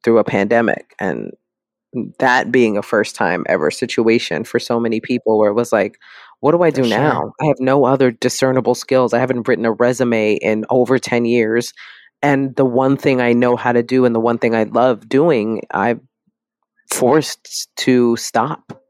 through 0.03 0.19
a 0.19 0.23
pandemic 0.23 0.95
and 0.99 1.31
that 2.19 2.51
being 2.51 2.77
a 2.77 2.83
first 2.83 3.15
time 3.15 3.43
ever 3.49 3.71
situation 3.71 4.43
for 4.43 4.59
so 4.59 4.79
many 4.79 5.01
people 5.01 5.39
where 5.39 5.49
it 5.49 5.55
was 5.55 5.71
like 5.71 5.97
what 6.39 6.51
do 6.51 6.61
i 6.61 6.69
do 6.69 6.83
sure. 6.83 6.97
now 6.97 7.33
i 7.41 7.45
have 7.45 7.59
no 7.59 7.85
other 7.85 8.11
discernible 8.11 8.75
skills. 8.75 9.13
I 9.13 9.19
haven't 9.19 9.47
written 9.47 9.65
a 9.65 9.71
resume 9.71 10.35
in 10.35 10.65
over 10.69 10.99
10 10.99 11.25
years. 11.25 11.73
And 12.21 12.55
the 12.55 12.65
one 12.65 12.97
thing 12.97 13.21
i 13.21 13.33
know 13.33 13.55
how 13.55 13.71
to 13.71 13.81
do 13.81 14.05
and 14.05 14.13
the 14.13 14.19
one 14.19 14.37
thing 14.37 14.55
i 14.55 14.63
love 14.63 15.09
doing 15.09 15.63
i'm 15.71 16.07
forced 16.91 17.69
to 17.77 18.15
stop. 18.17 18.81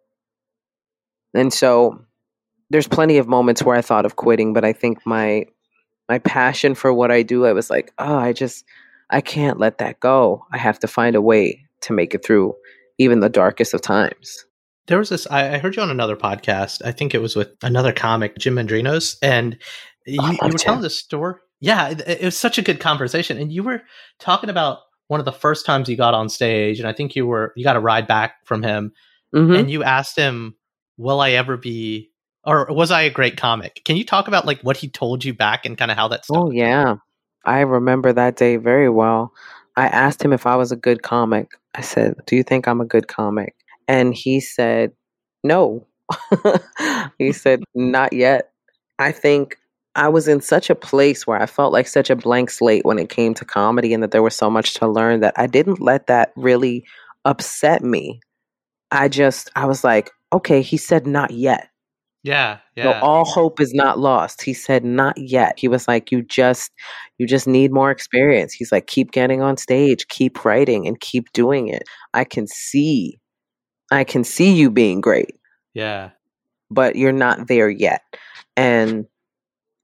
And 1.33 1.53
so 1.53 2.05
there's 2.69 2.87
plenty 2.87 3.17
of 3.17 3.27
moments 3.27 3.63
where 3.63 3.75
i 3.75 3.81
thought 3.81 4.05
of 4.05 4.15
quitting 4.15 4.53
but 4.53 4.63
i 4.63 4.73
think 4.73 5.05
my 5.05 5.45
my 6.07 6.19
passion 6.19 6.75
for 6.75 6.93
what 6.93 7.11
i 7.11 7.21
do 7.21 7.45
i 7.45 7.53
was 7.53 7.69
like 7.69 7.91
oh 7.97 8.17
i 8.17 8.33
just 8.33 8.65
i 9.09 9.21
can't 9.21 9.59
let 9.59 9.77
that 9.79 9.99
go 9.99 10.45
i 10.51 10.57
have 10.57 10.79
to 10.79 10.87
find 10.87 11.15
a 11.15 11.21
way 11.21 11.63
to 11.81 11.93
make 11.93 12.13
it 12.13 12.23
through 12.25 12.53
even 12.97 13.19
the 13.21 13.29
darkest 13.29 13.73
of 13.73 13.81
times 13.81 14.45
There 14.87 14.97
was 14.97 15.09
this. 15.09 15.27
I, 15.29 15.55
I 15.55 15.57
heard 15.59 15.75
you 15.75 15.83
on 15.83 15.91
another 15.91 16.15
podcast. 16.17 16.81
I 16.83 16.91
think 16.91 17.13
it 17.13 17.21
was 17.21 17.35
with 17.35 17.49
another 17.61 17.93
comic, 17.93 18.35
Jim 18.39 18.55
Mendrinos, 18.55 19.17
and 19.21 19.55
you, 20.07 20.19
I 20.21 20.31
you 20.31 20.37
love 20.41 20.51
were 20.53 20.57
telling 20.57 20.81
this 20.81 20.97
story. 20.97 21.35
Yeah, 21.61 21.89
it, 21.89 22.01
it 22.07 22.23
was 22.23 22.35
such 22.35 22.57
a 22.57 22.63
good 22.63 22.79
conversation, 22.79 23.37
and 23.37 23.53
you 23.53 23.61
were 23.63 23.83
talking 24.19 24.49
about 24.49 24.79
one 25.07 25.19
of 25.19 25.25
the 25.25 25.31
first 25.31 25.65
times 25.65 25.87
you 25.89 25.95
got 25.95 26.15
on 26.15 26.27
stage, 26.27 26.79
and 26.79 26.87
I 26.87 26.93
think 26.93 27.15
you 27.15 27.27
were 27.27 27.53
you 27.55 27.63
got 27.63 27.75
a 27.75 27.79
ride 27.79 28.07
back 28.07 28.45
from 28.45 28.63
him, 28.63 28.91
Mhm. 29.35 29.59
and 29.59 29.69
you 29.71 29.83
asked 29.83 30.17
him, 30.17 30.55
"Will 30.97 31.21
I 31.21 31.31
ever 31.31 31.55
be?" 31.55 32.09
Or 32.43 32.65
was 32.71 32.89
I 32.89 33.01
a 33.03 33.09
great 33.11 33.37
comic? 33.37 33.81
Can 33.85 33.95
you 33.95 34.03
talk 34.03 34.27
about 34.27 34.45
like 34.47 34.59
what 34.61 34.77
he 34.77 34.89
told 34.89 35.23
you 35.23 35.35
back 35.35 35.65
and 35.67 35.77
kind 35.77 35.91
of 35.91 35.97
how 35.97 36.07
that 36.07 36.25
stuff? 36.25 36.37
Oh 36.37 36.51
yeah. 36.51 36.95
I 37.49 37.61
remember 37.61 38.13
that 38.13 38.35
day 38.35 38.57
very 38.57 38.89
well. 38.89 39.33
I 39.75 39.87
asked 39.87 40.23
him 40.23 40.33
if 40.33 40.45
I 40.45 40.55
was 40.55 40.71
a 40.71 40.75
good 40.75 41.01
comic. 41.01 41.53
I 41.73 41.81
said, 41.81 42.13
"Do 42.27 42.35
you 42.35 42.43
think 42.43 42.67
I'm 42.67 42.79
a 42.79 42.85
good 42.85 43.07
comic?" 43.07 43.55
And 43.87 44.13
he 44.13 44.39
said, 44.39 44.91
"No." 45.43 45.87
he 47.17 47.31
said, 47.31 47.63
"Not 47.73 48.13
yet." 48.13 48.51
I 48.99 49.11
think 49.11 49.57
I 49.95 50.09
was 50.09 50.27
in 50.27 50.41
such 50.41 50.69
a 50.69 50.75
place 50.75 51.25
where 51.25 51.41
I 51.41 51.47
felt 51.47 51.73
like 51.73 51.87
such 51.87 52.11
a 52.11 52.15
blank 52.15 52.51
slate 52.51 52.85
when 52.85 52.99
it 52.99 53.09
came 53.09 53.33
to 53.33 53.45
comedy 53.45 53.95
and 53.95 54.03
that 54.03 54.11
there 54.11 54.23
was 54.23 54.35
so 54.35 54.51
much 54.51 54.75
to 54.75 54.87
learn 54.87 55.21
that 55.21 55.33
I 55.35 55.47
didn't 55.47 55.81
let 55.81 56.05
that 56.05 56.31
really 56.35 56.85
upset 57.25 57.83
me. 57.83 58.19
I 58.91 59.07
just 59.09 59.49
I 59.55 59.65
was 59.65 59.83
like, 59.83 60.11
"Okay, 60.33 60.61
he 60.61 60.77
said 60.77 61.07
not 61.07 61.31
yet." 61.31 61.68
Yeah, 62.23 62.57
yeah. 62.75 62.83
So 62.83 63.05
all 63.05 63.25
hope 63.25 63.61
is 63.61 63.73
not 63.73 63.97
lost. 63.97 64.41
He 64.41 64.53
said 64.53 64.83
not 64.83 65.17
yet. 65.17 65.57
He 65.57 65.67
was 65.67 65.87
like 65.87 66.11
you 66.11 66.21
just 66.21 66.71
you 67.17 67.25
just 67.25 67.47
need 67.47 67.71
more 67.71 67.91
experience. 67.91 68.53
He's 68.53 68.71
like 68.71 68.87
keep 68.87 69.11
getting 69.11 69.41
on 69.41 69.55
stage, 69.57 70.07
keep 70.09 70.43
writing 70.43 70.85
and 70.85 70.99
keep 70.99 71.31
doing 71.31 71.69
it. 71.69 71.83
I 72.13 72.25
can 72.25 72.45
see 72.47 73.19
I 73.91 74.03
can 74.03 74.23
see 74.23 74.53
you 74.53 74.69
being 74.69 75.01
great, 75.01 75.35
yeah. 75.73 76.11
but 76.69 76.95
you're 76.95 77.11
not 77.11 77.47
there 77.47 77.69
yet. 77.69 78.01
And 78.55 79.05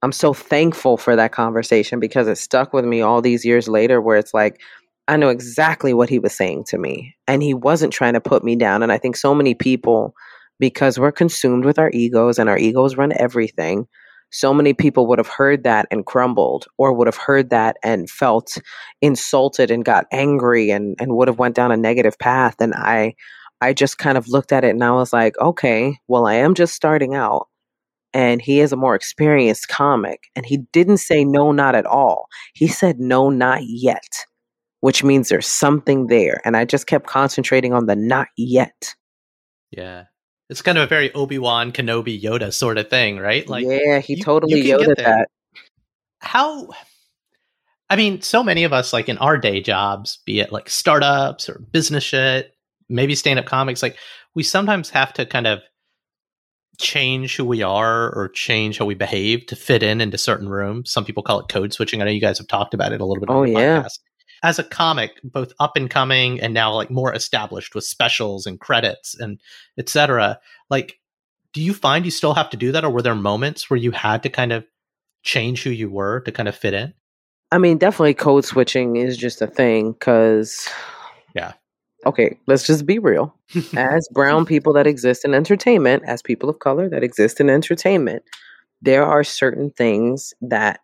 I'm 0.01 0.11
so 0.11 0.33
thankful 0.33 0.97
for 0.97 1.15
that 1.15 1.31
conversation 1.31 1.99
because 1.99 2.27
it 2.27 2.37
stuck 2.37 2.73
with 2.73 2.85
me 2.85 3.01
all 3.01 3.21
these 3.21 3.43
years 3.45 3.67
later 3.67 4.01
where 4.01 4.17
it's 4.17 4.33
like 4.33 4.61
I 5.07 5.17
know 5.17 5.29
exactly 5.29 5.93
what 5.93 6.09
he 6.09 6.19
was 6.19 6.35
saying 6.35 6.65
to 6.65 6.77
me 6.77 7.15
and 7.27 7.41
he 7.41 7.53
wasn't 7.53 7.93
trying 7.93 8.13
to 8.13 8.21
put 8.21 8.43
me 8.43 8.55
down 8.55 8.83
and 8.83 8.91
I 8.91 8.97
think 8.97 9.15
so 9.15 9.33
many 9.33 9.55
people 9.55 10.13
because 10.59 10.99
we're 10.99 11.11
consumed 11.11 11.65
with 11.65 11.79
our 11.79 11.89
egos 11.93 12.39
and 12.39 12.49
our 12.49 12.57
egos 12.57 12.95
run 12.95 13.11
everything. 13.17 13.87
So 14.31 14.53
many 14.53 14.73
people 14.73 15.07
would 15.07 15.19
have 15.19 15.27
heard 15.27 15.63
that 15.63 15.87
and 15.91 16.05
crumbled 16.05 16.65
or 16.77 16.93
would 16.93 17.07
have 17.07 17.15
heard 17.17 17.51
that 17.51 17.77
and 17.83 18.09
felt 18.09 18.57
insulted 19.01 19.71
and 19.71 19.85
got 19.85 20.07
angry 20.11 20.71
and, 20.71 20.95
and 20.99 21.15
would 21.15 21.27
have 21.27 21.39
went 21.39 21.55
down 21.55 21.71
a 21.71 21.77
negative 21.77 22.17
path. 22.19 22.55
And 22.59 22.73
I 22.73 23.15
I 23.61 23.73
just 23.73 23.97
kind 23.97 24.17
of 24.17 24.27
looked 24.27 24.51
at 24.51 24.63
it 24.63 24.71
and 24.71 24.83
I 24.83 24.91
was 24.91 25.13
like, 25.13 25.37
okay, 25.39 25.97
well, 26.07 26.27
I 26.27 26.35
am 26.35 26.53
just 26.53 26.73
starting 26.73 27.15
out. 27.15 27.47
And 28.13 28.41
he 28.41 28.59
is 28.59 28.71
a 28.71 28.77
more 28.77 28.95
experienced 28.95 29.67
comic. 29.67 30.25
And 30.35 30.45
he 30.45 30.57
didn't 30.71 30.97
say 30.97 31.23
no, 31.23 31.51
not 31.51 31.75
at 31.75 31.85
all. 31.85 32.27
He 32.53 32.67
said 32.67 32.99
no, 32.99 33.29
not 33.29 33.61
yet, 33.63 34.25
which 34.81 35.03
means 35.03 35.29
there's 35.29 35.47
something 35.47 36.07
there. 36.07 36.41
And 36.45 36.55
I 36.55 36.65
just 36.65 36.87
kept 36.87 37.07
concentrating 37.07 37.73
on 37.73 37.85
the 37.85 37.95
not 37.95 38.27
yet. 38.37 38.95
Yeah. 39.71 40.05
It's 40.49 40.61
kind 40.61 40.77
of 40.77 40.83
a 40.83 40.87
very 40.87 41.11
Obi 41.13 41.39
Wan 41.39 41.71
Kenobi 41.71 42.21
Yoda 42.21 42.53
sort 42.53 42.77
of 42.77 42.89
thing, 42.89 43.17
right? 43.17 43.47
Like, 43.49 43.65
yeah, 43.67 43.99
he 43.99 44.15
you- 44.15 44.23
totally 44.23 44.61
you 44.61 44.77
Yoda 44.77 44.95
that. 44.97 45.29
how 46.19 46.69
I 47.89 47.95
mean, 47.95 48.21
so 48.21 48.43
many 48.43 48.63
of 48.63 48.73
us, 48.73 48.93
like 48.93 49.09
in 49.09 49.17
our 49.19 49.37
day 49.37 49.61
jobs, 49.61 50.19
be 50.25 50.39
it 50.39 50.51
like 50.51 50.69
startups 50.69 51.47
or 51.49 51.59
business 51.71 52.03
shit, 52.03 52.53
maybe 52.89 53.13
stand 53.15 53.37
up 53.39 53.45
comics, 53.45 53.83
like 53.83 53.97
we 54.33 54.41
sometimes 54.43 54.89
have 54.89 55.13
to 55.13 55.25
kind 55.25 55.45
of 55.47 55.59
change 56.79 57.35
who 57.37 57.45
we 57.45 57.61
are 57.61 58.11
or 58.13 58.27
change 58.29 58.77
how 58.79 58.85
we 58.85 58.95
behave 58.95 59.45
to 59.47 59.55
fit 59.55 59.81
in 59.83 60.01
into 60.01 60.17
certain 60.17 60.49
rooms. 60.49 60.91
Some 60.91 61.05
people 61.05 61.23
call 61.23 61.39
it 61.39 61.47
code 61.47 61.73
switching. 61.73 62.01
I 62.01 62.05
know 62.05 62.11
you 62.11 62.19
guys 62.19 62.37
have 62.39 62.47
talked 62.47 62.73
about 62.73 62.91
it 62.91 63.01
a 63.01 63.05
little 63.05 63.21
bit 63.21 63.29
on 63.29 63.37
Oh, 63.37 63.45
the 63.45 63.51
yeah. 63.53 63.83
podcast. 63.83 63.99
As 64.43 64.59
a 64.59 64.63
comic, 64.63 65.11
both 65.23 65.53
up 65.59 65.75
and 65.75 65.89
coming 65.89 66.39
and 66.39 66.53
now 66.53 66.73
like 66.73 66.89
more 66.89 67.13
established 67.13 67.75
with 67.75 67.83
specials 67.83 68.45
and 68.45 68.59
credits 68.59 69.15
and 69.19 69.39
etc. 69.77 70.39
Like, 70.69 70.99
do 71.53 71.61
you 71.61 71.73
find 71.73 72.05
you 72.05 72.11
still 72.11 72.33
have 72.33 72.49
to 72.49 72.57
do 72.57 72.71
that, 72.73 72.83
or 72.83 72.89
were 72.89 73.01
there 73.01 73.15
moments 73.15 73.69
where 73.69 73.77
you 73.77 73.91
had 73.91 74.23
to 74.23 74.29
kind 74.29 74.51
of 74.51 74.65
change 75.23 75.63
who 75.63 75.69
you 75.69 75.89
were 75.89 76.19
to 76.21 76.31
kind 76.31 76.49
of 76.49 76.55
fit 76.55 76.73
in? 76.73 76.93
I 77.51 77.57
mean, 77.57 77.77
definitely 77.77 78.13
code 78.13 78.45
switching 78.45 78.97
is 78.97 79.17
just 79.17 79.41
a 79.41 79.47
thing 79.47 79.93
because. 79.93 80.67
Yeah. 81.33 81.53
Okay, 82.05 82.37
let's 82.45 82.67
just 82.67 82.85
be 82.85 82.99
real. 82.99 83.33
as 83.77 84.07
brown 84.11 84.45
people 84.45 84.73
that 84.73 84.85
exist 84.85 85.25
in 85.25 85.33
entertainment, 85.33 86.03
as 86.05 86.21
people 86.21 86.49
of 86.49 86.59
color 86.59 86.89
that 86.89 87.03
exist 87.03 87.39
in 87.39 87.49
entertainment, 87.49 88.23
there 88.81 89.05
are 89.05 89.23
certain 89.23 89.71
things 89.71 90.33
that 90.41 90.81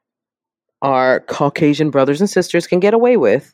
our 0.82 1.22
Caucasian 1.22 1.92
brothers 1.92 2.20
and 2.20 2.30
sisters 2.30 2.68
can 2.68 2.80
get 2.80 2.94
away 2.94 3.18
with 3.18 3.54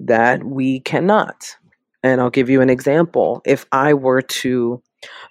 that 0.00 0.44
we 0.44 0.80
cannot. 0.80 1.56
And 2.02 2.20
I'll 2.20 2.30
give 2.30 2.50
you 2.50 2.60
an 2.60 2.70
example. 2.70 3.42
If 3.44 3.66
I 3.72 3.94
were 3.94 4.22
to 4.22 4.82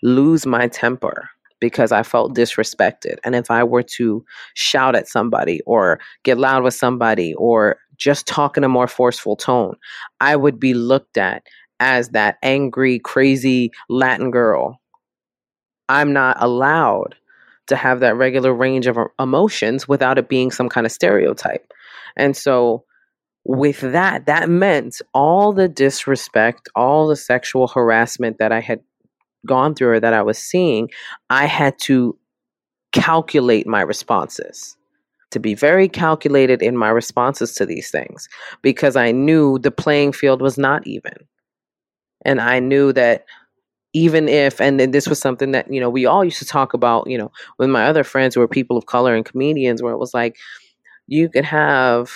lose 0.01 0.45
my 0.45 0.67
temper 0.67 1.29
because 1.59 1.91
I 1.91 2.03
felt 2.03 2.35
disrespected, 2.35 3.17
and 3.23 3.35
if 3.35 3.51
I 3.51 3.63
were 3.63 3.83
to 3.83 4.23
shout 4.53 4.95
at 4.95 5.07
somebody 5.07 5.61
or 5.65 5.99
get 6.23 6.37
loud 6.37 6.63
with 6.63 6.73
somebody 6.73 7.33
or 7.35 7.77
just 7.97 8.25
talk 8.25 8.57
in 8.57 8.63
a 8.63 8.69
more 8.69 8.87
forceful 8.87 9.35
tone, 9.35 9.75
I 10.21 10.35
would 10.35 10.59
be 10.59 10.73
looked 10.73 11.17
at 11.17 11.43
as 11.79 12.09
that 12.09 12.37
angry, 12.41 12.99
crazy 12.99 13.71
Latin 13.89 14.31
girl. 14.31 14.79
I'm 15.89 16.13
not 16.13 16.37
allowed 16.39 17.15
to 17.67 17.75
have 17.75 17.99
that 17.99 18.15
regular 18.15 18.53
range 18.53 18.87
of 18.87 18.97
e- 18.97 19.01
emotions 19.19 19.87
without 19.87 20.17
it 20.17 20.29
being 20.29 20.51
some 20.51 20.69
kind 20.69 20.85
of 20.85 20.91
stereotype. 20.91 21.71
And 22.15 22.35
so, 22.35 22.85
with 23.43 23.79
that, 23.81 24.27
that 24.27 24.49
meant 24.49 25.01
all 25.13 25.51
the 25.51 25.67
disrespect, 25.67 26.69
all 26.75 27.07
the 27.07 27.15
sexual 27.15 27.67
harassment 27.67 28.37
that 28.37 28.51
I 28.51 28.59
had 28.59 28.81
gone 29.47 29.73
through 29.73 29.93
or 29.93 29.99
that 29.99 30.13
I 30.13 30.21
was 30.21 30.37
seeing, 30.37 30.89
I 31.29 31.47
had 31.47 31.79
to 31.79 32.17
calculate 32.91 33.67
my 33.67 33.81
responses. 33.81 34.75
To 35.31 35.39
be 35.39 35.53
very 35.53 35.87
calculated 35.87 36.61
in 36.61 36.75
my 36.75 36.89
responses 36.89 37.55
to 37.55 37.65
these 37.65 37.89
things 37.89 38.27
because 38.61 38.97
I 38.97 39.13
knew 39.13 39.57
the 39.59 39.71
playing 39.71 40.11
field 40.11 40.41
was 40.41 40.57
not 40.57 40.85
even. 40.85 41.13
And 42.25 42.41
I 42.41 42.59
knew 42.59 42.91
that 42.91 43.23
even 43.93 44.29
if, 44.29 44.61
and 44.61 44.79
then 44.79 44.91
this 44.91 45.07
was 45.07 45.19
something 45.19 45.51
that, 45.51 45.71
you 45.71 45.79
know, 45.79 45.89
we 45.89 46.05
all 46.05 46.23
used 46.23 46.39
to 46.39 46.45
talk 46.45 46.73
about, 46.73 47.07
you 47.09 47.17
know, 47.17 47.31
with 47.57 47.69
my 47.69 47.85
other 47.85 48.03
friends 48.03 48.35
who 48.35 48.41
were 48.41 48.47
people 48.47 48.77
of 48.77 48.85
color 48.85 49.15
and 49.15 49.25
comedians, 49.25 49.81
where 49.83 49.93
it 49.93 49.97
was 49.99 50.13
like, 50.13 50.37
you 51.07 51.27
could 51.29 51.43
have, 51.45 52.11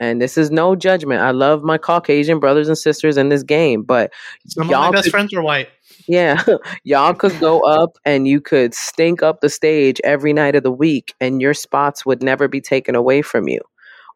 and 0.00 0.20
this 0.20 0.36
is 0.36 0.50
no 0.50 0.74
judgment. 0.74 1.20
I 1.22 1.30
love 1.30 1.62
my 1.62 1.78
Caucasian 1.78 2.40
brothers 2.40 2.68
and 2.68 2.76
sisters 2.76 3.16
in 3.16 3.28
this 3.28 3.42
game, 3.42 3.82
but 3.82 4.12
Some 4.48 4.68
y'all 4.68 4.86
of 4.86 4.86
my 4.86 4.92
best 4.92 5.04
could- 5.04 5.10
friends 5.12 5.32
are 5.34 5.42
white. 5.42 5.68
yeah, 6.08 6.42
y'all 6.84 7.14
could 7.14 7.38
go 7.38 7.60
up 7.60 7.96
and 8.04 8.26
you 8.26 8.40
could 8.40 8.74
stink 8.74 9.22
up 9.22 9.40
the 9.40 9.48
stage 9.48 10.00
every 10.02 10.32
night 10.32 10.56
of 10.56 10.64
the 10.64 10.72
week, 10.72 11.14
and 11.20 11.40
your 11.40 11.54
spots 11.54 12.04
would 12.04 12.22
never 12.22 12.48
be 12.48 12.60
taken 12.60 12.94
away 12.96 13.22
from 13.22 13.48
you. 13.48 13.60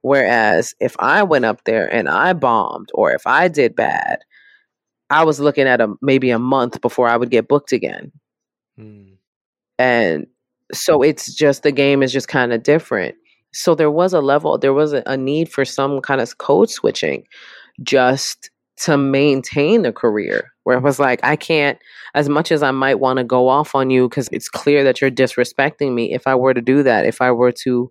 Whereas 0.02 0.74
if 0.80 0.96
I 0.98 1.22
went 1.22 1.44
up 1.44 1.64
there 1.64 1.86
and 1.92 2.08
I 2.08 2.32
bombed, 2.32 2.88
or 2.94 3.12
if 3.12 3.26
I 3.26 3.48
did 3.48 3.76
bad, 3.76 4.18
I 5.10 5.24
was 5.24 5.40
looking 5.40 5.66
at 5.66 5.80
a 5.80 5.92
maybe 6.00 6.30
a 6.30 6.38
month 6.38 6.80
before 6.80 7.08
I 7.08 7.16
would 7.16 7.30
get 7.30 7.48
booked 7.48 7.72
again. 7.72 8.12
Hmm. 8.76 9.14
And 9.78 10.26
so 10.72 11.02
it's 11.02 11.34
just 11.34 11.62
the 11.62 11.72
game 11.72 12.02
is 12.02 12.12
just 12.12 12.28
kind 12.28 12.52
of 12.52 12.62
different. 12.62 13.16
So 13.52 13.74
there 13.74 13.90
was 13.90 14.12
a 14.12 14.20
level, 14.20 14.56
there 14.58 14.72
was 14.72 14.92
a, 14.92 15.02
a 15.06 15.16
need 15.16 15.50
for 15.50 15.64
some 15.64 16.00
kind 16.00 16.20
of 16.20 16.38
code 16.38 16.70
switching 16.70 17.26
just 17.82 18.50
to 18.76 18.96
maintain 18.96 19.84
a 19.84 19.92
career 19.92 20.52
where 20.64 20.78
it 20.78 20.82
was 20.82 20.98
like, 20.98 21.20
I 21.22 21.36
can't, 21.36 21.78
as 22.14 22.28
much 22.28 22.52
as 22.52 22.62
I 22.62 22.70
might 22.70 23.00
want 23.00 23.18
to 23.18 23.24
go 23.24 23.48
off 23.48 23.74
on 23.74 23.90
you 23.90 24.08
because 24.08 24.28
it's 24.32 24.48
clear 24.48 24.84
that 24.84 25.00
you're 25.00 25.10
disrespecting 25.10 25.92
me. 25.92 26.14
If 26.14 26.26
I 26.26 26.34
were 26.34 26.54
to 26.54 26.62
do 26.62 26.82
that, 26.84 27.04
if 27.04 27.20
I 27.20 27.32
were 27.32 27.52
to 27.52 27.90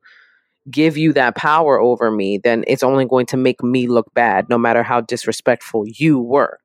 give 0.72 0.98
you 0.98 1.14
that 1.14 1.36
power 1.36 1.80
over 1.80 2.10
me, 2.12 2.38
then 2.38 2.64
it's 2.68 2.84
only 2.84 3.06
going 3.06 3.26
to 3.28 3.38
make 3.38 3.62
me 3.64 3.88
look 3.88 4.14
bad, 4.14 4.50
no 4.50 4.58
matter 4.58 4.84
how 4.84 5.02
disrespectful 5.02 5.84
you 5.88 6.20
were. 6.20 6.60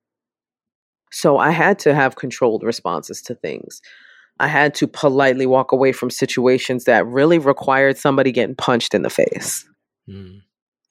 So 1.14 1.38
I 1.38 1.50
had 1.50 1.79
to 1.81 1.94
have 1.94 2.16
controlled 2.16 2.64
responses 2.64 3.22
to 3.22 3.37
things. 3.37 3.81
I 4.40 4.48
had 4.48 4.74
to 4.74 4.88
politely 4.88 5.46
walk 5.46 5.70
away 5.70 5.92
from 5.92 6.11
situations 6.11 6.85
that 6.85 7.07
really 7.07 7.38
required 7.38 7.96
somebody 7.96 8.33
getting 8.33 8.57
punched 8.57 8.94
in 8.94 9.03
the 9.03 9.11
face. 9.11 9.64
Hmm. 10.07 10.38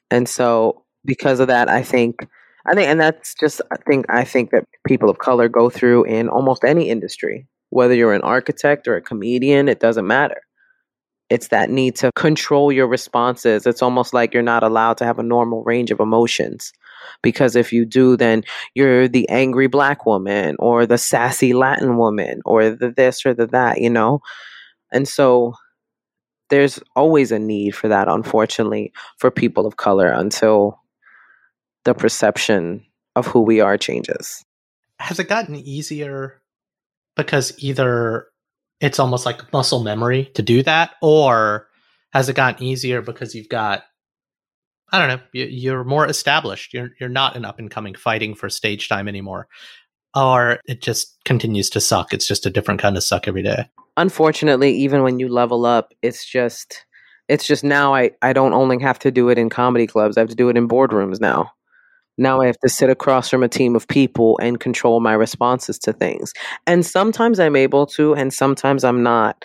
And 0.10 0.30
so 0.30 0.86
because 1.04 1.42
of 1.42 1.48
that, 1.48 1.68
I 1.68 1.84
think 1.84 2.26
I 2.66 2.74
think 2.74 2.88
and 2.88 3.02
that's 3.02 3.36
just 3.38 3.60
I 3.70 3.76
think 3.86 4.06
I 4.08 4.24
think 4.24 4.52
that 4.52 4.64
people 4.88 5.10
of 5.10 5.18
color 5.18 5.50
go 5.50 5.70
through 5.70 6.06
in 6.06 6.30
almost 6.30 6.64
any 6.64 6.90
industry. 6.90 7.46
Whether 7.72 7.94
you're 7.94 8.14
an 8.14 8.22
architect 8.22 8.88
or 8.88 8.96
a 8.96 9.02
comedian, 9.02 9.68
it 9.68 9.82
doesn't 9.82 10.08
matter. 10.08 10.42
It's 11.30 11.50
that 11.50 11.70
need 11.70 11.98
to 11.98 12.12
control 12.16 12.72
your 12.72 12.88
responses. 12.88 13.68
It's 13.68 13.82
almost 13.82 14.14
like 14.14 14.34
you're 14.34 14.42
not 14.42 14.64
allowed 14.64 14.98
to 15.00 15.06
have 15.06 15.20
a 15.20 15.24
normal 15.24 15.64
range 15.64 15.92
of 15.92 16.00
emotions. 16.00 16.72
Because 17.22 17.56
if 17.56 17.74
you 17.74 17.86
do, 17.86 18.18
then 18.18 18.44
you're 18.74 19.08
the 19.08 19.28
angry 19.30 19.68
black 19.68 20.06
woman 20.06 20.56
or 20.60 20.86
the 20.86 20.98
sassy 20.98 21.54
Latin 21.54 21.98
woman 21.98 22.42
or 22.46 22.70
the 22.70 22.92
this 22.92 23.26
or 23.26 23.34
the 23.34 23.48
that, 23.48 23.82
you 23.82 23.90
know? 23.90 24.22
And 24.92 25.08
so 25.08 25.54
there's 26.50 26.80
always 26.96 27.32
a 27.32 27.40
need 27.40 27.72
for 27.72 27.88
that, 27.88 28.08
unfortunately, 28.08 28.94
for 29.18 29.32
people 29.32 29.66
of 29.66 29.78
color 29.78 30.08
until 30.08 30.80
the 31.84 31.94
perception 31.94 32.86
of 33.16 33.28
who 33.28 33.42
we 33.42 33.60
are 33.60 33.78
changes. 33.78 34.46
Has 35.00 35.20
it 35.20 35.28
gotten 35.28 35.56
easier 35.56 36.42
because 37.16 37.54
either 37.58 38.28
it's 38.80 39.00
almost 39.00 39.26
like 39.26 39.52
muscle 39.54 39.84
memory 39.84 40.32
to 40.36 40.42
do 40.42 40.64
that, 40.64 40.92
or 41.02 41.68
has 42.12 42.30
it 42.30 42.36
gotten 42.36 42.64
easier 42.64 43.02
because 43.02 43.34
you've 43.34 43.50
got 43.50 43.84
I 44.94 45.00
don't 45.00 45.08
know, 45.10 45.24
you- 45.34 45.46
you're 45.48 45.84
more 45.84 46.08
established. 46.08 46.74
You're 46.74 46.92
you're 47.00 47.10
not 47.10 47.36
an 47.36 47.44
up 47.46 47.60
and 47.60 47.70
coming 47.70 47.96
fighting 47.96 48.36
for 48.36 48.50
stage 48.50 48.88
time 48.88 49.08
anymore, 49.08 49.48
or 50.16 50.60
it 50.68 50.82
just 50.82 51.18
continues 51.26 51.70
to 51.72 51.82
suck. 51.82 52.14
It's 52.14 52.28
just 52.28 52.46
a 52.46 52.52
different 52.52 52.80
kind 52.80 52.96
of 52.96 53.04
suck 53.04 53.28
every 53.28 53.42
day. 53.44 53.66
Unfortunately, 53.98 54.72
even 54.72 55.02
when 55.04 55.20
you 55.20 55.28
level 55.28 55.66
up, 55.66 55.94
it's 56.04 56.26
just 56.26 56.86
it's 57.28 57.48
just 57.48 57.64
now 57.64 57.96
I 57.96 58.12
I 58.22 58.34
don't 58.34 58.54
only 58.54 58.80
have 58.82 59.00
to 59.00 59.12
do 59.12 59.30
it 59.30 59.38
in 59.40 59.50
comedy 59.50 59.88
clubs. 59.88 60.16
I 60.16 60.22
have 60.22 60.30
to 60.30 60.36
do 60.36 60.50
it 60.50 60.58
in 60.58 60.68
boardrooms 60.68 61.20
now. 61.20 61.52
Now 62.20 62.42
I 62.42 62.46
have 62.46 62.60
to 62.60 62.70
sit 62.70 62.92
across 62.92 63.30
from 63.30 63.42
a 63.42 63.50
team 63.50 63.76
of 63.76 63.88
people 63.88 64.38
and 64.40 64.60
control 64.60 65.00
my 65.00 65.14
responses 65.14 65.80
to 65.80 65.94
things. 65.94 66.32
And 66.68 66.86
sometimes 66.86 67.40
I'm 67.40 67.56
able 67.56 67.88
to, 67.88 68.14
and 68.14 68.32
sometimes 68.32 68.84
I'm 68.84 69.02
not. 69.02 69.44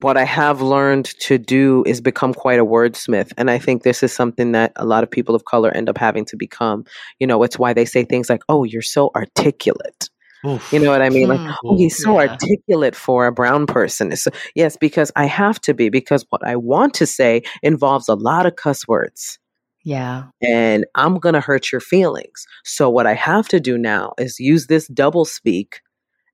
What 0.00 0.16
I 0.16 0.24
have 0.24 0.62
learned 0.62 1.06
to 1.20 1.38
do 1.38 1.82
is 1.84 2.00
become 2.00 2.32
quite 2.32 2.60
a 2.60 2.64
wordsmith. 2.64 3.32
And 3.36 3.50
I 3.50 3.58
think 3.58 3.82
this 3.82 4.02
is 4.04 4.12
something 4.12 4.52
that 4.52 4.70
a 4.76 4.84
lot 4.86 5.02
of 5.02 5.10
people 5.10 5.34
of 5.34 5.44
color 5.44 5.70
end 5.72 5.88
up 5.88 5.98
having 5.98 6.24
to 6.26 6.36
become. 6.36 6.84
You 7.18 7.26
know, 7.26 7.42
it's 7.42 7.58
why 7.58 7.72
they 7.72 7.84
say 7.84 8.04
things 8.04 8.30
like, 8.30 8.42
oh, 8.48 8.62
you're 8.62 8.80
so 8.80 9.10
articulate. 9.16 10.08
Oof. 10.46 10.72
You 10.72 10.78
know 10.78 10.90
what 10.92 11.02
I 11.02 11.10
mean? 11.10 11.28
Like, 11.28 11.40
Hmm. 11.40 11.50
oh, 11.66 11.76
he's 11.76 12.00
so 12.00 12.20
Yeah. 12.20 12.28
articulate 12.30 12.94
for 12.94 13.26
a 13.26 13.32
brown 13.32 13.66
person. 13.66 14.12
It's, 14.12 14.28
yes, 14.54 14.76
because 14.76 15.10
I 15.16 15.26
have 15.26 15.60
to 15.62 15.74
be, 15.74 15.88
because 15.88 16.24
what 16.30 16.46
I 16.46 16.54
want 16.54 16.94
to 16.94 17.06
say 17.06 17.42
involves 17.64 18.08
a 18.08 18.14
lot 18.14 18.46
of 18.46 18.54
cuss 18.54 18.86
words 18.86 19.40
Yeah. 19.82 20.26
and 20.40 20.86
I'm 20.94 21.18
going 21.18 21.32
to 21.32 21.40
hurt 21.40 21.72
your 21.72 21.80
feelings. 21.80 22.46
So, 22.64 22.88
what 22.88 23.08
I 23.08 23.14
have 23.14 23.48
to 23.48 23.58
do 23.58 23.76
now 23.76 24.12
is 24.16 24.38
use 24.38 24.68
this 24.68 24.86
double 24.86 25.24
speak 25.24 25.80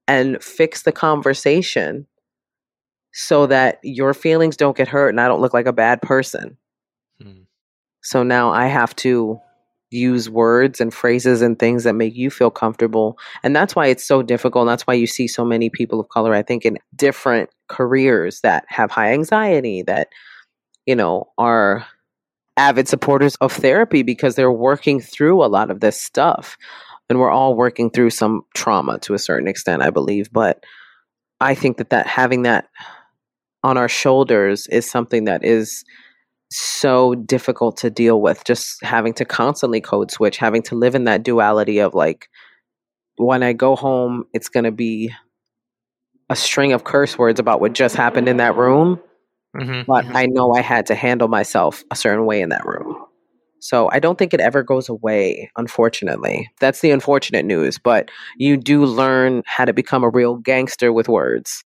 and 0.06 0.42
fix 0.44 0.82
the 0.82 0.92
conversation 0.92 2.06
so 3.14 3.46
that 3.46 3.78
your 3.84 4.12
feelings 4.12 4.56
don't 4.56 4.76
get 4.76 4.88
hurt 4.88 5.08
and 5.08 5.20
I 5.20 5.28
don't 5.28 5.40
look 5.40 5.54
like 5.54 5.66
a 5.66 5.72
bad 5.72 6.02
person. 6.02 6.58
Hmm. 7.22 7.42
So 8.02 8.24
now 8.24 8.50
I 8.50 8.66
have 8.66 8.94
to 8.96 9.40
use 9.90 10.28
words 10.28 10.80
and 10.80 10.92
phrases 10.92 11.40
and 11.40 11.56
things 11.56 11.84
that 11.84 11.94
make 11.94 12.16
you 12.16 12.28
feel 12.28 12.50
comfortable. 12.50 13.16
And 13.44 13.54
that's 13.54 13.76
why 13.76 13.86
it's 13.86 14.04
so 14.04 14.20
difficult. 14.22 14.62
And 14.62 14.70
that's 14.70 14.86
why 14.86 14.94
you 14.94 15.06
see 15.06 15.28
so 15.28 15.44
many 15.44 15.70
people 15.70 16.00
of 16.00 16.08
color, 16.08 16.34
I 16.34 16.42
think, 16.42 16.64
in 16.64 16.76
different 16.96 17.50
careers 17.68 18.40
that 18.40 18.64
have 18.68 18.90
high 18.90 19.12
anxiety, 19.12 19.82
that, 19.82 20.08
you 20.84 20.96
know, 20.96 21.30
are 21.38 21.86
avid 22.56 22.88
supporters 22.88 23.36
of 23.36 23.52
therapy 23.52 24.02
because 24.02 24.34
they're 24.34 24.50
working 24.50 25.00
through 25.00 25.42
a 25.42 25.46
lot 25.46 25.70
of 25.70 25.78
this 25.78 26.00
stuff. 26.00 26.58
And 27.08 27.20
we're 27.20 27.30
all 27.30 27.54
working 27.54 27.90
through 27.90 28.10
some 28.10 28.42
trauma 28.56 28.98
to 29.00 29.14
a 29.14 29.18
certain 29.20 29.46
extent, 29.46 29.82
I 29.82 29.90
believe. 29.90 30.32
But 30.32 30.64
I 31.40 31.54
think 31.54 31.76
that, 31.76 31.90
that 31.90 32.06
having 32.06 32.42
that 32.42 32.68
on 33.64 33.78
our 33.78 33.88
shoulders 33.88 34.66
is 34.68 34.88
something 34.88 35.24
that 35.24 35.42
is 35.42 35.84
so 36.50 37.14
difficult 37.16 37.76
to 37.78 37.90
deal 37.90 38.20
with 38.20 38.44
just 38.44 38.80
having 38.84 39.12
to 39.14 39.24
constantly 39.24 39.80
code 39.80 40.10
switch 40.10 40.36
having 40.36 40.62
to 40.62 40.76
live 40.76 40.94
in 40.94 41.04
that 41.04 41.24
duality 41.24 41.80
of 41.80 41.94
like 41.94 42.28
when 43.16 43.42
i 43.42 43.52
go 43.52 43.74
home 43.74 44.24
it's 44.32 44.48
going 44.48 44.62
to 44.64 44.70
be 44.70 45.10
a 46.30 46.36
string 46.36 46.72
of 46.72 46.84
curse 46.84 47.18
words 47.18 47.40
about 47.40 47.60
what 47.60 47.72
just 47.72 47.96
happened 47.96 48.28
in 48.28 48.36
that 48.36 48.56
room 48.56 49.00
Mhm, 49.56 49.86
but 49.86 50.04
mhm. 50.04 50.14
i 50.14 50.26
know 50.26 50.52
i 50.52 50.60
had 50.60 50.86
to 50.86 50.94
handle 50.94 51.28
myself 51.28 51.82
a 51.90 51.96
certain 51.96 52.26
way 52.26 52.40
in 52.40 52.50
that 52.50 52.64
room. 52.66 52.96
So 53.60 53.88
i 53.92 53.98
don't 53.98 54.18
think 54.18 54.34
it 54.34 54.40
ever 54.40 54.62
goes 54.62 54.88
away 54.88 55.50
unfortunately. 55.56 56.50
That's 56.60 56.80
the 56.80 56.90
unfortunate 56.90 57.46
news 57.46 57.78
but 57.78 58.10
you 58.36 58.56
do 58.56 58.84
learn 58.84 59.42
how 59.46 59.64
to 59.64 59.72
become 59.72 60.04
a 60.04 60.10
real 60.10 60.36
gangster 60.36 60.92
with 60.92 61.08
words 61.08 61.64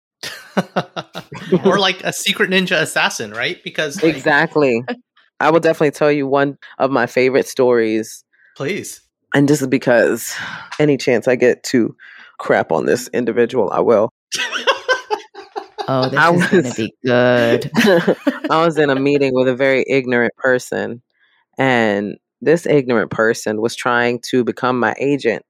or 1.65 1.79
like 1.79 2.03
a 2.03 2.11
secret 2.13 2.49
ninja 2.49 2.81
assassin, 2.81 3.31
right? 3.31 3.63
Because 3.63 4.01
like, 4.01 4.15
exactly 4.15 4.83
i 5.39 5.51
will 5.51 5.59
definitely 5.59 5.91
tell 5.91 6.11
you 6.11 6.25
one 6.25 6.57
of 6.79 6.89
my 6.89 7.05
favorite 7.05 7.47
stories 7.47 8.23
please. 8.55 9.01
And 9.33 9.47
this 9.47 9.61
is 9.61 9.67
because 9.67 10.33
any 10.79 10.97
chance 10.97 11.27
I 11.27 11.35
get 11.35 11.61
to 11.65 11.95
crap 12.39 12.71
on 12.71 12.85
this 12.85 13.07
individual, 13.09 13.69
I 13.71 13.81
will. 13.81 14.09
Oh, 15.89 16.09
this 16.09 16.19
I 16.19 16.33
is 16.33 16.47
going 16.47 16.63
to 16.63 16.67
was- 16.67 16.75
be 16.75 16.93
good. 17.05 17.71
I 18.49 18.65
was 18.65 18.77
in 18.77 18.89
a 18.89 18.95
meeting 18.99 19.33
with 19.33 19.47
a 19.47 19.55
very 19.55 19.85
ignorant 19.87 20.33
person, 20.35 21.01
and 21.57 22.17
this 22.41 22.65
ignorant 22.65 23.09
person 23.09 23.61
was 23.61 23.73
trying 23.73 24.19
to 24.31 24.43
become 24.43 24.81
my 24.81 24.95
agent. 24.99 25.43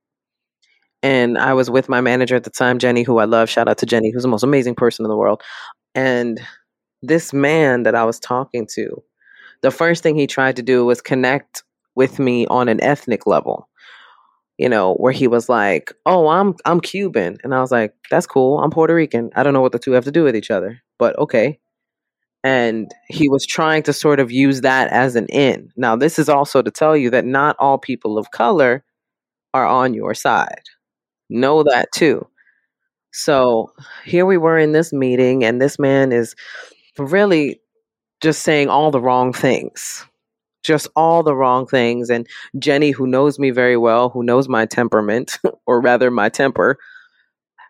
And 1.04 1.38
I 1.38 1.54
was 1.54 1.70
with 1.70 1.90
my 1.90 2.02
manager 2.02 2.36
at 2.36 2.44
the 2.44 2.50
time, 2.50 2.80
Jenny, 2.80 3.04
who 3.04 3.20
I 3.20 3.26
love. 3.26 3.50
Shout 3.50 3.68
out 3.68 3.78
to 3.80 3.86
Jenny, 3.86 4.12
who's 4.12 4.24
the 4.24 4.30
most 4.30 4.44
amazing 4.44 4.76
person 4.76 5.06
in 5.06 5.10
the 5.10 5.18
world. 5.18 5.42
And 5.96 6.42
this 7.02 7.34
man 7.34 7.84
that 7.84 7.96
I 7.96 8.04
was 8.06 8.20
talking 8.20 8.68
to, 8.76 9.04
the 9.62 9.72
first 9.72 10.04
thing 10.04 10.16
he 10.16 10.28
tried 10.28 10.56
to 10.58 10.64
do 10.64 10.86
was 10.86 11.02
connect 11.02 11.64
with 11.96 12.20
me 12.20 12.48
on 12.48 12.70
an 12.70 12.82
ethnic 12.84 13.28
level. 13.28 13.70
You 14.58 14.70
know, 14.70 14.96
where 14.96 15.12
he 15.14 15.28
was 15.28 15.50
like, 15.50 15.94
"Oh, 16.06 16.28
I'm 16.30 16.56
I'm 16.66 16.82
Cuban," 16.82 17.38
and 17.44 17.54
I 17.56 17.62
was 17.62 17.72
like, 17.72 17.94
"That's 18.12 18.28
cool. 18.28 18.60
I'm 18.60 18.72
Puerto 18.72 18.96
Rican. 18.96 19.32
I 19.36 19.44
don't 19.44 19.54
know 19.54 19.62
what 19.62 19.72
the 19.72 19.80
two 19.80 19.92
have 19.94 20.06
to 20.06 20.12
do 20.12 20.24
with 20.24 20.36
each 20.36 20.52
other, 20.52 20.82
but 21.00 21.18
okay." 21.20 21.60
And 22.44 22.92
he 23.10 23.30
was 23.30 23.46
trying 23.46 23.84
to 23.84 23.94
sort 23.94 24.20
of 24.20 24.32
use 24.32 24.62
that 24.62 24.90
as 24.90 25.16
an 25.16 25.28
in. 25.28 25.72
Now, 25.78 25.96
this 25.96 26.20
is 26.20 26.30
also 26.30 26.62
to 26.62 26.72
tell 26.72 26.98
you 26.98 27.10
that 27.12 27.26
not 27.26 27.56
all 27.60 27.78
people 27.78 28.18
of 28.18 28.32
color 28.32 28.84
are 29.54 29.66
on 29.68 29.94
your 29.94 30.14
side. 30.16 30.64
Know 31.30 31.64
that 31.64 31.92
too. 31.94 32.28
So 33.12 33.72
here 34.06 34.26
we 34.26 34.38
were 34.38 34.58
in 34.58 34.74
this 34.74 34.94
meeting, 34.94 35.44
and 35.44 35.62
this 35.62 35.80
man 35.80 36.12
is 36.12 36.36
really 36.98 37.60
just 38.22 38.42
saying 38.44 38.70
all 38.70 38.92
the 38.92 39.02
wrong 39.02 39.34
things. 39.34 40.06
Just 40.64 40.88
all 40.96 41.24
the 41.24 41.36
wrong 41.36 41.68
things. 41.68 42.10
And 42.10 42.28
Jenny, 42.60 42.92
who 42.92 43.08
knows 43.08 43.40
me 43.40 43.52
very 43.52 43.78
well, 43.78 44.10
who 44.10 44.24
knows 44.24 44.50
my 44.50 44.66
temperament, 44.66 45.40
or 45.68 45.82
rather 45.82 46.12
my 46.12 46.30
temper, 46.30 46.78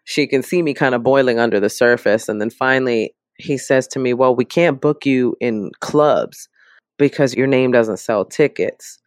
she 0.06 0.28
can 0.28 0.44
see 0.44 0.62
me 0.62 0.74
kind 0.74 0.96
of 0.96 1.04
boiling 1.04 1.40
under 1.40 1.60
the 1.60 1.70
surface. 1.70 2.30
And 2.30 2.42
then 2.42 2.50
finally, 2.50 3.14
he 3.38 3.58
says 3.58 3.88
to 3.90 4.00
me, 4.00 4.14
Well, 4.14 4.36
we 4.36 4.46
can't 4.46 4.82
book 4.82 5.06
you 5.06 5.36
in 5.40 5.72
clubs 5.82 6.50
because 6.98 7.36
your 7.36 7.48
name 7.48 7.72
doesn't 7.72 7.98
sell 7.98 8.26
tickets. 8.26 9.00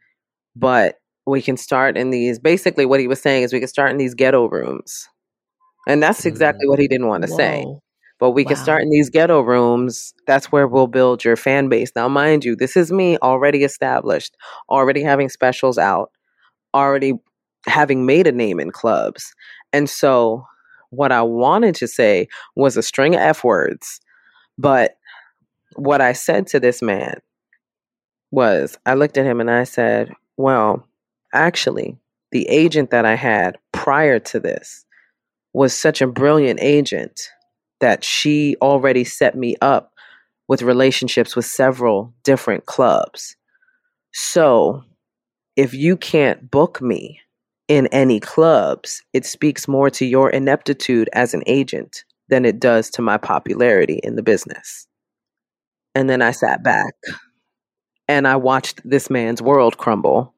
But 0.56 0.99
we 1.30 1.42
can 1.42 1.56
start 1.56 1.96
in 1.96 2.10
these 2.10 2.38
basically, 2.38 2.86
what 2.86 3.00
he 3.00 3.08
was 3.08 3.20
saying 3.22 3.44
is 3.44 3.52
we 3.52 3.60
can 3.60 3.68
start 3.68 3.90
in 3.90 3.98
these 3.98 4.14
ghetto 4.14 4.48
rooms. 4.48 5.08
And 5.88 6.02
that's 6.02 6.26
exactly 6.26 6.68
what 6.68 6.78
he 6.78 6.86
mm, 6.86 6.90
didn't 6.90 7.08
want 7.08 7.22
to 7.22 7.28
say 7.28 7.66
but 8.20 8.32
we 8.32 8.44
can 8.44 8.56
start 8.56 8.82
in 8.82 8.90
these 8.90 9.08
ghetto 9.08 9.40
rooms. 9.40 10.14
That's 10.26 10.52
where 10.52 10.68
we'll 10.68 10.86
build 10.86 11.24
your 11.24 11.36
fan 11.36 11.68
base. 11.70 11.90
Now, 11.96 12.06
mind 12.06 12.44
you, 12.44 12.54
this 12.54 12.76
is 12.76 12.92
me 12.92 13.16
already 13.18 13.64
established, 13.64 14.36
already 14.68 15.02
having 15.02 15.30
specials 15.30 15.78
out, 15.78 16.10
already 16.74 17.14
having 17.66 18.04
made 18.04 18.26
a 18.26 18.32
name 18.32 18.60
in 18.60 18.70
clubs. 18.70 19.34
And 19.72 19.88
so, 19.88 20.44
what 20.90 21.12
I 21.12 21.22
wanted 21.22 21.74
to 21.76 21.88
say 21.88 22.28
was 22.56 22.76
a 22.76 22.82
string 22.82 23.14
of 23.14 23.20
F 23.22 23.42
words. 23.42 24.00
But 24.58 24.96
what 25.76 26.02
I 26.02 26.12
said 26.12 26.46
to 26.48 26.60
this 26.60 26.82
man 26.82 27.20
was 28.30 28.76
I 28.84 28.94
looked 28.94 29.16
at 29.16 29.24
him 29.24 29.40
and 29.40 29.50
I 29.50 29.64
said, 29.64 30.12
Well, 30.36 30.86
actually, 31.32 31.96
the 32.32 32.48
agent 32.48 32.90
that 32.90 33.04
I 33.04 33.14
had 33.14 33.58
prior 33.72 34.18
to 34.20 34.40
this 34.40 34.84
was 35.52 35.74
such 35.74 36.00
a 36.00 36.06
brilliant 36.06 36.60
agent 36.62 37.28
that 37.80 38.04
she 38.04 38.56
already 38.60 39.04
set 39.04 39.34
me 39.36 39.56
up 39.60 39.92
with 40.48 40.62
relationships 40.62 41.34
with 41.34 41.44
several 41.44 42.12
different 42.24 42.66
clubs. 42.66 43.36
So, 44.12 44.84
if 45.56 45.74
you 45.74 45.96
can't 45.96 46.50
book 46.50 46.80
me 46.80 47.20
in 47.68 47.86
any 47.88 48.20
clubs, 48.20 49.02
it 49.12 49.24
speaks 49.24 49.68
more 49.68 49.90
to 49.90 50.04
your 50.04 50.30
ineptitude 50.30 51.08
as 51.12 51.34
an 51.34 51.42
agent 51.46 52.04
than 52.28 52.44
it 52.44 52.58
does 52.58 52.90
to 52.90 53.02
my 53.02 53.16
popularity 53.16 54.00
in 54.02 54.16
the 54.16 54.22
business. 54.22 54.86
And 55.94 56.08
then 56.08 56.22
I 56.22 56.30
sat 56.30 56.62
back 56.62 56.94
and 58.08 58.26
I 58.26 58.36
watched 58.36 58.80
this 58.88 59.10
man's 59.10 59.42
world 59.42 59.76
crumble. 59.76 60.34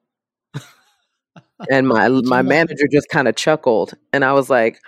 And 1.70 1.88
my 1.88 2.08
my 2.08 2.42
manager 2.42 2.86
just 2.90 3.08
kind 3.08 3.28
of 3.28 3.36
chuckled 3.36 3.94
and 4.12 4.24
I 4.24 4.32
was 4.32 4.50
like 4.50 4.80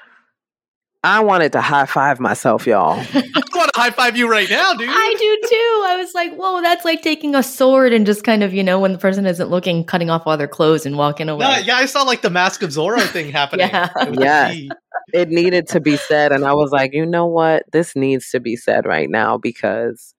I 1.04 1.20
wanted 1.20 1.52
to 1.52 1.60
high 1.60 1.84
five 1.84 2.18
myself, 2.18 2.66
y'all. 2.66 2.98
I 3.14 3.22
want 3.54 3.70
to 3.74 3.78
high 3.78 3.90
five 3.90 4.16
you 4.16 4.26
right 4.26 4.48
now, 4.48 4.72
dude. 4.72 4.88
I 4.90 5.14
do 5.18 5.48
too. 5.48 5.84
I 5.86 5.96
was 5.98 6.14
like, 6.14 6.34
whoa, 6.34 6.62
that's 6.62 6.82
like 6.82 7.02
taking 7.02 7.34
a 7.34 7.42
sword 7.42 7.92
and 7.92 8.06
just 8.06 8.24
kind 8.24 8.42
of, 8.42 8.54
you 8.54 8.64
know, 8.64 8.80
when 8.80 8.92
the 8.92 8.98
person 8.98 9.26
isn't 9.26 9.50
looking, 9.50 9.84
cutting 9.84 10.08
off 10.08 10.22
all 10.24 10.38
their 10.38 10.48
clothes 10.48 10.86
and 10.86 10.96
walking 10.96 11.28
away. 11.28 11.44
No, 11.44 11.58
yeah, 11.58 11.76
I 11.76 11.84
saw 11.84 12.04
like 12.04 12.22
the 12.22 12.30
Mask 12.30 12.62
of 12.62 12.70
Zorro 12.70 13.02
thing 13.06 13.30
happening. 13.32 13.68
Yeah. 13.68 13.90
with 14.06 14.18
Yes. 14.18 14.70
It 15.12 15.28
needed 15.28 15.68
to 15.68 15.80
be 15.80 15.96
said 15.96 16.32
and 16.32 16.44
i 16.44 16.54
was 16.54 16.70
like 16.70 16.94
you 16.94 17.04
know 17.04 17.26
what 17.26 17.64
this 17.72 17.94
needs 17.94 18.30
to 18.30 18.40
be 18.40 18.56
said 18.56 18.86
right 18.86 19.10
now 19.10 19.36
because 19.36 20.14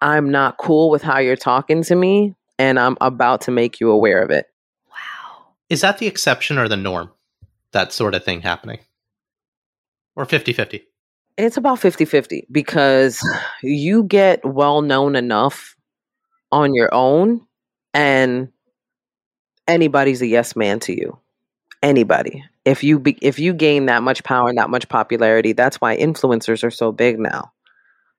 i'm 0.00 0.30
not 0.30 0.56
cool 0.56 0.90
with 0.90 1.02
how 1.02 1.18
you're 1.18 1.36
talking 1.36 1.82
to 1.82 1.94
me 1.94 2.34
and 2.58 2.78
i'm 2.80 2.96
about 3.00 3.42
to 3.42 3.50
make 3.50 3.78
you 3.78 3.90
aware 3.90 4.22
of 4.22 4.30
it 4.30 4.46
Wow. 4.46 4.51
Is 5.72 5.80
that 5.80 5.98
the 5.98 6.06
exception 6.06 6.58
or 6.58 6.68
the 6.68 6.76
norm? 6.76 7.10
That 7.72 7.92
sort 7.92 8.14
of 8.14 8.24
thing 8.24 8.42
happening? 8.42 8.80
Or 10.14 10.26
50 10.26 10.52
50? 10.52 10.86
it's 11.36 11.56
about 11.56 11.78
50-50 11.78 12.46
because 12.50 13.20
you 13.62 14.04
get 14.04 14.44
well 14.44 14.82
known 14.82 15.16
enough 15.16 15.76
on 16.50 16.74
your 16.74 16.92
own 16.92 17.46
and 17.94 18.48
anybody's 19.66 20.20
a 20.22 20.26
yes 20.26 20.54
man 20.54 20.80
to 20.80 20.92
you 20.92 21.18
anybody 21.82 22.44
if 22.64 22.84
you 22.84 22.98
be, 22.98 23.18
if 23.22 23.38
you 23.38 23.54
gain 23.54 23.86
that 23.86 24.02
much 24.02 24.22
power 24.24 24.48
and 24.48 24.58
that 24.58 24.70
much 24.70 24.88
popularity 24.88 25.52
that's 25.52 25.80
why 25.80 25.96
influencers 25.96 26.62
are 26.62 26.70
so 26.70 26.92
big 26.92 27.18
now 27.18 27.50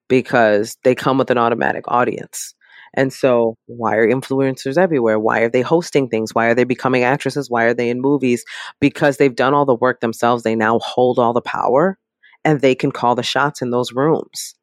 because 0.08 0.76
they 0.82 0.94
come 0.94 1.18
with 1.18 1.30
an 1.30 1.38
automatic 1.38 1.84
audience 1.88 2.54
And 2.94 3.12
so, 3.12 3.56
why 3.66 3.96
are 3.96 4.06
influencers 4.06 4.78
everywhere? 4.78 5.18
Why 5.18 5.40
are 5.40 5.48
they 5.48 5.62
hosting 5.62 6.08
things? 6.08 6.34
Why 6.34 6.46
are 6.46 6.54
they 6.54 6.64
becoming 6.64 7.02
actresses? 7.02 7.50
Why 7.50 7.64
are 7.64 7.74
they 7.74 7.90
in 7.90 8.00
movies? 8.00 8.44
Because 8.80 9.16
they've 9.16 9.34
done 9.34 9.54
all 9.54 9.66
the 9.66 9.74
work 9.74 10.00
themselves. 10.00 10.42
They 10.42 10.54
now 10.54 10.78
hold 10.78 11.18
all 11.18 11.32
the 11.32 11.40
power 11.40 11.98
and 12.44 12.60
they 12.60 12.74
can 12.74 12.92
call 12.92 13.14
the 13.14 13.22
shots 13.22 13.62
in 13.62 13.70
those 13.70 13.92
rooms. 13.92 14.54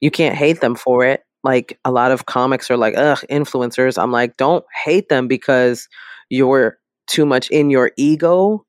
You 0.00 0.10
can't 0.10 0.36
hate 0.36 0.60
them 0.60 0.74
for 0.74 1.04
it. 1.04 1.22
Like 1.44 1.78
a 1.84 1.92
lot 1.92 2.10
of 2.10 2.26
comics 2.26 2.70
are 2.70 2.76
like, 2.76 2.96
ugh, 2.96 3.20
influencers. 3.30 4.00
I'm 4.00 4.12
like, 4.12 4.36
don't 4.36 4.64
hate 4.84 5.08
them 5.08 5.28
because 5.28 5.88
you're 6.30 6.78
too 7.06 7.24
much 7.24 7.48
in 7.50 7.70
your 7.70 7.92
ego 7.96 8.64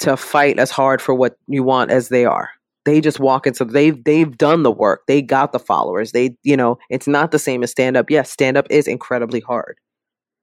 to 0.00 0.16
fight 0.16 0.58
as 0.58 0.70
hard 0.70 1.02
for 1.02 1.14
what 1.14 1.36
you 1.48 1.62
want 1.64 1.90
as 1.90 2.08
they 2.08 2.24
are 2.24 2.50
they 2.88 3.02
just 3.02 3.20
walk 3.20 3.46
into 3.46 3.66
they've 3.66 4.02
they've 4.04 4.36
done 4.38 4.62
the 4.62 4.70
work. 4.70 5.02
They 5.06 5.20
got 5.20 5.52
the 5.52 5.58
followers. 5.58 6.12
They 6.12 6.36
you 6.42 6.56
know 6.56 6.78
it's 6.88 7.06
not 7.06 7.30
the 7.30 7.38
same 7.38 7.62
as 7.62 7.70
stand 7.70 7.96
up 7.96 8.10
yes 8.10 8.30
stand 8.30 8.56
up 8.56 8.66
is 8.70 8.88
incredibly 8.88 9.40
hard. 9.40 9.78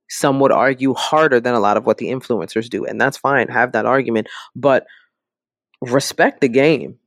Some 0.09 0.39
would 0.39 0.51
argue 0.51 0.93
harder 0.93 1.39
than 1.39 1.55
a 1.55 1.59
lot 1.59 1.77
of 1.77 1.87
what 1.87 1.97
the 1.97 2.07
influencers 2.07 2.69
do 2.69 2.85
and 2.85 3.01
that's 3.01 3.17
fine 3.17 3.47
have 3.47 3.71
that 3.71 3.87
argument 3.87 4.27
but 4.55 4.85
respect 5.81 6.41
the 6.41 6.47
game. 6.47 6.99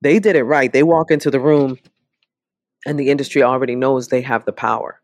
They 0.00 0.18
did 0.18 0.36
it 0.36 0.44
right. 0.44 0.72
They 0.72 0.82
walk 0.82 1.10
into 1.10 1.30
the 1.30 1.40
room 1.40 1.78
and 2.86 2.98
the 2.98 3.10
industry 3.10 3.42
already 3.42 3.74
knows 3.74 4.08
they 4.08 4.22
have 4.22 4.46
the 4.46 4.52
power. 4.52 5.00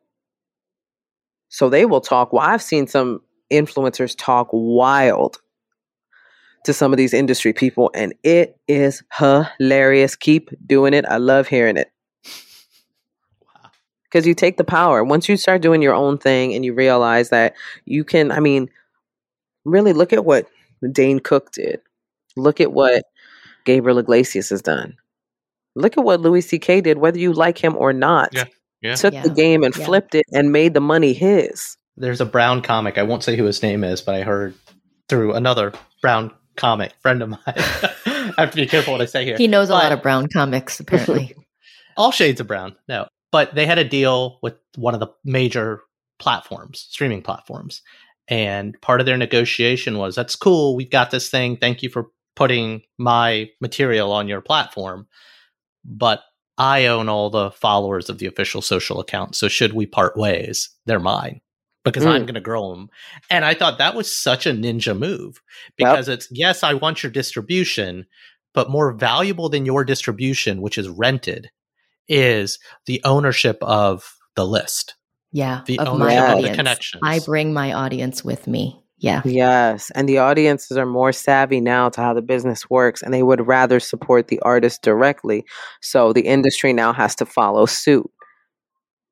So 1.51 1.69
they 1.69 1.85
will 1.85 2.01
talk. 2.01 2.33
Well 2.33 2.43
i've 2.43 2.63
seen 2.63 2.87
some 2.87 3.21
influencers 3.53 4.15
talk 4.17 4.49
wild 4.53 5.37
to 6.65 6.73
some 6.73 6.93
of 6.93 6.97
these 6.97 7.13
industry 7.15 7.53
people, 7.53 7.91
and 7.95 8.15
it 8.23 8.57
is 8.69 9.03
hilarious. 9.13 10.17
Keep 10.17 10.51
doing 10.67 10.95
it. 10.95 11.05
I 11.07 11.17
love 11.17 11.49
hearing 11.49 11.77
it. 11.77 11.91
Wow. 13.43 13.71
Because 14.05 14.27
you 14.27 14.35
take 14.35 14.57
the 14.57 14.65
power. 14.65 15.03
Once 15.03 15.29
you 15.29 15.37
start 15.37 15.63
doing 15.63 15.83
your 15.83 15.95
own 15.95 16.19
thing 16.19 16.55
and 16.55 16.65
you 16.65 16.75
realize 16.75 17.31
that 17.31 17.55
you 17.85 18.05
can, 18.05 18.31
I 18.31 18.41
mean, 18.41 18.69
really 19.65 19.93
look 19.93 20.13
at 20.13 20.25
what 20.25 20.47
Dane 20.93 21.21
Cook 21.21 21.53
did. 21.53 21.81
Look 22.37 22.61
at 22.61 22.73
what 22.73 23.05
Gabriel 23.65 23.99
Iglesias 23.99 24.51
has 24.51 24.63
done. 24.63 24.97
Look 25.75 25.97
at 25.97 26.05
what 26.05 26.21
Louis 26.21 26.43
C.K. 26.43 26.81
did, 26.83 26.99
whether 26.99 27.19
you 27.19 27.33
like 27.33 27.59
him 27.59 27.77
or 27.77 27.93
not. 27.93 28.31
Yeah. 28.33 28.45
Yeah. 28.83 28.95
Took 28.97 29.15
Yeah. 29.15 29.23
the 29.23 29.31
game 29.31 29.63
and 29.63 29.75
Yeah. 29.77 29.85
flipped 29.85 30.15
it 30.15 30.27
and 30.33 30.53
made 30.53 30.75
the 30.75 30.81
money 30.81 31.13
his. 31.13 31.77
There's 31.97 32.21
a 32.21 32.27
Brown 32.27 32.63
comic. 32.63 32.99
I 32.99 33.03
won't 33.05 33.23
say 33.23 33.37
who 33.37 33.45
his 33.45 33.63
name 33.63 33.85
is, 33.85 34.01
but 34.01 34.15
I 34.15 34.23
heard 34.23 34.55
through 35.09 35.35
another 35.35 35.73
Brown 36.01 36.33
comic 36.57 36.93
friend 37.01 37.23
of 37.23 37.31
mine. 37.31 37.41
I 37.47 38.35
have 38.39 38.51
to 38.51 38.57
be 38.57 38.67
careful 38.67 38.93
what 38.93 39.01
I 39.01 39.07
say 39.07 39.25
here. 39.25 39.37
He 39.37 39.47
knows 39.47 39.71
a 39.71 39.75
lot 39.75 39.93
of 39.93 40.03
brown 40.03 40.29
comics, 40.29 40.81
apparently. 40.81 41.35
all 41.97 42.11
shades 42.11 42.41
of 42.41 42.47
brown. 42.47 42.77
No, 42.89 43.07
but 43.31 43.55
they 43.55 43.67
had 43.67 43.79
a 43.79 43.85
deal 43.85 44.39
with 44.43 44.55
one 44.77 44.95
of 44.95 45.01
the 45.01 45.09
major 45.25 45.83
platforms, 46.19 46.87
streaming 46.91 47.23
platforms, 47.23 47.83
and 48.29 48.81
part 48.81 49.01
of 49.01 49.07
their 49.07 49.17
negotiation 49.17 49.99
was, 49.99 50.15
"That's 50.15 50.37
cool. 50.37 50.77
We've 50.77 50.91
got 50.91 51.11
this 51.11 51.29
thing. 51.29 51.57
Thank 51.57 51.83
you 51.83 51.89
for 51.89 52.07
putting 52.35 52.83
my 52.99 53.51
material 53.61 54.13
on 54.13 54.29
your 54.29 54.41
platform, 54.41 55.07
but 55.85 56.23
I 56.59 56.87
own 56.87 57.09
all 57.09 57.31
the 57.31 57.51
followers 57.51 58.09
of 58.09 58.19
the 58.19 58.27
official 58.27 58.63
social 58.63 59.01
account. 59.01 59.37
So 59.37 59.49
should 59.49 59.73
we 59.73 59.87
part 59.87 60.17
ways, 60.17 60.71
they're 60.87 61.01
mine." 61.01 61.41
Because 61.85 62.07
I'm 62.07 62.23
Mm. 62.23 62.27
going 62.27 62.35
to 62.35 62.41
grow 62.41 62.75
them. 62.75 62.89
And 63.29 63.45
I 63.45 63.55
thought 63.55 63.79
that 63.79 63.95
was 63.97 64.15
such 64.15 64.47
a 64.47 64.51
ninja 64.53 64.97
move 64.97 65.41
because 65.77 66.09
it's, 66.09 66.29
yes, 66.31 66.63
I 66.63 66.75
want 66.75 67.03
your 67.03 67.11
distribution, 67.11 68.07
but 68.55 68.71
more 68.71 68.93
valuable 68.93 69.49
than 69.49 69.67
your 69.67 69.85
distribution, 69.85 70.63
which 70.63 70.79
is 70.79 70.89
rented, 70.89 71.51
is 72.09 72.59
the 72.87 73.01
ownership 73.05 73.59
of 73.63 74.15
the 74.37 74.47
list, 74.47 74.95
Yeah. 75.33 75.63
the 75.67 75.79
of 75.81 75.89
ownership 75.89 76.19
my 76.19 76.25
of 76.27 76.31
the 76.31 76.37
audience. 76.39 76.57
connections. 76.57 77.01
I 77.05 77.19
bring 77.21 77.53
my 77.53 77.73
audience 77.73 78.25
with 78.25 78.47
me. 78.47 78.79
Yeah. 78.99 79.21
Yes, 79.25 79.91
and 79.97 80.09
the 80.09 80.19
audiences 80.19 80.77
are 80.77 80.87
more 80.87 81.11
savvy 81.11 81.61
now 81.61 81.89
to 81.89 82.01
how 82.01 82.15
the 82.15 82.23
business 82.23 82.71
works, 82.71 83.03
and 83.03 83.13
they 83.13 83.25
would 83.25 83.45
rather 83.49 83.81
support 83.81 84.29
the 84.29 84.39
artist 84.41 84.83
directly. 84.83 85.45
So 85.81 86.13
the 86.13 86.21
industry 86.21 86.73
now 86.73 86.93
has 86.93 87.17
to 87.17 87.27
follow 87.27 87.67
suit. 87.67 88.09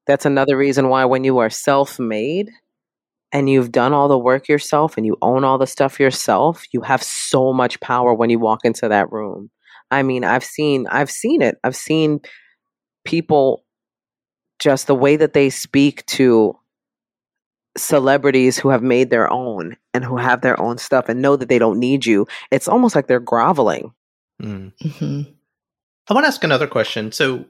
That's 0.07 0.27
another 0.27 0.57
reason 0.57 0.89
why, 0.89 1.05
when 1.05 1.25
you 1.25 1.39
are 1.39 1.51
self 1.51 1.99
made 1.99 2.51
and 3.33 3.49
you've 3.49 3.73
done 3.73 3.93
all 3.93 4.09
the 4.09 4.19
work 4.19 4.49
yourself 4.49 4.97
and 4.97 5.07
you 5.07 5.17
own 5.23 5.45
all 5.45 5.59
the 5.59 5.67
stuff 5.67 6.01
yourself, 6.01 6.65
you 6.73 6.81
have 6.81 7.03
so 7.03 7.53
much 7.53 7.81
power 7.81 8.13
when 8.15 8.31
you 8.31 8.39
walk 8.39 8.61
into 8.65 8.89
that 8.89 9.11
room. 9.13 9.51
I 9.91 10.03
mean, 10.03 10.25
I've 10.25 10.45
seen, 10.45 10.87
I've 10.89 11.11
seen 11.11 11.43
it. 11.43 11.59
I've 11.63 11.77
seen 11.77 12.21
people 13.05 13.65
just 14.59 14.87
the 14.87 14.95
way 14.95 15.17
that 15.17 15.33
they 15.33 15.51
speak 15.51 16.05
to 16.07 16.57
celebrities 17.77 18.59
who 18.59 18.69
have 18.69 18.83
made 18.83 19.11
their 19.11 19.31
own 19.33 19.77
and 19.95 20.05
who 20.05 20.17
have 20.17 20.41
their 20.41 20.61
own 20.61 20.79
stuff 20.79 21.09
and 21.09 21.23
know 21.23 21.37
that 21.37 21.49
they 21.49 21.59
don't 21.59 21.79
need 21.79 22.05
you. 22.05 22.27
It's 22.51 22.69
almost 22.69 22.95
like 22.95 23.07
they're 23.07 23.21
groveling. 23.21 23.93
Mm. 24.43 24.73
hmm 24.99 25.23
I 26.09 26.15
want 26.15 26.25
to 26.25 26.29
ask 26.29 26.43
another 26.43 26.67
question. 26.67 27.13
So 27.13 27.45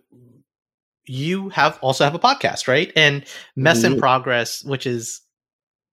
you 1.11 1.49
have 1.49 1.79
also 1.83 2.05
have 2.05 2.15
a 2.15 2.19
podcast, 2.21 2.69
right? 2.69 2.93
And 2.95 3.25
Mess 3.57 3.83
in. 3.85 3.99
Progress, 3.99 4.63
which 4.65 4.87
is 4.87 5.21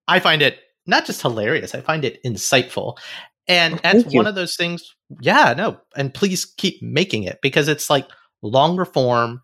I 0.07 0.19
find 0.19 0.41
it 0.41 0.59
not 0.85 1.05
just 1.05 1.21
hilarious, 1.21 1.73
I 1.75 1.81
find 1.81 2.05
it 2.05 2.23
insightful. 2.23 2.97
And 3.47 3.75
Oh, 3.75 3.79
that's 3.83 4.13
you. 4.13 4.17
one 4.19 4.27
of 4.27 4.35
those 4.35 4.55
things, 4.55 4.95
yeah, 5.21 5.53
no, 5.57 5.79
and 5.95 6.13
please 6.13 6.45
keep 6.45 6.81
making 6.81 7.23
it 7.23 7.39
because 7.41 7.67
it's 7.67 7.89
like 7.89 8.07
longer 8.41 8.85
form, 8.85 9.41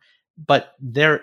but 0.47 0.73
there 0.79 1.21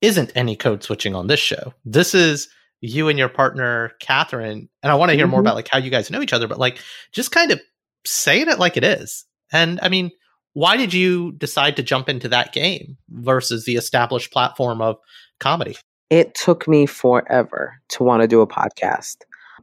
isn't 0.00 0.32
any 0.34 0.56
code 0.56 0.82
switching 0.82 1.14
on 1.14 1.26
this 1.26 1.40
show. 1.40 1.74
This 1.84 2.14
is 2.14 2.48
you 2.80 3.08
and 3.08 3.18
your 3.18 3.28
partner, 3.28 3.92
Catherine, 4.00 4.68
and 4.82 4.90
I 4.90 4.94
want 4.94 5.10
to 5.10 5.16
hear 5.16 5.26
more 5.26 5.40
Mhm. 5.40 5.44
about 5.44 5.56
like 5.56 5.68
how 5.68 5.78
you 5.78 5.90
guys 5.90 6.10
know 6.10 6.22
each 6.22 6.32
other, 6.32 6.48
but 6.48 6.58
like 6.58 6.78
just 7.12 7.30
kind 7.32 7.50
of 7.50 7.60
saying 8.06 8.48
it 8.48 8.58
like 8.58 8.76
it 8.78 8.84
is. 8.84 9.26
And 9.52 9.78
I 9.82 9.88
mean, 9.90 10.10
why 10.52 10.76
did 10.76 10.92
you 10.92 11.32
decide 11.32 11.76
to 11.76 11.82
jump 11.82 12.08
into 12.08 12.28
that 12.28 12.52
game 12.52 12.96
versus 13.10 13.64
the 13.64 13.76
established 13.76 14.32
platform 14.32 14.80
of 14.80 14.96
comedy? 15.38 15.76
It 16.10 16.34
took 16.34 16.66
me 16.66 16.86
forever 16.86 17.74
to 17.90 18.02
want 18.02 18.22
to 18.22 18.28
do 18.28 18.40
a 18.40 18.46
podcast. 18.46 19.18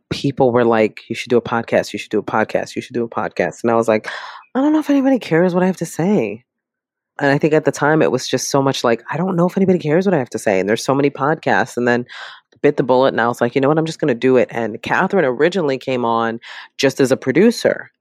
People 0.09 0.51
were 0.51 0.63
like, 0.63 1.01
you 1.09 1.15
should 1.15 1.29
do 1.29 1.37
a 1.37 1.41
podcast, 1.41 1.91
you 1.91 1.99
should 1.99 2.11
do 2.11 2.19
a 2.19 2.23
podcast, 2.23 2.75
you 2.75 2.81
should 2.81 2.93
do 2.93 3.03
a 3.03 3.09
podcast. 3.09 3.63
And 3.63 3.71
I 3.71 3.75
was 3.75 3.89
like, 3.89 4.07
I 4.55 4.61
don't 4.61 4.71
know 4.71 4.79
if 4.79 4.89
anybody 4.89 5.19
cares 5.19 5.53
what 5.53 5.63
I 5.63 5.67
have 5.67 5.77
to 5.77 5.85
say. 5.85 6.45
And 7.19 7.31
I 7.31 7.37
think 7.37 7.53
at 7.53 7.65
the 7.65 7.71
time 7.71 8.01
it 8.01 8.11
was 8.11 8.27
just 8.27 8.49
so 8.49 8.61
much 8.61 8.83
like, 8.83 9.03
I 9.09 9.17
don't 9.17 9.35
know 9.35 9.47
if 9.47 9.57
anybody 9.57 9.79
cares 9.79 10.05
what 10.05 10.13
I 10.13 10.19
have 10.19 10.29
to 10.29 10.39
say. 10.39 10.59
And 10.59 10.69
there's 10.69 10.83
so 10.83 10.93
many 10.93 11.09
podcasts. 11.09 11.75
And 11.75 11.87
then 11.87 12.05
bit 12.61 12.77
the 12.77 12.83
bullet 12.83 13.09
and 13.09 13.21
I 13.21 13.27
was 13.27 13.41
like, 13.41 13.55
you 13.55 13.61
know 13.61 13.67
what, 13.67 13.77
I'm 13.77 13.85
just 13.85 13.99
going 13.99 14.09
to 14.09 14.15
do 14.15 14.37
it. 14.37 14.47
And 14.51 14.81
Catherine 14.81 15.25
originally 15.25 15.77
came 15.77 16.05
on 16.05 16.39
just 16.77 16.99
as 16.99 17.11
a 17.11 17.17
producer. 17.17 17.91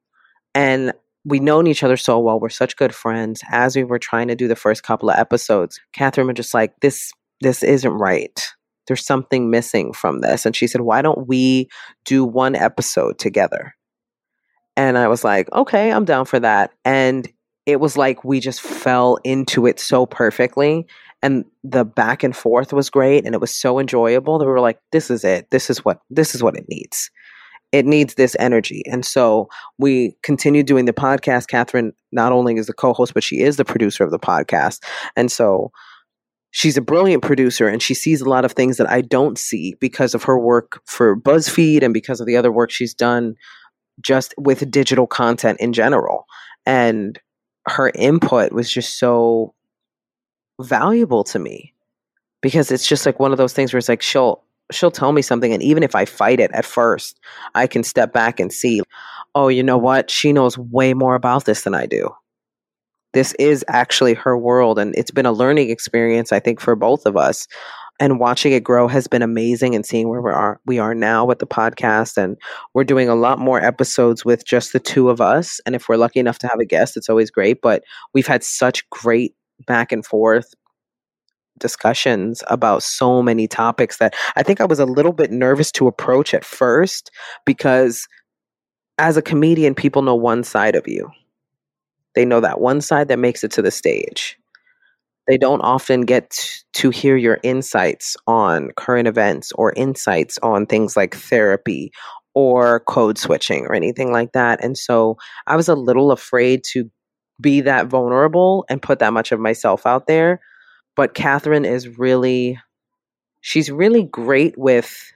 And 0.55 0.93
we 1.27 1.41
known 1.41 1.67
each 1.67 1.83
other 1.83 1.97
so 1.97 2.21
well. 2.21 2.39
We're 2.39 2.49
such 2.49 2.77
good 2.77 2.95
friends. 2.95 3.43
As 3.51 3.75
we 3.75 3.83
were 3.83 3.99
trying 3.99 4.29
to 4.29 4.37
do 4.37 4.47
the 4.47 4.55
first 4.55 4.85
couple 4.85 5.11
of 5.11 5.19
episodes, 5.19 5.81
Catherine 5.93 6.29
was 6.29 6.37
just 6.37 6.55
like, 6.55 6.73
this, 6.81 7.13
this 7.41 7.65
isn't 7.65 7.93
right. 7.93 8.49
There's 8.87 9.05
something 9.05 9.51
missing 9.51 9.93
from 9.93 10.21
this. 10.21 10.47
And 10.47 10.55
she 10.55 10.69
said, 10.69 10.83
why 10.83 11.03
don't 11.03 11.27
we 11.27 11.69
do 12.05 12.25
one 12.25 12.55
episode 12.55 13.19
together? 13.19 13.75
And 14.77 14.97
I 14.97 15.09
was 15.09 15.25
like, 15.25 15.53
okay, 15.53 15.91
I'm 15.91 16.05
down 16.05 16.27
for 16.27 16.39
that. 16.39 16.71
And 16.85 17.29
it 17.65 17.81
was 17.81 17.97
like 17.97 18.23
we 18.23 18.39
just 18.39 18.61
fell 18.61 19.19
into 19.25 19.67
it 19.67 19.81
so 19.81 20.07
perfectly. 20.07 20.87
And 21.23 21.45
the 21.65 21.85
back 21.85 22.23
and 22.23 22.37
forth 22.37 22.73
was 22.73 22.89
great. 22.89 23.25
And 23.27 23.35
it 23.35 23.41
was 23.41 23.53
so 23.53 23.81
enjoyable 23.81 24.39
that 24.39 24.45
we 24.45 24.53
were 24.53 24.61
like, 24.61 24.79
this 24.93 25.11
is 25.11 25.25
it. 25.25 25.51
This 25.51 25.71
is 25.71 25.85
what 25.85 25.99
this 26.09 26.37
is 26.37 26.43
what 26.43 26.57
it 26.57 26.67
needs. 26.69 27.11
It 27.77 27.85
needs 27.85 28.15
this 28.15 28.35
energy. 28.39 28.83
And 28.87 29.05
so 29.05 29.49
we 29.79 30.17
continued 30.23 30.67
doing 30.67 30.87
the 30.87 30.95
podcast. 30.95 31.49
Catherine 31.49 31.93
not 32.11 32.33
only 32.33 32.57
is 32.57 32.67
the 32.67 32.73
co-host, 32.73 33.13
but 33.13 33.23
she 33.23 33.41
is 33.41 33.59
the 33.59 33.65
producer 33.67 34.03
of 34.03 34.11
the 34.11 34.19
podcast. 34.19 34.83
And 35.15 35.31
so 35.31 35.71
she's 36.53 36.79
a 36.79 36.81
brilliant 36.83 37.23
producer 37.23 37.69
and 37.69 37.83
she 37.83 37.93
sees 37.93 38.23
a 38.23 38.29
lot 38.29 38.47
of 38.47 38.53
things 38.53 38.79
that 38.79 38.89
I 38.89 39.03
don't 39.03 39.39
see 39.39 39.75
because 39.79 40.15
of 40.15 40.23
her 40.23 40.39
work 40.39 40.81
for 40.87 41.15
BuzzFeed 41.15 41.83
and 41.83 41.93
because 41.93 42.19
of 42.19 42.27
the 42.27 42.37
other 42.37 42.51
work 42.51 42.71
she's 42.71 42.95
done 42.95 43.35
just 44.01 44.33
with 44.39 44.71
digital 44.71 45.07
content 45.07 45.61
in 45.61 45.75
general. 45.75 46.25
And 46.65 47.21
her 47.67 47.93
input 47.95 48.53
was 48.53 48.71
just 48.71 48.99
so 48.99 49.55
valuable 50.63 51.25
to 51.25 51.39
me 51.39 51.75
because 52.41 52.71
it's 52.71 52.87
just 52.87 53.05
like 53.05 53.21
one 53.21 53.33
of 53.33 53.39
those 53.39 53.53
things 53.53 53.73
where 53.75 53.79
it's 53.79 53.89
like 53.91 54.01
she'll 54.01 54.43
she'll 54.73 54.91
tell 54.91 55.13
me 55.13 55.23
something 55.23 55.53
and 55.53 55.63
even 55.63 55.83
if 55.83 55.95
I 55.95 56.05
fight 56.05 56.41
it 56.41 56.51
at 56.53 56.65
first, 56.65 57.21
I 57.55 57.67
can 57.67 57.83
step 57.83 58.13
back 58.13 58.41
and 58.41 58.53
see, 58.53 58.83
oh, 59.35 59.49
you 59.49 59.63
know 59.63 59.79
what? 59.79 60.11
She 60.11 60.33
knows 60.33 60.59
way 60.59 60.95
more 60.95 61.15
about 61.15 61.45
this 61.45 61.63
than 61.63 61.75
I 61.75 61.87
do. 61.87 62.11
This 63.13 63.33
is 63.39 63.65
actually 63.69 64.15
her 64.15 64.37
world 64.37 64.79
and 64.79 64.95
it's 64.97 65.11
been 65.11 65.27
a 65.27 65.33
learning 65.33 65.71
experience 65.71 66.33
I 66.33 66.41
think 66.41 66.61
for 66.61 66.77
both 66.77 67.07
of 67.07 67.17
us. 67.17 67.47
And 67.99 68.21
watching 68.21 68.53
it 68.53 68.63
grow 68.63 68.89
has 68.89 69.07
been 69.07 69.23
amazing 69.23 69.75
and 69.75 69.87
seeing 69.87 70.09
where 70.09 70.21
we 70.21 70.31
are 70.31 70.61
we 70.67 70.79
are 70.79 70.95
now 70.95 71.25
with 71.25 71.39
the 71.39 71.47
podcast 71.47 72.19
and 72.19 72.37
we're 72.75 72.85
doing 72.85 73.09
a 73.09 73.15
lot 73.15 73.39
more 73.39 73.63
episodes 73.63 74.23
with 74.23 74.45
just 74.45 74.75
the 74.75 74.81
two 74.81 75.09
of 75.09 75.21
us 75.21 75.61
and 75.65 75.75
if 75.75 75.89
we're 75.89 75.97
lucky 75.97 76.21
enough 76.21 76.39
to 76.41 76.49
have 76.49 76.61
a 76.61 76.67
guest 76.67 76.97
it's 76.99 77.09
always 77.09 77.31
great 77.31 77.63
but 77.63 77.83
we've 78.13 78.27
had 78.27 78.45
such 78.45 78.89
great 78.91 79.35
back 79.67 79.93
and 79.93 80.05
forth 80.05 80.53
discussions 81.59 82.43
about 82.49 82.83
so 82.83 83.23
many 83.23 83.47
topics 83.49 83.99
that 83.99 84.15
I 84.37 84.43
think 84.43 84.61
I 84.61 84.65
was 84.65 84.79
a 84.79 84.87
little 84.87 85.13
bit 85.13 85.31
nervous 85.31 85.71
to 85.73 85.87
approach 85.87 86.35
at 86.35 86.45
first 86.45 87.11
because 87.45 88.07
as 88.99 89.17
a 89.17 89.23
comedian, 89.23 89.75
people 89.75 90.03
know 90.03 90.15
one 90.15 90.43
side 90.43 90.75
of 90.75 90.89
you. 90.89 91.11
They 92.15 92.25
know 92.25 92.41
that 92.41 92.61
one 92.61 92.81
side 92.81 93.09
that 93.09 93.19
makes 93.19 93.45
it 93.45 93.53
to 93.53 93.63
the 93.63 93.71
stage. 93.71 94.39
They 95.27 95.37
don't 95.37 95.61
often 95.61 96.03
get 96.03 96.63
to 96.75 96.91
hear 96.91 97.17
your 97.17 97.39
insights 97.43 98.17
on 98.27 98.71
current 98.77 99.09
events 99.09 99.53
or 99.53 99.73
insights 99.77 100.39
on 100.39 100.67
things 100.67 100.97
like 100.97 101.15
therapy 101.15 101.93
or 102.35 102.81
code 102.81 103.19
switching 103.19 103.67
or 103.67 103.75
anything 103.75 104.13
like 104.13 104.33
that. 104.33 104.63
And 104.63 104.79
so 104.79 105.17
I 105.47 105.57
was 105.57 105.69
a 105.69 105.75
little 105.75 106.13
afraid 106.13 106.63
to 106.73 106.91
be 107.41 107.61
that 107.63 107.89
vulnerable 107.89 108.65
and 108.71 108.81
put 108.81 108.99
that 109.01 109.13
much 109.13 109.33
of 109.33 109.41
myself 109.41 109.85
out 109.85 110.07
there. 110.07 110.41
But 110.97 111.15
Catherine 111.15 111.65
is 111.65 111.99
really, 111.99 112.59
she's 113.41 113.71
really 113.71 114.03
great 114.03 114.57
with 114.59 115.13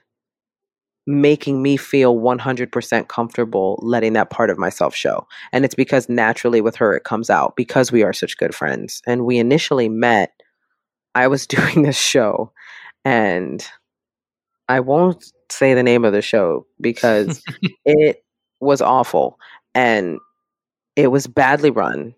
making 1.07 1.61
me 1.61 1.77
feel 1.77 2.15
100% 2.15 3.07
comfortable 3.07 3.79
letting 3.81 4.13
that 4.13 4.29
part 4.29 4.49
of 4.49 4.59
myself 4.59 4.95
show. 4.95 5.27
And 5.51 5.65
it's 5.65 5.75
because 5.75 6.07
naturally 6.07 6.61
with 6.61 6.75
her, 6.75 6.95
it 6.95 7.03
comes 7.03 7.29
out 7.29 7.55
because 7.55 7.91
we 7.91 8.03
are 8.03 8.13
such 8.13 8.37
good 8.37 8.53
friends. 8.53 9.01
And 9.07 9.25
we 9.25 9.37
initially 9.37 9.89
met, 9.89 10.31
I 11.15 11.27
was 11.27 11.47
doing 11.47 11.81
this 11.81 11.97
show, 11.97 12.51
and 13.03 13.65
I 14.69 14.79
won't 14.79 15.25
say 15.51 15.73
the 15.73 15.83
name 15.83 16.05
of 16.05 16.13
the 16.13 16.21
show 16.21 16.65
because 16.79 17.43
it 17.85 18.23
was 18.59 18.81
awful 18.81 19.37
and 19.73 20.19
it 20.95 21.07
was 21.07 21.27
badly 21.27 21.71
run 21.71 22.13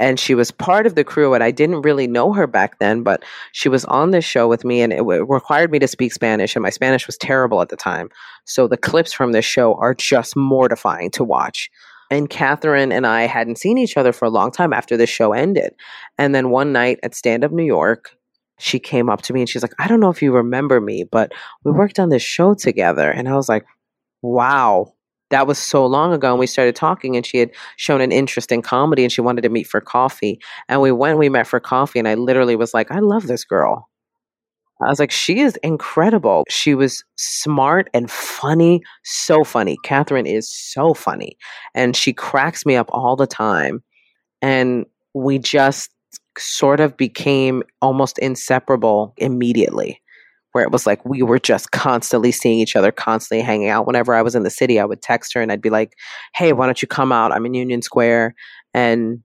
and 0.00 0.18
she 0.18 0.34
was 0.34 0.50
part 0.50 0.86
of 0.86 0.94
the 0.94 1.04
crew 1.04 1.34
and 1.34 1.44
i 1.44 1.50
didn't 1.50 1.82
really 1.82 2.06
know 2.06 2.32
her 2.32 2.46
back 2.46 2.78
then 2.78 3.02
but 3.02 3.24
she 3.52 3.68
was 3.68 3.84
on 3.86 4.10
this 4.10 4.24
show 4.24 4.48
with 4.48 4.64
me 4.64 4.80
and 4.80 4.92
it 4.92 5.02
required 5.02 5.70
me 5.70 5.78
to 5.78 5.88
speak 5.88 6.12
spanish 6.12 6.54
and 6.56 6.62
my 6.62 6.70
spanish 6.70 7.06
was 7.06 7.16
terrible 7.18 7.60
at 7.60 7.68
the 7.68 7.76
time. 7.76 8.08
So 8.44 8.66
the 8.66 8.76
clips 8.76 9.12
from 9.12 9.32
this 9.32 9.44
show 9.44 9.74
are 9.74 9.94
just 9.94 10.36
mortifying 10.36 11.10
to 11.12 11.24
watch. 11.24 11.70
And 12.10 12.28
catherine 12.28 12.92
and 12.92 13.06
i 13.06 13.22
hadn't 13.22 13.58
seen 13.58 13.78
each 13.78 13.96
other 13.96 14.12
for 14.12 14.26
a 14.26 14.30
long 14.30 14.50
time 14.50 14.72
after 14.72 14.96
the 14.96 15.06
show 15.06 15.32
ended. 15.32 15.74
And 16.18 16.34
then 16.34 16.50
one 16.50 16.72
night 16.72 16.98
at 17.02 17.14
stand 17.14 17.44
up 17.44 17.52
new 17.52 17.64
york 17.64 18.16
she 18.60 18.78
came 18.78 19.10
up 19.10 19.20
to 19.22 19.32
me 19.32 19.40
and 19.40 19.48
she's 19.48 19.62
like 19.62 19.74
i 19.78 19.88
don't 19.88 20.00
know 20.00 20.10
if 20.10 20.22
you 20.22 20.32
remember 20.32 20.80
me 20.80 21.02
but 21.02 21.32
we 21.64 21.72
worked 21.72 21.98
on 21.98 22.10
this 22.10 22.22
show 22.22 22.54
together. 22.54 23.10
And 23.10 23.28
i 23.28 23.34
was 23.34 23.48
like 23.48 23.64
wow 24.22 24.92
that 25.30 25.46
was 25.46 25.58
so 25.58 25.86
long 25.86 26.12
ago 26.12 26.30
and 26.30 26.38
we 26.38 26.46
started 26.46 26.76
talking 26.76 27.16
and 27.16 27.24
she 27.26 27.38
had 27.38 27.50
shown 27.76 28.00
an 28.00 28.12
interest 28.12 28.52
in 28.52 28.62
comedy 28.62 29.02
and 29.02 29.12
she 29.12 29.20
wanted 29.20 29.42
to 29.42 29.48
meet 29.48 29.66
for 29.66 29.80
coffee. 29.80 30.38
And 30.68 30.80
we 30.80 30.92
went 30.92 31.18
we 31.18 31.28
met 31.28 31.46
for 31.46 31.60
coffee 31.60 31.98
and 31.98 32.08
i 32.08 32.14
literally 32.14 32.56
was 32.56 32.74
like 32.74 32.90
i 32.90 32.98
love 32.98 33.26
this 33.26 33.44
girl. 33.44 33.88
I 34.82 34.88
was 34.88 34.98
like 34.98 35.10
she 35.10 35.40
is 35.40 35.56
incredible. 35.62 36.44
She 36.48 36.74
was 36.74 37.04
smart 37.16 37.88
and 37.94 38.10
funny 38.10 38.82
so 39.04 39.44
funny. 39.44 39.76
Catherine 39.84 40.26
is 40.26 40.48
so 40.48 40.94
funny. 40.94 41.36
And 41.74 41.96
she 41.96 42.12
cracks 42.12 42.66
me 42.66 42.76
up 42.76 42.90
all 42.92 43.16
the 43.16 43.26
time. 43.26 43.82
And 44.42 44.84
we 45.14 45.38
just 45.38 45.90
sort 46.36 46.80
of 46.80 46.96
became 46.96 47.62
almost 47.80 48.18
inseparable 48.18 49.14
immediately 49.16 50.00
where 50.54 50.62
it 50.62 50.70
was 50.70 50.86
like 50.86 51.04
we 51.04 51.20
were 51.20 51.40
just 51.40 51.72
constantly 51.72 52.30
seeing 52.30 52.60
each 52.60 52.76
other, 52.76 52.92
constantly 52.92 53.44
hanging 53.44 53.68
out. 53.68 53.88
Whenever 53.88 54.14
I 54.14 54.22
was 54.22 54.36
in 54.36 54.44
the 54.44 54.50
city, 54.50 54.78
I 54.78 54.84
would 54.84 55.02
text 55.02 55.34
her 55.34 55.42
and 55.42 55.50
I'd 55.50 55.60
be 55.60 55.68
like, 55.68 55.94
"Hey, 56.36 56.52
why 56.52 56.66
don't 56.66 56.80
you 56.80 56.86
come 56.86 57.10
out? 57.10 57.32
I'm 57.32 57.44
in 57.44 57.54
Union 57.54 57.82
Square." 57.82 58.36
And 58.72 59.18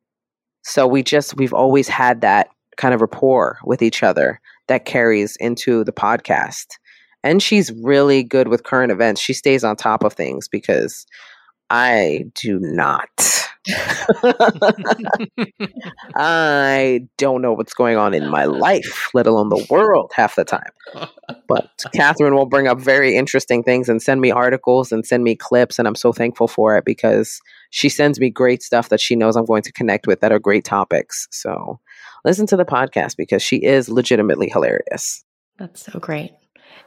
so 0.64 0.88
we 0.88 1.04
just 1.04 1.38
we've 1.38 1.54
always 1.54 1.88
had 1.88 2.22
that 2.22 2.50
kind 2.78 2.96
of 2.96 3.02
rapport 3.02 3.60
with 3.64 3.84
each 3.84 4.02
other 4.02 4.42
that 4.70 4.86
carries 4.86 5.36
into 5.36 5.84
the 5.84 5.92
podcast. 5.92 6.66
And 7.24 7.44
she's 7.44 7.72
really 7.84 8.24
good 8.24 8.48
with 8.48 8.64
current 8.64 8.92
events. 8.92 9.22
She 9.22 9.34
stays 9.34 9.64
on 9.64 9.76
top 9.76 10.04
of 10.04 10.14
things 10.14 10.48
because 10.48 11.06
I 11.70 12.26
do 12.34 12.60
not. 12.60 13.39
I 16.16 17.02
don't 17.18 17.42
know 17.42 17.54
what's 17.54 17.74
going 17.74 17.98
on 17.98 18.14
in 18.14 18.30
my 18.30 18.46
life, 18.46 19.10
let 19.14 19.28
alone 19.28 19.50
the 19.50 19.66
world, 19.70 20.12
half 20.16 20.36
the 20.36 20.46
time. 20.46 20.72
But 21.48 21.70
Catherine 21.94 22.36
will 22.36 22.46
bring 22.46 22.68
up 22.68 22.80
very 22.80 23.16
interesting 23.16 23.64
things 23.64 23.90
and 23.90 24.02
send 24.02 24.22
me 24.22 24.32
articles 24.32 24.92
and 24.92 25.06
send 25.06 25.24
me 25.24 25.36
clips, 25.36 25.80
and 25.80 25.88
I'm 25.88 25.96
so 25.96 26.12
thankful 26.12 26.48
for 26.48 26.78
it 26.78 26.86
because 26.86 27.40
she 27.70 27.90
sends 27.90 28.20
me 28.20 28.30
great 28.30 28.64
stuff 28.64 28.90
that 28.90 29.00
she 29.00 29.16
knows 29.16 29.36
I'm 29.36 29.46
going 29.46 29.64
to 29.64 29.72
connect 29.72 30.08
with 30.08 30.22
that 30.22 30.32
are 30.32 30.40
great 30.40 30.66
topics. 30.66 31.28
So 31.32 31.80
listen 32.26 32.48
to 32.48 32.58
the 32.58 32.66
podcast 32.66 33.18
because 33.18 33.44
she 33.44 33.58
is 33.58 33.90
legitimately 33.90 34.50
hilarious. 34.50 35.24
That's 35.58 35.84
so 35.84 36.00
great. 36.00 36.32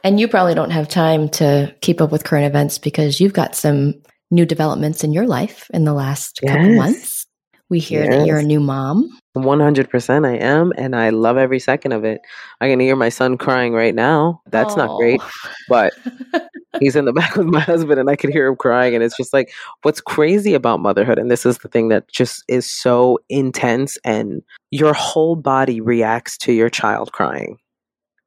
And 0.03 0.19
you 0.19 0.27
probably 0.27 0.55
don't 0.55 0.71
have 0.71 0.89
time 0.89 1.29
to 1.29 1.73
keep 1.81 2.01
up 2.01 2.11
with 2.11 2.25
current 2.25 2.45
events 2.45 2.77
because 2.77 3.21
you've 3.21 3.33
got 3.33 3.55
some 3.55 4.01
new 4.31 4.45
developments 4.45 5.03
in 5.03 5.13
your 5.13 5.27
life 5.27 5.69
in 5.73 5.85
the 5.85 5.93
last 5.93 6.39
yes. 6.41 6.53
couple 6.53 6.75
months. 6.75 7.25
We 7.69 7.79
hear 7.79 8.03
yes. 8.03 8.13
that 8.13 8.27
you're 8.27 8.37
a 8.37 8.43
new 8.43 8.59
mom. 8.59 9.09
100% 9.35 10.27
I 10.27 10.35
am, 10.35 10.73
and 10.77 10.95
I 10.95 11.09
love 11.09 11.37
every 11.37 11.59
second 11.59 11.91
of 11.91 12.03
it. 12.03 12.21
I 12.61 12.67
can 12.67 12.79
hear 12.79 12.95
my 12.95 13.09
son 13.09 13.35
crying 13.35 13.73
right 13.73 13.95
now. 13.95 14.41
That's 14.51 14.75
Aww. 14.75 14.77
not 14.77 14.97
great, 14.97 15.21
but 15.67 15.93
he's 16.79 16.95
in 16.95 17.05
the 17.05 17.13
back 17.13 17.35
with 17.35 17.47
my 17.47 17.61
husband, 17.61 17.99
and 17.99 18.11
I 18.11 18.15
can 18.15 18.31
hear 18.31 18.45
him 18.45 18.55
crying. 18.55 18.93
And 18.93 19.03
it's 19.03 19.17
just 19.17 19.33
like, 19.33 19.51
what's 19.81 20.01
crazy 20.01 20.53
about 20.53 20.81
motherhood, 20.81 21.17
and 21.17 21.31
this 21.31 21.47
is 21.47 21.59
the 21.59 21.67
thing 21.67 21.87
that 21.89 22.07
just 22.11 22.43
is 22.47 22.69
so 22.69 23.17
intense, 23.29 23.97
and 24.03 24.43
your 24.69 24.93
whole 24.93 25.35
body 25.35 25.81
reacts 25.81 26.37
to 26.39 26.53
your 26.53 26.69
child 26.69 27.11
crying. 27.11 27.57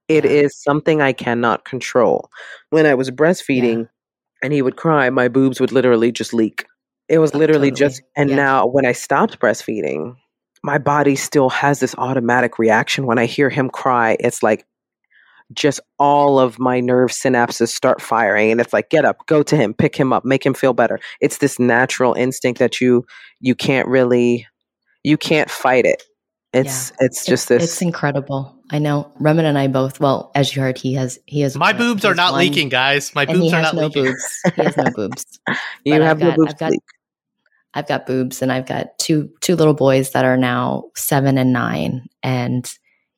It 0.09 0.25
yeah. 0.25 0.31
is 0.31 0.61
something 0.61 1.01
I 1.01 1.13
cannot 1.13 1.65
control. 1.65 2.31
When 2.71 2.85
I 2.85 2.95
was 2.95 3.13
breastfeeding, 3.13 3.83
yeah 3.83 3.96
and 4.43 4.53
he 4.53 4.63
would 4.63 4.77
cry, 4.77 5.11
my 5.11 5.29
boobs 5.29 5.61
would 5.61 5.73
literally 5.73 6.13
just 6.13 6.35
leak. 6.35 6.67
It 7.09 7.19
was 7.19 7.35
oh, 7.35 7.39
literally 7.39 7.71
totally. 7.71 7.89
just, 7.89 8.03
and 8.17 8.31
yeah. 8.31 8.37
now 8.37 8.67
when 8.67 8.87
I 8.87 8.93
stopped 8.93 9.39
breastfeeding, 9.39 10.17
my 10.63 10.79
body 10.79 11.17
still 11.17 11.51
has 11.51 11.81
this 11.81 11.95
automatic 11.99 12.59
reaction. 12.59 13.07
When 13.07 13.19
I 13.19 13.27
hear 13.27 13.51
him 13.51 13.71
cry, 13.71 14.17
it's 14.21 14.43
like 14.43 14.67
just 15.53 15.81
all 15.99 16.41
of 16.41 16.59
my 16.59 16.81
nerve 16.81 17.11
synapses 17.11 17.69
start 17.69 18.03
firing 18.03 18.51
and 18.51 18.61
it's 18.61 18.73
like 18.73 18.91
get 18.91 19.05
up 19.05 19.25
go 19.27 19.45
to 19.45 19.57
him 19.57 19.73
pick 19.73 19.95
him 19.95 20.13
up 20.13 20.25
make 20.25 20.45
him 20.45 20.55
feel 20.55 20.73
better 20.73 20.99
it's 21.21 21.39
this 21.39 21.61
natural 21.61 22.15
instinct 22.15 22.59
that 22.59 22.81
you 22.81 23.07
you 23.39 23.55
can't 23.55 23.87
really 23.87 24.45
you 25.05 25.17
can't 25.17 25.49
fight 25.49 25.87
it 25.87 26.03
it's 26.57 26.91
yeah. 26.91 27.07
it's 27.07 27.27
just 27.27 27.49
this. 27.49 27.65
It's 27.65 27.83
incredible. 27.83 28.56
I 28.71 28.79
know. 28.79 29.13
Raman 29.21 29.45
and 29.45 29.59
I 29.59 29.69
both. 29.69 30.01
Well, 30.01 30.33
as 30.35 30.55
you 30.55 30.63
heard, 30.63 30.79
he 30.79 30.95
has 30.95 31.19
he 31.27 31.41
has. 31.41 31.57
My 31.57 31.73
boobs 31.73 32.05
are 32.05 32.15
not 32.15 32.33
one, 32.33 32.41
leaking, 32.41 32.69
guys. 32.69 33.15
My 33.15 33.25
boobs 33.25 33.53
are 33.53 33.63
not 33.63 33.75
no 33.75 33.87
leaking. 33.87 34.05
Boobs. 34.05 34.41
He 34.55 34.63
has 34.63 34.77
no 34.77 34.91
boobs. 34.95 35.39
you 35.85 35.95
but 35.95 36.03
have 36.03 36.19
got, 36.19 36.29
no 36.29 36.37
boobs. 36.37 36.53
I've 36.53 36.59
got, 36.59 36.73
I've 37.75 37.89
got 37.89 38.07
boobs, 38.07 38.43
and 38.43 38.51
I've 38.51 38.67
got 38.67 38.99
two 38.99 39.31
two 39.41 39.57
little 39.57 39.75
boys 39.75 40.13
that 40.13 40.25
are 40.25 40.37
now 40.37 40.91
seven 40.97 41.39
and 41.39 41.53
nine, 41.53 42.07
and 42.23 42.71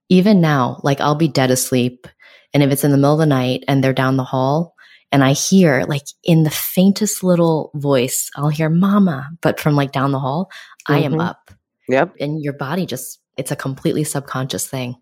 even 0.09 0.40
now, 0.40 0.80
like 0.82 1.01
I'll 1.01 1.14
be 1.14 1.28
dead 1.28 1.51
asleep, 1.51 2.07
and 2.53 2.62
if 2.62 2.70
it's 2.70 2.84
in 2.84 2.90
the 2.90 2.96
middle 2.96 3.14
of 3.14 3.18
the 3.18 3.26
night 3.26 3.64
and 3.68 3.82
they're 3.82 3.92
down 3.92 4.16
the 4.16 4.24
hall, 4.24 4.74
and 5.12 5.24
I 5.24 5.32
hear 5.32 5.84
like 5.88 6.05
in 6.24 6.42
the 6.42 6.51
faintest 6.51 7.24
little 7.24 7.70
voice, 7.74 8.30
I'll 8.36 8.51
hear 8.51 8.68
"Mama," 8.68 9.30
but 9.40 9.59
from 9.59 9.76
like 9.76 9.92
down 9.92 10.12
the 10.12 10.20
hall, 10.20 10.51
mm-hmm. 10.86 10.92
I 10.92 10.99
am 11.05 11.12
mm-hmm. 11.12 11.20
up 11.22 11.51
Yep. 11.88 12.16
And 12.20 12.42
your 12.42 12.53
body 12.53 12.86
just, 12.86 13.18
it's 13.36 13.51
a 13.51 13.57
completely 13.57 14.05
subconscious 14.05 14.66
thing. 14.66 14.96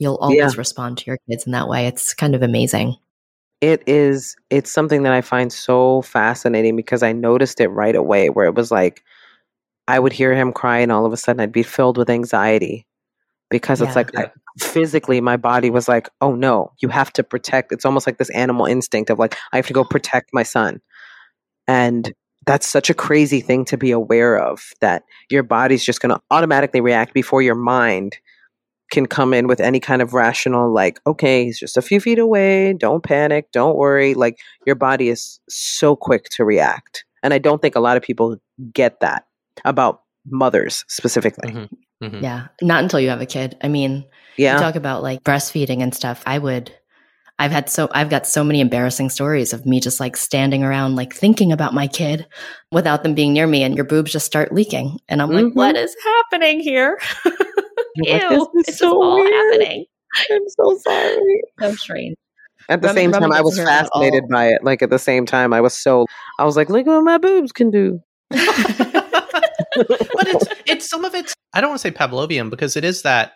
You'll 0.00 0.16
always 0.16 0.38
yeah. 0.38 0.50
respond 0.56 0.98
to 0.98 1.04
your 1.06 1.18
kids 1.28 1.46
in 1.46 1.52
that 1.52 1.68
way. 1.68 1.86
It's 1.86 2.14
kind 2.14 2.34
of 2.34 2.42
amazing. 2.42 2.96
It 3.60 3.82
is, 3.86 4.34
it's 4.48 4.72
something 4.72 5.02
that 5.02 5.12
I 5.12 5.20
find 5.20 5.52
so 5.52 6.00
fascinating 6.00 6.74
because 6.74 7.02
I 7.02 7.12
noticed 7.12 7.60
it 7.60 7.68
right 7.68 7.94
away 7.94 8.30
where 8.30 8.46
it 8.46 8.54
was 8.54 8.70
like, 8.70 9.04
I 9.86 9.98
would 9.98 10.14
hear 10.14 10.34
him 10.34 10.52
cry 10.52 10.78
and 10.78 10.90
all 10.90 11.04
of 11.04 11.12
a 11.12 11.18
sudden 11.18 11.40
I'd 11.40 11.52
be 11.52 11.62
filled 11.62 11.98
with 11.98 12.08
anxiety 12.08 12.86
because 13.50 13.80
yeah. 13.80 13.88
it's 13.88 13.96
like 13.96 14.16
I, 14.16 14.30
physically 14.58 15.20
my 15.20 15.36
body 15.36 15.68
was 15.68 15.86
like, 15.86 16.08
oh 16.22 16.34
no, 16.34 16.72
you 16.80 16.88
have 16.88 17.12
to 17.12 17.22
protect. 17.22 17.70
It's 17.70 17.84
almost 17.84 18.06
like 18.06 18.16
this 18.16 18.30
animal 18.30 18.64
instinct 18.64 19.10
of 19.10 19.18
like, 19.18 19.36
I 19.52 19.56
have 19.56 19.66
to 19.66 19.74
go 19.74 19.84
protect 19.84 20.30
my 20.32 20.44
son. 20.44 20.80
And 21.68 22.14
that's 22.46 22.66
such 22.66 22.88
a 22.88 22.94
crazy 22.94 23.42
thing 23.42 23.66
to 23.66 23.76
be 23.76 23.90
aware 23.90 24.38
of 24.38 24.72
that 24.80 25.02
your 25.28 25.42
body's 25.42 25.84
just 25.84 26.00
going 26.00 26.14
to 26.14 26.20
automatically 26.30 26.80
react 26.80 27.12
before 27.12 27.42
your 27.42 27.54
mind 27.54 28.16
can 28.90 29.06
come 29.06 29.32
in 29.32 29.46
with 29.46 29.60
any 29.60 29.80
kind 29.80 30.02
of 30.02 30.12
rational 30.12 30.72
like 30.72 31.00
okay 31.06 31.44
he's 31.44 31.58
just 31.58 31.76
a 31.76 31.82
few 31.82 32.00
feet 32.00 32.18
away 32.18 32.72
don't 32.74 33.02
panic 33.02 33.50
don't 33.52 33.76
worry 33.76 34.14
like 34.14 34.38
your 34.66 34.74
body 34.76 35.08
is 35.08 35.40
so 35.48 35.96
quick 35.96 36.24
to 36.24 36.44
react 36.44 37.04
and 37.22 37.32
i 37.32 37.38
don't 37.38 37.62
think 37.62 37.74
a 37.74 37.80
lot 37.80 37.96
of 37.96 38.02
people 38.02 38.36
get 38.72 39.00
that 39.00 39.24
about 39.64 40.02
mothers 40.26 40.84
specifically 40.88 41.52
mm-hmm. 41.52 42.04
Mm-hmm. 42.04 42.22
yeah 42.22 42.48
not 42.60 42.82
until 42.82 43.00
you 43.00 43.08
have 43.08 43.20
a 43.20 43.26
kid 43.26 43.56
i 43.62 43.68
mean 43.68 44.04
yeah 44.36 44.58
talk 44.58 44.74
about 44.74 45.02
like 45.02 45.22
breastfeeding 45.22 45.82
and 45.82 45.94
stuff 45.94 46.22
i 46.26 46.38
would 46.38 46.74
I've 47.40 47.52
had 47.52 47.70
so 47.70 47.88
I've 47.92 48.10
got 48.10 48.26
so 48.26 48.44
many 48.44 48.60
embarrassing 48.60 49.08
stories 49.08 49.54
of 49.54 49.64
me 49.64 49.80
just 49.80 49.98
like 49.98 50.14
standing 50.14 50.62
around 50.62 50.96
like 50.96 51.14
thinking 51.14 51.52
about 51.52 51.72
my 51.72 51.86
kid 51.86 52.26
without 52.70 53.02
them 53.02 53.14
being 53.14 53.32
near 53.32 53.46
me 53.46 53.62
and 53.62 53.74
your 53.74 53.86
boobs 53.86 54.12
just 54.12 54.26
start 54.26 54.52
leaking 54.52 54.98
and 55.08 55.22
I'm 55.22 55.30
mm-hmm. 55.30 55.46
like 55.46 55.54
what 55.54 55.74
is 55.74 55.96
happening 56.04 56.60
here? 56.60 57.00
Ew, 58.04 58.12
like, 58.12 58.48
this 58.54 58.68
is 58.68 58.78
so 58.78 59.02
all 59.02 59.16
weird. 59.16 59.32
happening. 59.32 59.84
I'm 60.30 60.48
so 60.48 60.78
sorry. 60.78 61.42
So 61.60 61.74
strange. 61.74 62.16
At 62.68 62.82
the 62.82 62.88
Remy- 62.88 63.00
same 63.00 63.10
Remy 63.12 63.22
time, 63.24 63.32
I 63.32 63.40
was 63.40 63.56
hear 63.56 63.64
that 63.64 63.84
at 63.84 63.90
fascinated 63.90 64.28
by 64.28 64.48
it. 64.48 64.62
Like 64.62 64.82
at 64.82 64.90
the 64.90 64.98
same 64.98 65.26
time, 65.26 65.52
I 65.52 65.60
was 65.60 65.74
so 65.74 66.06
I 66.38 66.44
was 66.44 66.56
like, 66.56 66.68
look 66.68 66.86
what 66.86 67.02
my 67.02 67.18
boobs 67.18 67.52
can 67.52 67.70
do. 67.70 68.00
but 68.30 68.40
it's 69.74 70.46
it's 70.66 70.90
some 70.90 71.04
of 71.04 71.14
it's 71.14 71.34
I 71.52 71.60
don't 71.60 71.70
want 71.70 71.80
to 71.80 71.88
say 71.88 71.94
Pavlovian 71.94 72.50
because 72.50 72.76
it 72.76 72.84
is 72.84 73.02
that 73.02 73.32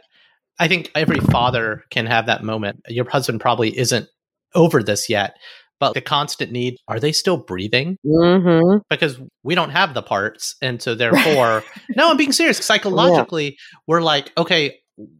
I 0.58 0.68
think 0.68 0.90
every 0.94 1.18
father 1.18 1.84
can 1.90 2.06
have 2.06 2.26
that 2.26 2.44
moment. 2.44 2.80
Your 2.88 3.08
husband 3.08 3.40
probably 3.40 3.76
isn't 3.76 4.08
over 4.54 4.82
this 4.82 5.08
yet, 5.08 5.36
but 5.80 5.94
the 5.94 6.00
constant 6.00 6.52
need, 6.52 6.76
are 6.88 7.00
they 7.00 7.12
still 7.12 7.36
breathing? 7.36 7.98
Mm-hmm. 8.06 8.78
Because 8.88 9.20
we 9.42 9.54
don't 9.54 9.70
have 9.70 9.94
the 9.94 10.02
parts. 10.02 10.56
And 10.62 10.80
so 10.80 10.94
therefore, 10.94 11.62
no, 11.96 12.10
I'm 12.10 12.16
being 12.16 12.32
serious. 12.32 12.58
Psychologically, 12.58 13.56
we're 13.86 14.02
like, 14.02 14.32
okay, 14.36 14.78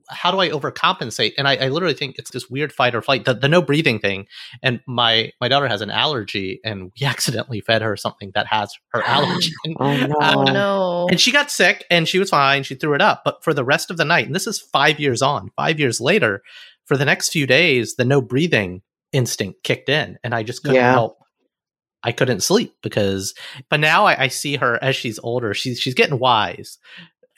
how 0.08 0.30
do 0.30 0.38
I 0.38 0.50
overcompensate? 0.50 1.32
And 1.36 1.48
I, 1.48 1.56
I 1.56 1.68
literally 1.68 1.94
think 1.94 2.16
it's 2.16 2.30
this 2.30 2.48
weird 2.48 2.72
fight 2.72 2.94
or 2.94 3.02
flight, 3.02 3.24
the, 3.24 3.34
the 3.34 3.48
no 3.48 3.60
breathing 3.60 3.98
thing. 3.98 4.26
And 4.62 4.80
my 4.86 5.32
my 5.40 5.48
daughter 5.48 5.66
has 5.66 5.80
an 5.80 5.90
allergy, 5.90 6.60
and 6.64 6.92
we 6.98 7.06
accidentally 7.06 7.60
fed 7.60 7.82
her 7.82 7.96
something 7.96 8.30
that 8.34 8.46
has 8.46 8.72
her 8.92 9.02
allergy. 9.02 9.52
Oh 9.80 9.96
no. 9.96 10.14
uh, 10.20 10.34
Oh 10.36 10.42
no. 10.44 11.06
and 11.10 11.20
she 11.20 11.32
got 11.32 11.50
sick 11.50 11.84
and 11.90 12.06
she 12.06 12.18
was 12.18 12.30
fine. 12.30 12.62
She 12.62 12.74
threw 12.74 12.94
it 12.94 13.02
up. 13.02 13.22
But 13.24 13.42
for 13.42 13.52
the 13.52 13.64
rest 13.64 13.90
of 13.90 13.96
the 13.96 14.04
night, 14.04 14.26
and 14.26 14.34
this 14.34 14.46
is 14.46 14.60
five 14.60 15.00
years 15.00 15.22
on, 15.22 15.50
five 15.56 15.80
years 15.80 16.00
later, 16.00 16.42
for 16.86 16.96
the 16.96 17.04
next 17.04 17.30
few 17.30 17.46
days, 17.46 17.96
the 17.96 18.04
no 18.04 18.20
breathing 18.20 18.82
instinct 19.14 19.62
kicked 19.62 19.88
in. 19.88 20.18
And 20.24 20.34
I 20.34 20.42
just 20.42 20.62
couldn't 20.62 20.76
Yeah. 20.76 20.92
help. 20.92 21.18
I 22.02 22.12
couldn't 22.12 22.42
sleep 22.42 22.74
because, 22.82 23.34
but 23.70 23.80
now 23.80 24.04
I, 24.04 24.24
I 24.24 24.28
see 24.28 24.56
her 24.56 24.78
as 24.82 24.94
she's 24.94 25.18
older. 25.22 25.54
She's 25.54 25.80
she's 25.80 25.94
getting 25.94 26.18
wise, 26.18 26.76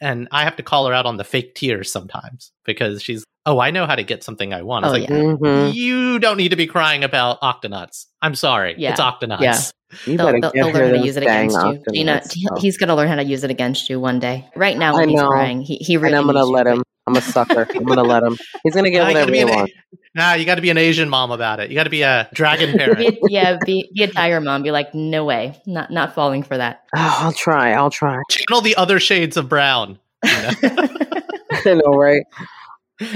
and 0.01 0.27
I 0.33 0.43
have 0.43 0.57
to 0.57 0.65
call 0.65 0.89
her 0.89 0.93
out 0.93 1.07
on 1.07 1.19
the 1.19 1.25
fake 1.25 1.55
tears 1.55 1.93
sometimes 1.93 2.51
because 2.65 3.01
she's 3.01 3.25
oh 3.47 3.59
I 3.61 3.71
know 3.71 3.87
how 3.87 3.95
to 3.97 4.03
get 4.03 4.23
something 4.25 4.53
I 4.53 4.63
want. 4.63 4.85
I 4.85 4.89
was 4.91 4.97
Oh, 4.97 5.01
like, 5.01 5.09
yeah. 5.11 5.17
Mhm. 5.17 5.75
you 5.75 6.19
don't 6.19 6.37
need 6.37 6.51
to 6.51 6.57
be 6.57 6.67
crying 6.67 7.05
about 7.05 7.41
octonauts. 7.41 8.07
I'm 8.21 8.35
sorry, 8.35 8.75
Yeah. 8.77 8.91
it's 8.91 9.01
octonauts. 9.01 9.41
Yeah. 9.41 9.59
You 10.05 10.17
They'll, 10.19 10.41
they'll, 10.41 10.51
they'll 10.53 10.73
learn 10.73 10.95
how 10.97 11.01
to 11.01 11.07
use 11.07 11.17
it 11.17 11.23
against 11.23 11.57
you. 11.65 11.81
Gina, 11.93 12.21
Octonauts. 12.25 12.59
he's 12.59 12.77
going 12.77 12.89
to 12.89 12.97
learn 12.97 13.07
how 13.07 13.15
to 13.15 13.23
use 13.25 13.45
it 13.45 13.53
against 13.53 13.89
you 13.89 14.01
one 14.01 14.19
day. 14.19 14.45
Right 14.57 14.77
now, 14.77 14.95
I 14.97 14.99
when 14.99 15.09
he's 15.11 15.21
crying, 15.23 15.61
he, 15.63 15.77
he 15.77 15.97
really 15.97 16.09
and 16.09 16.17
I'm 16.19 16.27
gonna 16.27 16.45
let 16.45 16.67
him. 16.67 16.83
I'm 17.07 17.15
a 17.15 17.21
sucker. 17.21 17.69
I'm 17.73 17.85
gonna 17.85 18.03
let 18.03 18.25
him. 18.25 18.37
He's 18.65 18.75
gonna 18.75 18.91
get 18.91 19.03
Nah, 19.03 19.09
you 19.11 19.15
gotta 19.15 19.27
whatever 19.31 19.49
he 19.51 19.57
wants. 19.57 19.73
Nah, 20.17 20.33
you 20.35 20.45
got 20.45 20.57
to 20.57 20.61
be 20.61 20.71
an 20.71 20.77
Asian 20.77 21.09
mom 21.09 21.31
about 21.31 21.61
it. 21.61 21.71
You 21.71 21.77
got 21.77 21.85
to 21.85 21.91
be 21.91 22.03
a 22.03 22.29
dragon 22.35 22.77
parent. 22.79 22.99
a- 23.01 23.19
yeah, 23.29 23.59
be, 23.65 23.89
be 23.95 24.03
a 24.03 24.09
tiger 24.09 24.41
mom. 24.41 24.65
Be 24.65 24.73
like, 24.73 24.93
no 24.93 25.25
way, 25.25 25.57
not 25.67 25.93
not 25.93 26.17
falling 26.17 26.43
for 26.43 26.57
that. 26.59 26.83
Oh, 26.97 27.17
I'll 27.21 27.33
try. 27.33 27.71
I'll 27.73 27.91
try. 27.91 28.21
Channel 28.29 28.63
the 28.63 28.75
other 28.75 28.99
shades 28.99 29.37
of 29.37 29.49
brown. 29.49 30.01
you 30.25 30.31
know? 30.33 30.51
I 31.65 31.75
know, 31.75 31.95
right? 31.97 32.25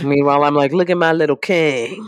Meanwhile, 0.02 0.44
I'm 0.44 0.54
like, 0.54 0.72
look 0.72 0.90
at 0.90 0.96
my 0.98 1.12
little 1.12 1.36
king. 1.36 2.06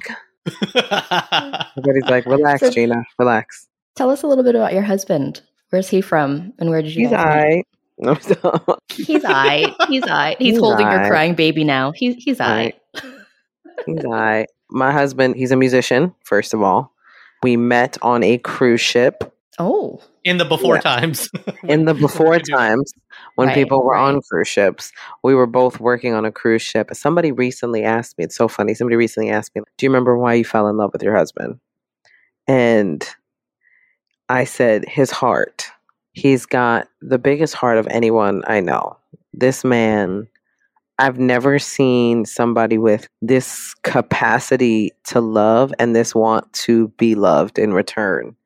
Everybody's 0.75 2.05
like, 2.11 2.27
relax, 2.27 2.61
So- 2.61 2.71
Gina, 2.71 3.05
relax. 3.19 3.69
Tell 3.95 4.11
us 4.11 4.23
a 4.23 4.27
little 4.27 4.45
bit 4.45 4.55
about 4.55 4.73
your 4.73 4.83
husband. 4.83 5.43
Where's 5.71 5.89
he 5.89 6.01
from, 6.01 6.53
and 6.59 6.71
where 6.71 6.83
did 6.83 6.95
you 6.95 7.09
He's 7.09 7.17
alright. 7.17 7.67
No. 7.99 8.15
He's 8.15 9.25
alright. 9.25 9.75
He's 9.89 10.03
alright. 10.05 10.37
He's, 10.39 10.53
He's 10.55 10.59
holding 10.59 10.91
your 10.91 11.07
crying 11.09 11.35
baby 11.35 11.63
now. 11.63 11.93
He's 11.93 12.17
he's 12.17 12.41
alright. 12.41 12.75
Right. 12.95 13.05
He's 13.87 14.05
alright. 14.05 14.49
My 14.71 14.91
husband, 14.93 15.37
he's 15.37 15.51
a 15.53 15.57
musician. 15.57 16.15
First 16.25 16.55
of 16.55 16.63
all, 16.63 16.93
we 17.43 17.57
met 17.57 17.99
on 18.03 18.23
a 18.23 18.39
cruise 18.39 18.81
ship 18.81 19.35
Oh, 19.59 20.01
In 20.25 20.39
the 20.39 20.45
before 20.45 20.77
Yeah. 20.77 20.81
times. 20.81 21.29
in 21.69 21.85
the 21.85 21.95
before 21.95 22.39
times 22.39 22.93
when 23.37 23.49
Right, 23.49 23.55
people 23.55 23.83
were 23.85 23.93
right. 23.95 24.15
on 24.15 24.21
cruise 24.23 24.49
ships. 24.49 24.93
We 25.23 25.35
were 25.35 25.47
both 25.47 25.81
working 25.81 26.15
on 26.15 26.25
a 26.25 26.33
cruise 26.33 26.63
ship. 26.63 26.91
Somebody 26.95 27.33
recently 27.33 27.83
asked 27.85 28.19
me, 28.19 28.25
it's 28.25 28.37
so 28.37 28.49
funny. 28.49 28.75
Somebody 28.75 28.97
recently 28.97 29.31
asked 29.31 29.55
me, 29.55 29.63
Do 29.79 29.87
you 29.87 29.91
remember 29.91 30.17
why 30.19 30.35
you 30.35 30.45
fell 30.45 30.69
in 30.69 30.77
love 30.77 30.93
with 30.93 31.03
your 31.03 31.17
husband? 31.17 31.59
And 32.49 33.07
I 34.29 34.45
said, 34.45 34.85
His 34.89 35.11
heart. 35.11 35.67
He's 36.13 36.47
got 36.47 36.89
the 37.01 37.19
biggest 37.19 37.55
heart 37.55 37.79
of 37.79 37.87
anyone 37.89 38.43
I 38.47 38.61
know. 38.61 38.99
This 39.33 39.65
man, 39.65 40.29
I've 40.99 41.19
never 41.19 41.59
seen 41.59 42.27
somebody 42.27 42.77
with 42.77 43.09
this 43.23 43.75
capacity 43.83 44.93
to 45.07 45.21
love 45.21 45.73
and 45.79 45.97
this 45.97 46.15
want 46.15 46.53
to 46.53 46.89
be 46.99 47.15
loved 47.15 47.59
in 47.59 47.73
return. 47.73 48.37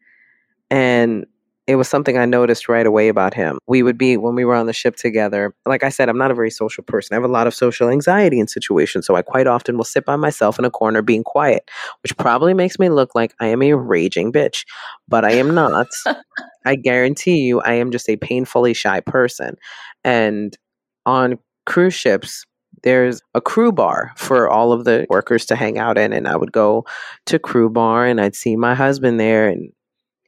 And 0.70 1.26
it 1.66 1.74
was 1.74 1.88
something 1.88 2.16
I 2.16 2.26
noticed 2.26 2.68
right 2.68 2.86
away 2.86 3.08
about 3.08 3.34
him. 3.34 3.58
We 3.66 3.82
would 3.82 3.98
be, 3.98 4.16
when 4.16 4.36
we 4.36 4.44
were 4.44 4.54
on 4.54 4.66
the 4.66 4.72
ship 4.72 4.94
together, 4.94 5.52
like 5.66 5.82
I 5.82 5.88
said, 5.88 6.08
I'm 6.08 6.18
not 6.18 6.30
a 6.30 6.34
very 6.34 6.50
social 6.50 6.84
person. 6.84 7.14
I 7.14 7.16
have 7.16 7.28
a 7.28 7.32
lot 7.32 7.48
of 7.48 7.54
social 7.54 7.88
anxiety 7.88 8.38
in 8.38 8.46
situations. 8.46 9.06
So 9.06 9.16
I 9.16 9.22
quite 9.22 9.48
often 9.48 9.76
will 9.76 9.84
sit 9.84 10.04
by 10.04 10.14
myself 10.14 10.58
in 10.58 10.64
a 10.64 10.70
corner 10.70 11.02
being 11.02 11.24
quiet, 11.24 11.68
which 12.02 12.16
probably 12.16 12.54
makes 12.54 12.78
me 12.78 12.88
look 12.88 13.14
like 13.16 13.34
I 13.40 13.48
am 13.48 13.62
a 13.62 13.72
raging 13.72 14.32
bitch, 14.32 14.64
but 15.08 15.24
I 15.24 15.32
am 15.32 15.54
not. 15.54 15.88
I 16.64 16.76
guarantee 16.76 17.38
you, 17.38 17.60
I 17.60 17.74
am 17.74 17.90
just 17.90 18.08
a 18.08 18.16
painfully 18.16 18.74
shy 18.74 19.00
person. 19.00 19.56
And 20.04 20.56
on 21.04 21.38
cruise 21.64 21.94
ships, 21.94 22.44
there's 22.84 23.20
a 23.34 23.40
crew 23.40 23.72
bar 23.72 24.12
for 24.16 24.48
all 24.48 24.72
of 24.72 24.84
the 24.84 25.06
workers 25.10 25.46
to 25.46 25.56
hang 25.56 25.78
out 25.78 25.98
in. 25.98 26.12
And 26.12 26.28
I 26.28 26.36
would 26.36 26.52
go 26.52 26.84
to 27.26 27.38
crew 27.38 27.70
bar 27.70 28.06
and 28.06 28.20
I'd 28.20 28.36
see 28.36 28.54
my 28.54 28.74
husband 28.74 29.18
there 29.18 29.48
and 29.48 29.72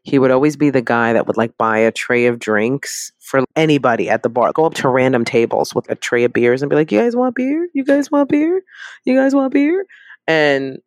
he 0.09 0.19
would 0.19 0.31
always 0.31 0.57
be 0.57 0.71
the 0.71 0.83
guy 0.83 1.13
that 1.13 1.27
would 1.27 1.37
like 1.37 1.57
buy 1.59 1.79
a 1.79 1.93
tray 1.93 2.27
of 2.27 2.39
drinks 2.39 3.13
for 3.19 3.45
anybody 3.57 4.09
at 4.09 4.23
the 4.23 4.31
bar. 4.31 4.53
Go 4.53 4.65
up 4.65 4.75
to 4.75 4.89
random 4.89 5.25
tables 5.25 5.75
with 5.75 5.89
a 5.91 5.95
tray 5.95 6.25
of 6.25 6.33
beers 6.33 6.63
and 6.63 6.71
be 6.71 6.77
like, 6.77 6.91
"You 6.91 7.01
guys 7.01 7.15
want 7.15 7.35
beer? 7.37 7.69
You 7.75 7.85
guys 7.85 8.11
want 8.11 8.31
beer? 8.31 8.63
You 9.05 9.15
guys 9.15 9.35
want 9.35 9.53
beer?" 9.53 9.85
And 10.27 10.79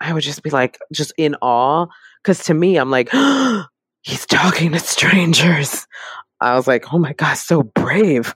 I 0.00 0.12
would 0.12 0.22
just 0.22 0.42
be 0.42 0.50
like, 0.50 0.78
just 0.92 1.12
in 1.16 1.36
awe, 1.36 1.86
because 2.22 2.44
to 2.44 2.54
me, 2.54 2.76
I'm 2.76 2.90
like, 2.90 3.08
he's 4.02 4.26
talking 4.26 4.72
to 4.72 4.78
strangers. 4.78 5.86
I 6.40 6.54
was 6.54 6.66
like, 6.66 6.92
oh 6.92 6.98
my 6.98 7.14
god, 7.14 7.34
so 7.34 7.62
brave. 7.62 8.34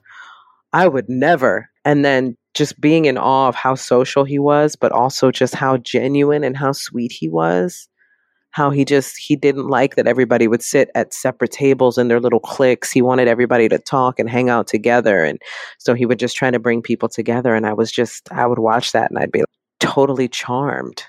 I 0.73 0.87
would 0.87 1.07
never. 1.07 1.69
And 1.85 2.03
then 2.03 2.35
just 2.53 2.81
being 2.81 3.05
in 3.05 3.17
awe 3.17 3.47
of 3.47 3.55
how 3.55 3.75
social 3.75 4.23
he 4.23 4.39
was, 4.39 4.75
but 4.75 4.91
also 4.91 5.31
just 5.31 5.53
how 5.53 5.77
genuine 5.77 6.43
and 6.43 6.57
how 6.57 6.71
sweet 6.71 7.11
he 7.11 7.29
was 7.29 7.87
how 8.51 8.69
he 8.69 8.85
just 8.85 9.17
he 9.17 9.35
didn't 9.35 9.67
like 9.67 9.95
that 9.95 10.07
everybody 10.07 10.47
would 10.47 10.61
sit 10.61 10.89
at 10.93 11.13
separate 11.13 11.51
tables 11.51 11.97
in 11.97 12.07
their 12.07 12.19
little 12.19 12.39
cliques 12.39 12.91
he 12.91 13.01
wanted 13.01 13.27
everybody 13.27 13.67
to 13.67 13.79
talk 13.79 14.19
and 14.19 14.29
hang 14.29 14.49
out 14.49 14.67
together 14.67 15.23
and 15.23 15.41
so 15.77 15.93
he 15.93 16.05
would 16.05 16.19
just 16.19 16.35
try 16.35 16.51
to 16.51 16.59
bring 16.59 16.81
people 16.81 17.09
together 17.09 17.55
and 17.55 17.65
i 17.65 17.73
was 17.73 17.91
just 17.91 18.31
i 18.31 18.45
would 18.45 18.59
watch 18.59 18.91
that 18.91 19.09
and 19.09 19.19
i'd 19.19 19.31
be 19.31 19.43
totally 19.79 20.27
charmed 20.27 21.03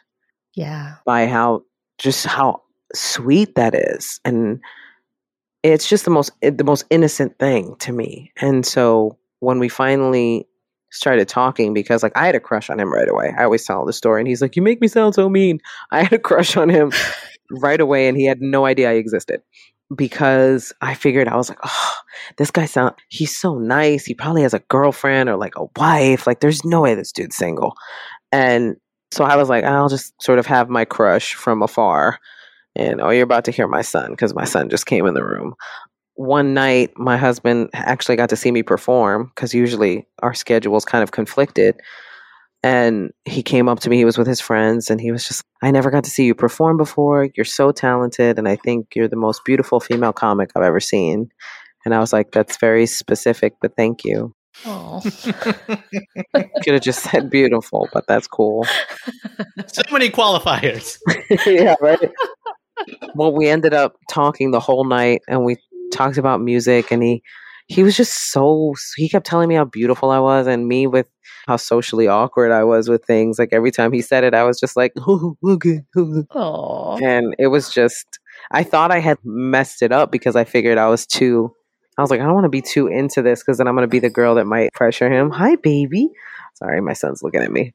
yeah. 0.55 0.97
by 1.05 1.27
how 1.27 1.63
just 1.99 2.25
how 2.27 2.63
sweet 2.95 3.55
that 3.55 3.75
is 3.75 4.21
and 4.25 4.61
it's 5.63 5.89
just 5.89 6.05
the 6.05 6.11
most 6.11 6.31
eh, 6.43 6.51
the 6.51 6.65
most 6.65 6.85
innocent 6.91 7.39
thing 7.39 7.75
to 7.79 7.93
me 7.93 8.31
and 8.41 8.65
so 8.65 9.17
when 9.41 9.59
we 9.59 9.69
finally 9.69 10.47
started 10.93 11.27
talking 11.27 11.73
because 11.75 12.03
like 12.03 12.13
I 12.15 12.27
had 12.27 12.35
a 12.35 12.41
crush 12.41 12.71
on 12.71 12.79
him 12.79 12.93
right 12.93 13.09
away. 13.09 13.33
I 13.37 13.45
always 13.45 13.65
tell 13.65 13.85
the 13.85 13.93
story 13.93 14.21
and 14.21 14.29
he's 14.29 14.43
like, 14.43 14.55
You 14.55 14.63
make 14.63 14.81
me 14.81 14.89
sound 14.89 15.15
so 15.15 15.29
mean. 15.29 15.59
I 15.91 16.03
had 16.03 16.13
a 16.13 16.19
crush 16.19 16.57
on 16.57 16.69
him 16.69 16.93
right 17.61 17.81
away 17.81 18.09
and 18.09 18.17
he 18.17 18.25
had 18.25 18.41
no 18.41 18.67
idea 18.67 18.91
I 18.91 18.95
existed. 18.95 19.43
Because 19.95 20.73
I 20.81 20.95
figured 20.95 21.29
I 21.29 21.37
was 21.37 21.51
like, 21.51 21.59
oh, 21.63 21.95
this 22.39 22.51
guy 22.51 22.65
sound 22.65 22.95
he's 23.11 23.37
so 23.37 23.59
nice. 23.59 24.07
He 24.07 24.15
probably 24.15 24.41
has 24.43 24.55
a 24.55 24.61
girlfriend 24.71 25.29
or 25.29 25.37
like 25.37 25.55
a 25.57 25.67
wife. 25.77 26.27
Like 26.27 26.41
there's 26.41 26.65
no 26.65 26.81
way 26.81 26.95
this 26.95 27.13
dude's 27.13 27.37
single. 27.37 27.75
And 28.31 28.77
so 29.11 29.25
I 29.25 29.37
was 29.37 29.51
like, 29.51 29.65
I'll 29.65 29.91
just 29.91 30.15
sort 30.23 30.39
of 30.39 30.47
have 30.47 30.71
my 30.71 30.87
crush 30.87 31.35
from 31.35 31.63
afar. 31.63 32.19
And 32.75 33.03
oh, 33.03 33.11
you're 33.11 33.23
about 33.25 33.45
to 33.45 33.51
hear 33.51 33.69
my 33.69 33.83
son 33.83 34.13
because 34.13 34.35
my 34.35 34.47
son 34.47 34.71
just 34.71 34.87
came 34.87 35.07
in 35.07 35.13
the 35.13 35.25
room 35.25 35.55
one 36.15 36.55
night 36.55 36.91
my 36.97 37.17
husband 37.17 37.71
actually 37.73 38.17
got 38.17 38.29
to 38.29 38.37
see 38.37 38.51
me 38.51 38.63
perform 38.63 39.31
because 39.35 39.55
usually 39.55 40.07
our 40.23 40.35
schedules 40.35 40.85
kind 40.85 41.03
of 41.03 41.13
conflicted 41.13 41.81
and 42.63 43.13
he 43.25 43.43
came 43.43 43.69
up 43.69 43.81
to 43.81 43.91
me 43.91 43.97
he 43.97 44.05
was 44.05 44.19
with 44.19 44.27
his 44.27 44.41
friends 44.41 44.91
and 44.91 45.01
he 45.01 45.11
was 45.11 45.27
just 45.27 45.43
i 45.63 45.71
never 45.71 45.91
got 45.91 46.05
to 46.05 46.11
see 46.11 46.25
you 46.25 46.35
perform 46.35 46.77
before. 46.77 47.29
You're 47.35 47.45
so 47.45 47.73
talented 47.73 48.39
and 48.39 48.49
i 48.49 48.57
think 48.57 48.95
you're 48.95 49.09
the 49.09 49.17
most 49.17 49.45
beautiful 49.45 49.81
female 49.81 50.13
comic 50.13 50.51
i've 50.55 50.63
ever 50.63 50.81
seen. 50.81 51.31
And 51.85 51.95
i 51.95 51.99
was 51.99 52.13
like 52.13 52.31
that's 52.33 52.57
very 52.59 52.87
specific 52.87 53.55
but 53.61 53.77
thank 53.77 54.05
you. 54.05 54.35
Oh. 54.67 55.01
could 56.63 56.75
have 56.75 56.83
just 56.83 57.03
said 57.03 57.31
beautiful 57.31 57.89
but 57.93 58.07
that's 58.07 58.27
cool. 58.27 58.67
So 59.67 59.83
many 59.91 60.11
qualifiers. 60.11 60.99
yeah 61.47 61.75
right? 61.81 61.99
Well 63.15 63.35
we 63.35 63.49
ended 63.49 63.75
up 63.75 63.97
talking 64.11 64.51
the 64.51 64.61
whole 64.61 64.85
night 64.85 65.23
and 65.29 65.45
we 65.45 65.57
talked 65.93 66.17
about 66.19 66.41
music 66.41 66.91
and 66.91 67.03
he 67.03 67.23
he 67.69 67.83
was 67.83 67.97
just 67.97 68.33
so 68.33 68.75
he 68.97 69.09
kept 69.09 69.27
telling 69.27 69.49
me 69.49 69.55
how 69.55 69.65
beautiful 69.65 70.11
I 70.11 70.19
was 70.19 70.47
and 70.47 70.67
me 70.69 70.87
with 70.87 71.07
how 71.47 71.57
socially 71.57 72.07
awkward 72.09 72.53
I 72.53 72.65
was 72.65 72.89
with 72.89 73.05
things 73.05 73.39
like 73.39 73.51
every 73.53 73.71
time 73.71 73.93
he 73.93 74.03
said 74.03 74.25
it 74.25 74.35
I 74.35 74.45
was 74.45 74.59
just 74.61 74.77
like 74.77 74.93
oh, 74.99 75.37
okay 75.45 75.83
Oh. 76.31 76.99
and 77.03 77.35
it 77.39 77.49
was 77.49 77.71
just 77.73 78.19
I 78.51 78.63
thought 78.65 78.91
I 78.91 78.99
had 79.01 79.19
messed 79.25 79.83
it 79.83 79.93
up 79.93 80.11
because 80.13 80.37
I 80.37 80.45
figured 80.45 80.79
I 80.79 80.89
was 80.89 81.07
too 81.07 81.55
I 81.99 82.03
was 82.03 82.11
like 82.11 82.21
I 82.21 82.25
don't 82.25 82.35
want 82.35 82.45
to 82.45 82.49
be 82.51 82.63
too 82.63 82.87
into 82.87 83.23
this 83.23 83.43
because 83.43 83.59
then 83.59 83.69
I'm 83.69 83.75
going 83.75 83.85
to 83.85 83.89
be 83.89 83.99
the 83.99 84.11
girl 84.11 84.35
that 84.37 84.47
might 84.47 84.73
pressure 84.73 85.11
him 85.11 85.31
hi 85.31 85.57
baby 85.57 86.09
sorry 86.55 86.81
my 86.81 86.93
son's 86.93 87.23
looking 87.23 87.43
at 87.43 87.51
me 87.53 87.73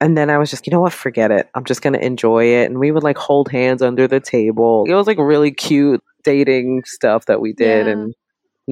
And 0.00 0.16
then 0.16 0.30
I 0.30 0.38
was 0.38 0.48
just, 0.50 0.64
you 0.64 0.70
know 0.70 0.80
what, 0.80 0.92
forget 0.92 1.32
it. 1.32 1.48
I'm 1.56 1.64
just 1.64 1.82
going 1.82 1.94
to 1.94 2.04
enjoy 2.04 2.44
it. 2.44 2.66
And 2.70 2.78
we 2.78 2.92
would 2.92 3.02
like 3.02 3.18
hold 3.18 3.50
hands 3.50 3.82
under 3.82 4.06
the 4.06 4.20
table. 4.20 4.84
It 4.86 4.94
was 4.94 5.08
like 5.08 5.18
really 5.18 5.50
cute 5.50 6.00
dating 6.22 6.84
stuff 6.86 7.26
that 7.26 7.40
we 7.40 7.52
did. 7.52 7.86
Yeah. 7.86 7.92
And 7.92 8.14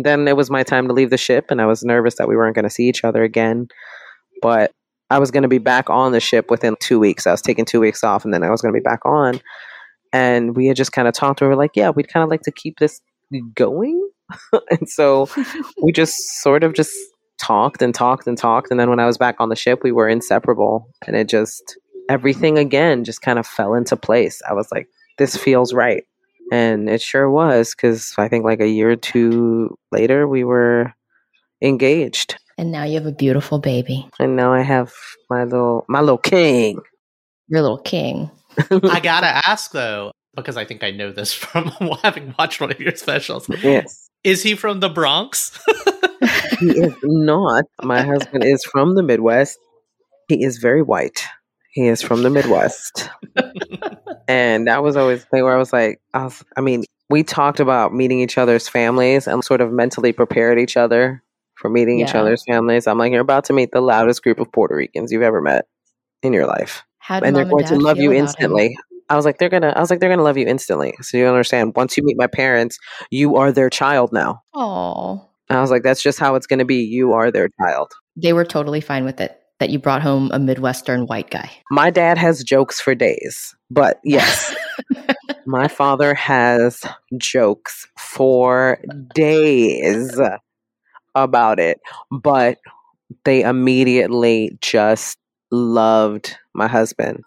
then 0.04 0.28
it 0.28 0.36
was 0.36 0.50
my 0.50 0.62
time 0.62 0.88
to 0.88 0.94
leave 0.94 1.10
the 1.10 1.16
ship. 1.16 1.46
And 1.50 1.60
I 1.60 1.66
was 1.66 1.82
nervous 1.82 2.16
that 2.16 2.28
we 2.28 2.36
weren't 2.36 2.54
going 2.54 2.64
to 2.64 2.70
see 2.70 2.88
each 2.88 3.04
other 3.04 3.22
again. 3.22 3.68
But 4.42 4.72
I 5.10 5.18
was 5.18 5.30
going 5.30 5.42
to 5.42 5.48
be 5.48 5.58
back 5.58 5.88
on 5.88 6.12
the 6.12 6.20
ship 6.20 6.50
within 6.50 6.76
two 6.80 6.98
weeks. 6.98 7.26
I 7.26 7.30
was 7.30 7.42
taking 7.42 7.64
two 7.64 7.80
weeks 7.80 8.02
off 8.02 8.24
and 8.24 8.34
then 8.34 8.42
I 8.42 8.50
was 8.50 8.60
going 8.60 8.74
to 8.74 8.78
be 8.78 8.82
back 8.82 9.00
on. 9.04 9.40
And 10.12 10.56
we 10.56 10.66
had 10.66 10.76
just 10.76 10.92
kind 10.92 11.08
of 11.08 11.14
talked. 11.14 11.40
and 11.40 11.48
We 11.48 11.54
were 11.54 11.60
like, 11.60 11.72
yeah, 11.74 11.90
we'd 11.90 12.12
kind 12.12 12.24
of 12.24 12.30
like 12.30 12.42
to 12.42 12.52
keep 12.52 12.78
this 12.78 13.00
going. 13.54 14.08
and 14.70 14.88
so 14.88 15.28
we 15.82 15.92
just 15.92 16.16
sort 16.42 16.64
of 16.64 16.74
just 16.74 16.92
talked 17.40 17.82
and 17.82 17.94
talked 17.94 18.26
and 18.26 18.36
talked. 18.36 18.70
And 18.70 18.80
then 18.80 18.90
when 18.90 19.00
I 19.00 19.06
was 19.06 19.18
back 19.18 19.36
on 19.38 19.48
the 19.48 19.56
ship, 19.56 19.80
we 19.82 19.92
were 19.92 20.08
inseparable. 20.08 20.88
And 21.06 21.16
it 21.16 21.28
just, 21.28 21.78
everything 22.08 22.58
again 22.58 23.04
just 23.04 23.22
kind 23.22 23.38
of 23.38 23.46
fell 23.46 23.74
into 23.74 23.96
place. 23.96 24.40
I 24.48 24.52
was 24.52 24.68
like, 24.72 24.88
this 25.18 25.36
feels 25.36 25.72
right. 25.72 26.04
And 26.52 26.88
it 26.88 27.00
sure 27.00 27.30
was 27.30 27.74
because 27.74 28.14
I 28.18 28.28
think 28.28 28.44
like 28.44 28.60
a 28.60 28.68
year 28.68 28.90
or 28.90 28.96
two 28.96 29.76
later, 29.90 30.28
we 30.28 30.44
were 30.44 30.92
engaged. 31.60 32.36
And 32.58 32.72
now 32.72 32.84
you 32.84 32.94
have 32.94 33.06
a 33.06 33.12
beautiful 33.12 33.58
baby. 33.58 34.08
And 34.18 34.36
now 34.36 34.52
I 34.52 34.62
have 34.62 34.92
my 35.28 35.44
little, 35.44 35.84
my 35.88 36.00
little 36.00 36.18
king. 36.18 36.80
Your 37.48 37.62
little 37.62 37.78
king. 37.78 38.30
I 38.70 39.00
gotta 39.00 39.46
ask 39.46 39.72
though, 39.72 40.12
because 40.34 40.56
I 40.56 40.64
think 40.64 40.82
I 40.82 40.90
know 40.90 41.12
this 41.12 41.32
from 41.34 41.66
having 42.02 42.34
watched 42.38 42.60
one 42.60 42.70
of 42.70 42.80
your 42.80 42.94
specials. 42.96 43.48
Yes. 43.62 44.08
Is 44.24 44.42
he 44.42 44.54
from 44.54 44.80
the 44.80 44.88
Bronx? 44.88 45.56
He 46.58 46.70
is 46.70 46.94
not. 47.04 47.64
My 47.82 48.02
husband 48.02 48.42
is 48.42 48.64
from 48.64 48.94
the 48.94 49.02
Midwest. 49.02 49.58
He 50.28 50.42
is 50.42 50.58
very 50.58 50.82
white. 50.82 51.24
He 51.72 51.86
is 51.86 52.02
from 52.02 52.22
the 52.22 52.30
Midwest. 52.30 53.08
And 54.28 54.66
that 54.66 54.82
was 54.82 54.96
always 54.96 55.20
the 55.22 55.26
thing 55.26 55.44
where 55.44 55.54
I 55.54 55.58
was 55.58 55.72
like, 55.72 56.00
I, 56.14 56.24
was, 56.24 56.44
I 56.56 56.60
mean, 56.60 56.84
we 57.08 57.22
talked 57.22 57.60
about 57.60 57.94
meeting 57.94 58.20
each 58.20 58.38
other's 58.38 58.68
families 58.68 59.26
and 59.26 59.44
sort 59.44 59.60
of 59.60 59.72
mentally 59.72 60.12
prepared 60.12 60.58
each 60.58 60.76
other 60.76 61.22
for 61.54 61.70
meeting 61.70 62.00
each 62.00 62.14
other's 62.14 62.44
families. 62.44 62.86
I'm 62.86 62.98
like, 62.98 63.12
you're 63.12 63.20
about 63.20 63.44
to 63.46 63.52
meet 63.52 63.70
the 63.72 63.80
loudest 63.80 64.22
group 64.22 64.38
of 64.40 64.50
Puerto 64.52 64.76
Ricans 64.76 65.12
you've 65.12 65.22
ever 65.22 65.40
met 65.40 65.66
in 66.22 66.32
your 66.32 66.46
life. 66.46 66.82
How 66.98 67.20
and 67.20 67.34
they're 67.36 67.44
going 67.44 67.64
to 67.66 67.76
love 67.76 67.98
you 67.98 68.10
about 68.10 68.16
him? 68.16 68.24
instantly. 68.24 68.76
I 69.08 69.14
was 69.14 69.24
like, 69.24 69.38
they're 69.38 69.48
gonna. 69.48 69.72
I 69.76 69.80
was 69.80 69.88
like, 69.88 70.00
they're 70.00 70.10
gonna 70.10 70.24
love 70.24 70.36
you 70.36 70.46
instantly. 70.46 70.94
So 71.00 71.16
you 71.16 71.26
understand. 71.28 71.74
Once 71.76 71.96
you 71.96 72.02
meet 72.02 72.16
my 72.18 72.26
parents, 72.26 72.76
you 73.10 73.36
are 73.36 73.52
their 73.52 73.70
child 73.70 74.12
now. 74.12 74.42
Oh, 74.52 75.24
I 75.48 75.60
was 75.60 75.70
like, 75.70 75.84
that's 75.84 76.02
just 76.02 76.18
how 76.18 76.34
it's 76.34 76.48
gonna 76.48 76.64
be. 76.64 76.82
You 76.82 77.12
are 77.12 77.30
their 77.30 77.48
child. 77.62 77.92
they 78.16 78.32
were 78.32 78.44
totally 78.44 78.80
fine 78.80 79.04
with 79.04 79.20
it. 79.20 79.40
That 79.58 79.70
you 79.70 79.78
brought 79.78 80.02
home 80.02 80.30
a 80.34 80.38
Midwestern 80.38 81.06
white 81.06 81.30
guy. 81.30 81.50
My 81.70 81.90
dad 81.90 82.18
has 82.18 82.44
jokes 82.44 82.78
for 82.78 82.94
days, 82.94 83.54
but 83.70 84.00
yes, 84.04 84.54
my 85.46 85.66
father 85.66 86.12
has 86.14 86.82
jokes 87.16 87.88
for 87.98 88.78
days 89.14 90.20
about 91.14 91.58
it. 91.58 91.80
But 92.10 92.58
they 93.24 93.42
immediately 93.42 94.58
just 94.60 95.18
loved 95.50 96.36
my 96.54 96.66
husband. 96.66 97.22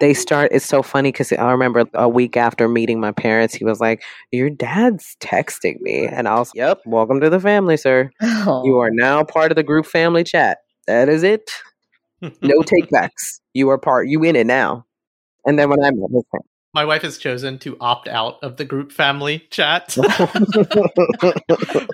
They 0.00 0.12
start. 0.12 0.52
It's 0.52 0.66
so 0.66 0.82
funny 0.82 1.10
because 1.10 1.32
I 1.32 1.50
remember 1.50 1.84
a 1.94 2.06
week 2.06 2.36
after 2.36 2.68
meeting 2.68 3.00
my 3.00 3.12
parents, 3.12 3.54
he 3.54 3.64
was 3.64 3.80
like, 3.80 4.02
"Your 4.30 4.50
dad's 4.50 5.16
texting 5.20 5.80
me," 5.80 6.06
and 6.06 6.28
I 6.28 6.38
was, 6.38 6.50
"Yep, 6.54 6.82
welcome 6.84 7.18
to 7.20 7.30
the 7.30 7.40
family, 7.40 7.78
sir. 7.78 8.10
Oh. 8.20 8.62
You 8.66 8.78
are 8.78 8.90
now 8.90 9.24
part 9.24 9.50
of 9.50 9.56
the 9.56 9.62
group 9.62 9.86
family 9.86 10.22
chat. 10.22 10.58
That 10.86 11.08
is 11.08 11.22
it. 11.22 11.50
No 12.42 12.60
takebacks. 12.62 13.40
You 13.54 13.70
are 13.70 13.78
part. 13.78 14.08
You 14.08 14.24
in 14.24 14.36
it 14.36 14.46
now." 14.46 14.86
And 15.46 15.58
then 15.58 15.70
when 15.70 15.82
I 15.84 15.90
met 15.92 16.10
his 16.12 16.24
My 16.76 16.84
wife 16.84 17.00
has 17.02 17.16
chosen 17.16 17.58
to 17.60 17.74
opt 17.80 18.06
out 18.06 18.36
of 18.42 18.58
the 18.58 18.66
group 18.66 18.92
family 18.92 19.46
chat. 19.50 19.96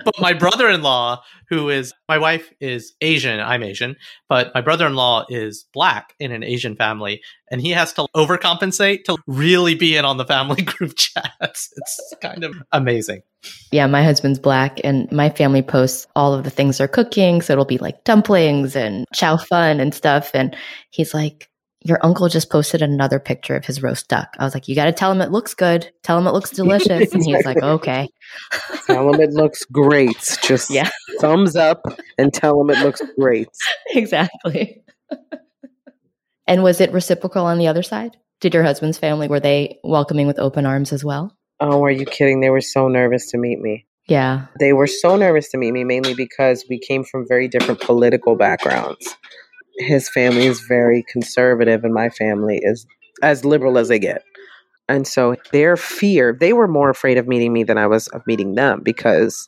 but 0.03 0.19
my 0.19 0.33
brother-in-law 0.33 1.23
who 1.49 1.69
is 1.69 1.93
my 2.09 2.17
wife 2.17 2.51
is 2.59 2.93
asian 3.01 3.39
i'm 3.39 3.63
asian 3.63 3.95
but 4.27 4.51
my 4.53 4.61
brother-in-law 4.61 5.25
is 5.29 5.65
black 5.73 6.13
in 6.19 6.31
an 6.31 6.43
asian 6.43 6.75
family 6.75 7.21
and 7.51 7.61
he 7.61 7.69
has 7.69 7.93
to 7.93 8.07
overcompensate 8.15 9.03
to 9.03 9.17
really 9.27 9.75
be 9.75 9.95
in 9.95 10.03
on 10.03 10.17
the 10.17 10.25
family 10.25 10.61
group 10.73 10.95
chats 10.95 11.71
it's 11.77 12.13
kind 12.21 12.43
of 12.43 12.55
amazing 12.71 13.21
Yeah, 13.73 13.87
my 13.87 14.03
husband's 14.03 14.39
black, 14.39 14.79
and 14.85 15.11
my 15.11 15.29
family 15.29 15.61
posts 15.61 16.07
all 16.15 16.33
of 16.33 16.45
the 16.45 16.49
things 16.49 16.77
they're 16.77 16.87
cooking. 16.87 17.41
So 17.41 17.51
it'll 17.51 17.65
be 17.65 17.77
like 17.77 18.05
dumplings 18.05 18.73
and 18.73 19.05
chow 19.13 19.35
fun 19.35 19.81
and 19.81 19.93
stuff. 19.93 20.31
And 20.33 20.55
he's 20.91 21.13
like, 21.13 21.49
Your 21.85 21.99
uncle 22.01 22.29
just 22.29 22.49
posted 22.49 22.81
another 22.81 23.19
picture 23.19 23.55
of 23.55 23.65
his 23.65 23.83
roast 23.83 24.07
duck. 24.07 24.35
I 24.39 24.45
was 24.45 24.53
like, 24.53 24.67
You 24.67 24.75
got 24.75 24.85
to 24.85 24.91
tell 24.93 25.11
him 25.11 25.21
it 25.21 25.31
looks 25.31 25.53
good. 25.53 25.91
Tell 26.03 26.17
him 26.17 26.27
it 26.27 26.31
looks 26.31 26.49
delicious. 26.55 27.13
And 27.13 27.23
he's 27.23 27.45
like, 27.45 27.57
Okay. 27.61 28.07
Tell 28.87 29.09
him 29.13 29.19
it 29.19 29.31
looks 29.31 29.65
great. 29.65 30.37
Just 30.43 30.69
Yeah. 30.69 30.89
thumbs 31.19 31.55
up 31.55 31.81
and 32.17 32.33
tell 32.33 32.59
him 32.61 32.69
it 32.69 32.79
looks 32.79 33.01
great. 33.19 33.49
exactly. 33.89 34.81
and 36.47 36.63
was 36.63 36.79
it 36.81 36.91
reciprocal 36.91 37.45
on 37.45 37.57
the 37.57 37.67
other 37.67 37.83
side? 37.83 38.17
Did 38.41 38.53
your 38.53 38.63
husband's 38.63 38.97
family, 38.97 39.27
were 39.27 39.39
they 39.39 39.79
welcoming 39.83 40.27
with 40.27 40.39
open 40.39 40.65
arms 40.65 40.91
as 40.93 41.03
well? 41.03 41.35
Oh, 41.59 41.83
are 41.83 41.91
you 41.91 42.05
kidding? 42.05 42.41
They 42.41 42.49
were 42.49 42.61
so 42.61 42.87
nervous 42.87 43.29
to 43.31 43.37
meet 43.37 43.59
me. 43.59 43.85
Yeah. 44.07 44.47
They 44.59 44.73
were 44.73 44.87
so 44.87 45.15
nervous 45.15 45.49
to 45.51 45.57
meet 45.57 45.71
me 45.71 45.85
mainly 45.85 46.13
because 46.13 46.65
we 46.69 46.77
came 46.77 47.05
from 47.05 47.25
very 47.27 47.47
different 47.47 47.79
political 47.79 48.35
backgrounds. 48.35 49.15
His 49.77 50.09
family 50.09 50.45
is 50.45 50.61
very 50.61 51.03
conservative, 51.11 51.83
and 51.83 51.93
my 51.93 52.09
family 52.09 52.59
is 52.63 52.85
as 53.21 53.45
liberal 53.45 53.77
as 53.77 53.87
they 53.87 53.99
get. 53.99 54.23
And 54.89 55.07
so 55.07 55.35
their 55.51 55.77
fear, 55.77 56.35
they 56.37 56.53
were 56.53 56.67
more 56.67 56.89
afraid 56.89 57.17
of 57.17 57.27
meeting 57.27 57.53
me 57.53 57.63
than 57.63 57.77
I 57.77 57.87
was 57.87 58.07
of 58.09 58.21
meeting 58.27 58.55
them 58.55 58.81
because 58.83 59.47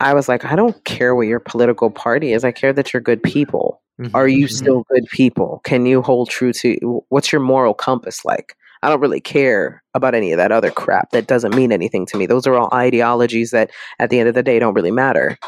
I 0.00 0.14
was 0.14 0.28
like, 0.28 0.44
I 0.44 0.56
don't 0.56 0.84
care 0.84 1.14
what 1.14 1.28
your 1.28 1.40
political 1.40 1.90
party 1.90 2.32
is. 2.32 2.44
I 2.44 2.52
care 2.52 2.72
that 2.72 2.92
you're 2.92 3.00
good 3.00 3.22
people. 3.22 3.80
Mm-hmm, 4.00 4.14
are 4.16 4.26
you 4.26 4.46
mm-hmm. 4.46 4.54
still 4.54 4.84
good 4.90 5.04
people? 5.12 5.60
Can 5.64 5.86
you 5.86 6.02
hold 6.02 6.28
true 6.28 6.52
to 6.54 7.04
what's 7.08 7.30
your 7.30 7.40
moral 7.40 7.74
compass 7.74 8.24
like? 8.24 8.56
I 8.82 8.90
don't 8.90 9.00
really 9.00 9.20
care 9.20 9.82
about 9.94 10.14
any 10.14 10.32
of 10.32 10.36
that 10.36 10.52
other 10.52 10.70
crap. 10.70 11.10
That 11.12 11.26
doesn't 11.26 11.54
mean 11.54 11.72
anything 11.72 12.04
to 12.06 12.18
me. 12.18 12.26
Those 12.26 12.46
are 12.46 12.54
all 12.54 12.68
ideologies 12.74 13.50
that 13.52 13.70
at 13.98 14.10
the 14.10 14.18
end 14.18 14.28
of 14.28 14.34
the 14.34 14.42
day 14.42 14.58
don't 14.58 14.74
really 14.74 14.90
matter. 14.90 15.38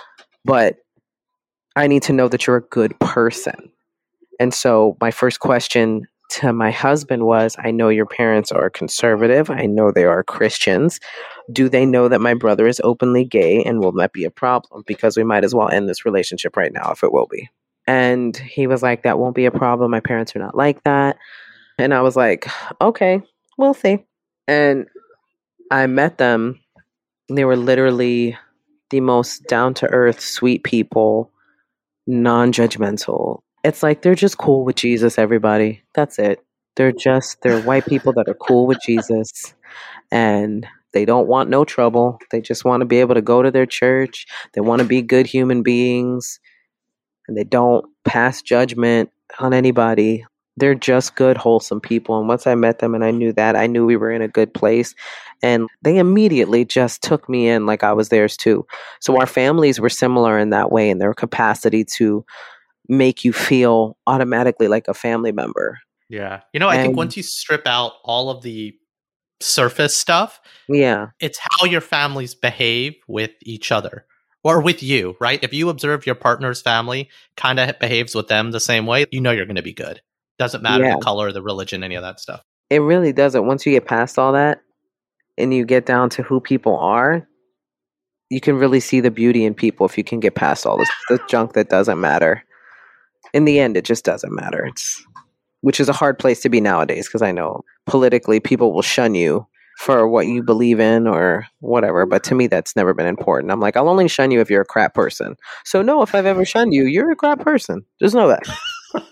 But 0.44 0.76
I 1.74 1.86
need 1.86 2.02
to 2.04 2.14
know 2.14 2.28
that 2.28 2.46
you're 2.46 2.56
a 2.56 2.62
good 2.62 2.98
person. 3.00 3.70
And 4.40 4.52
so 4.52 4.96
my 5.00 5.10
first 5.10 5.40
question 5.40 6.06
to 6.28 6.52
my 6.52 6.70
husband 6.70 7.24
was 7.24 7.56
I 7.58 7.70
know 7.70 7.88
your 7.88 8.06
parents 8.06 8.50
are 8.50 8.68
conservative. 8.68 9.48
I 9.50 9.66
know 9.66 9.90
they 9.90 10.04
are 10.04 10.24
Christians. 10.24 10.98
Do 11.52 11.68
they 11.68 11.86
know 11.86 12.08
that 12.08 12.20
my 12.20 12.34
brother 12.34 12.66
is 12.66 12.80
openly 12.82 13.24
gay 13.24 13.62
and 13.62 13.80
will 13.80 13.92
that 13.92 14.12
be 14.12 14.24
a 14.24 14.30
problem? 14.30 14.82
Because 14.86 15.16
we 15.16 15.24
might 15.24 15.44
as 15.44 15.54
well 15.54 15.68
end 15.68 15.88
this 15.88 16.04
relationship 16.04 16.56
right 16.56 16.72
now 16.72 16.90
if 16.90 17.04
it 17.04 17.12
will 17.12 17.28
be. 17.30 17.48
And 17.86 18.36
he 18.36 18.66
was 18.66 18.82
like, 18.82 19.04
That 19.04 19.18
won't 19.18 19.36
be 19.36 19.46
a 19.46 19.52
problem. 19.52 19.90
My 19.90 20.00
parents 20.00 20.34
are 20.34 20.40
not 20.40 20.56
like 20.56 20.82
that. 20.84 21.16
And 21.78 21.94
I 21.94 22.02
was 22.02 22.16
like, 22.16 22.48
Okay, 22.80 23.22
we'll 23.56 23.74
see. 23.74 24.04
And 24.48 24.86
I 25.70 25.86
met 25.86 26.18
them. 26.18 26.60
They 27.28 27.44
were 27.44 27.56
literally 27.56 28.36
the 28.90 29.00
most 29.00 29.46
down 29.46 29.74
to 29.74 29.86
earth, 29.88 30.20
sweet 30.20 30.64
people, 30.64 31.30
non 32.06 32.52
judgmental. 32.52 33.40
It's 33.66 33.82
like 33.82 34.02
they're 34.02 34.14
just 34.14 34.38
cool 34.38 34.64
with 34.64 34.76
Jesus, 34.76 35.18
everybody. 35.18 35.82
That's 35.92 36.20
it. 36.20 36.38
They're 36.76 36.92
just, 36.92 37.42
they're 37.42 37.60
white 37.62 37.84
people 37.84 38.12
that 38.12 38.28
are 38.28 38.34
cool 38.34 38.68
with 38.68 38.78
Jesus. 38.86 39.54
And 40.12 40.64
they 40.92 41.04
don't 41.04 41.26
want 41.26 41.50
no 41.50 41.64
trouble. 41.64 42.20
They 42.30 42.40
just 42.40 42.64
want 42.64 42.82
to 42.82 42.84
be 42.84 43.00
able 43.00 43.16
to 43.16 43.22
go 43.22 43.42
to 43.42 43.50
their 43.50 43.66
church. 43.66 44.26
They 44.52 44.60
want 44.60 44.82
to 44.82 44.86
be 44.86 45.02
good 45.02 45.26
human 45.26 45.64
beings. 45.64 46.38
And 47.26 47.36
they 47.36 47.42
don't 47.42 47.84
pass 48.04 48.40
judgment 48.40 49.10
on 49.40 49.52
anybody. 49.52 50.24
They're 50.56 50.76
just 50.76 51.16
good, 51.16 51.36
wholesome 51.36 51.80
people. 51.80 52.20
And 52.20 52.28
once 52.28 52.46
I 52.46 52.54
met 52.54 52.78
them 52.78 52.94
and 52.94 53.04
I 53.04 53.10
knew 53.10 53.32
that, 53.32 53.56
I 53.56 53.66
knew 53.66 53.84
we 53.84 53.96
were 53.96 54.12
in 54.12 54.22
a 54.22 54.28
good 54.28 54.54
place. 54.54 54.94
And 55.42 55.68
they 55.82 55.98
immediately 55.98 56.64
just 56.64 57.02
took 57.02 57.28
me 57.28 57.48
in 57.48 57.66
like 57.66 57.82
I 57.82 57.94
was 57.94 58.10
theirs 58.10 58.36
too. 58.36 58.64
So 59.00 59.18
our 59.18 59.26
families 59.26 59.80
were 59.80 59.88
similar 59.88 60.38
in 60.38 60.50
that 60.50 60.70
way 60.70 60.88
in 60.88 60.98
their 60.98 61.14
capacity 61.14 61.84
to 61.96 62.24
make 62.88 63.24
you 63.24 63.32
feel 63.32 63.96
automatically 64.06 64.68
like 64.68 64.88
a 64.88 64.94
family 64.94 65.32
member. 65.32 65.78
yeah 66.08 66.40
you 66.52 66.60
know 66.60 66.68
i 66.68 66.76
think 66.80 66.96
once 66.96 67.16
you 67.16 67.22
strip 67.22 67.66
out 67.66 67.92
all 68.04 68.30
of 68.30 68.42
the 68.42 68.74
surface 69.40 69.96
stuff 69.96 70.40
Yeah. 70.68 71.08
it's 71.20 71.38
how 71.40 71.66
your 71.66 71.80
families 71.80 72.34
behave 72.34 72.94
with 73.08 73.32
each 73.42 73.70
other 73.72 74.06
or 74.44 74.60
with 74.62 74.80
you, 74.80 75.16
right? 75.20 75.42
If 75.42 75.52
you 75.52 75.68
observe 75.70 76.06
your 76.06 76.14
partner's 76.14 76.62
family 76.62 77.10
kind 77.36 77.58
of 77.58 77.76
behaves 77.80 78.14
with 78.14 78.28
them 78.28 78.52
the 78.52 78.60
same 78.60 78.86
way, 78.86 79.04
you 79.10 79.20
know 79.20 79.32
you're 79.32 79.44
going 79.44 79.56
to 79.56 79.62
be 79.62 79.72
good. 79.74 80.00
Doesn't 80.38 80.62
matter 80.62 80.84
Yeah. 80.84 80.94
the 80.94 81.00
color, 81.00 81.32
the 81.32 81.42
religion, 81.42 81.82
any 81.82 81.96
of 81.96 82.02
that 82.02 82.20
stuff. 82.20 82.42
It 82.70 82.78
really 82.78 83.12
doesn't. 83.12 83.44
Once 83.44 83.66
you 83.66 83.72
get 83.72 83.86
past 83.86 84.20
all 84.20 84.32
that 84.34 84.60
and 85.36 85.52
you 85.52 85.64
get 85.66 85.84
down 85.84 86.10
to 86.10 86.22
who 86.22 86.40
people 86.40 86.78
are, 86.78 87.26
you 88.30 88.40
can 88.40 88.56
really 88.56 88.78
see 88.78 89.00
the 89.00 89.10
beauty 89.10 89.44
in 89.44 89.52
people 89.52 89.84
if 89.84 89.98
you 89.98 90.04
can 90.04 90.20
get 90.20 90.36
past 90.36 90.64
all 90.64 90.78
this 90.78 90.90
the 91.08 91.18
junk 91.28 91.54
that 91.54 91.68
doesn't 91.68 92.00
matter. 92.00 92.44
In 93.36 93.44
the 93.44 93.60
end, 93.60 93.76
it 93.76 93.84
just 93.84 94.02
doesn't 94.02 94.34
matter. 94.34 94.64
It's 94.64 95.04
which 95.60 95.78
is 95.78 95.88
a 95.88 95.92
hard 95.92 96.18
place 96.18 96.40
to 96.40 96.48
be 96.48 96.60
nowadays 96.60 97.06
because 97.06 97.22
I 97.22 97.32
know 97.32 97.62
politically 97.86 98.40
people 98.40 98.72
will 98.72 98.82
shun 98.82 99.14
you 99.14 99.46
for 99.78 100.08
what 100.08 100.26
you 100.26 100.42
believe 100.42 100.80
in 100.80 101.06
or 101.06 101.46
whatever. 101.60 102.06
But 102.06 102.24
to 102.24 102.34
me, 102.34 102.46
that's 102.46 102.74
never 102.76 102.94
been 102.94 103.06
important. 103.06 103.52
I'm 103.52 103.60
like, 103.60 103.76
I'll 103.76 103.90
only 103.90 104.08
shun 104.08 104.30
you 104.30 104.40
if 104.40 104.48
you're 104.48 104.62
a 104.62 104.66
crap 104.66 104.94
person. 104.94 105.36
So, 105.64 105.82
no, 105.82 106.00
if 106.00 106.14
I've 106.14 106.24
ever 106.24 106.44
shunned 106.46 106.72
you, 106.72 106.84
you're 106.84 107.10
a 107.10 107.16
crap 107.16 107.40
person. 107.40 107.84
Just 108.00 108.14
know 108.14 108.28
that. 108.28 108.42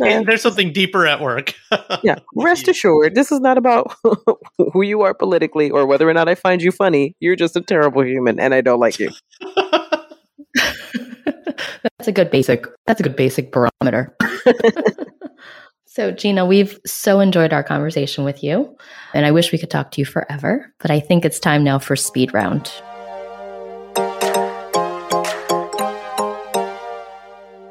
And 0.00 0.26
There's 0.28 0.42
something 0.42 0.72
deeper 0.72 1.06
at 1.08 1.20
work. 1.20 1.54
Yeah. 2.04 2.18
Rest 2.36 2.68
assured, 2.68 3.16
this 3.16 3.32
is 3.32 3.40
not 3.40 3.58
about 3.58 3.96
who 4.72 4.82
you 4.82 5.00
are 5.00 5.14
politically 5.14 5.70
or 5.70 5.86
whether 5.86 6.08
or 6.08 6.14
not 6.14 6.28
I 6.28 6.36
find 6.36 6.62
you 6.62 6.70
funny. 6.70 7.16
You're 7.18 7.34
just 7.34 7.56
a 7.56 7.60
terrible 7.60 8.04
human 8.04 8.38
and 8.38 8.54
I 8.54 8.60
don't 8.60 8.78
like 8.78 9.00
you. 9.00 9.10
That's 11.84 12.08
a 12.08 12.12
good 12.12 12.30
basic. 12.30 12.66
That's 12.86 13.00
a 13.00 13.02
good 13.02 13.16
basic 13.16 13.52
barometer. 13.52 14.16
so, 15.84 16.10
Gina, 16.10 16.46
we've 16.46 16.78
so 16.86 17.20
enjoyed 17.20 17.52
our 17.52 17.62
conversation 17.62 18.24
with 18.24 18.42
you, 18.42 18.76
and 19.12 19.26
I 19.26 19.30
wish 19.30 19.52
we 19.52 19.58
could 19.58 19.70
talk 19.70 19.90
to 19.92 20.00
you 20.00 20.06
forever. 20.06 20.72
But 20.80 20.90
I 20.90 21.00
think 21.00 21.24
it's 21.24 21.38
time 21.38 21.62
now 21.62 21.78
for 21.78 21.94
speed 21.96 22.32
round. 22.32 22.72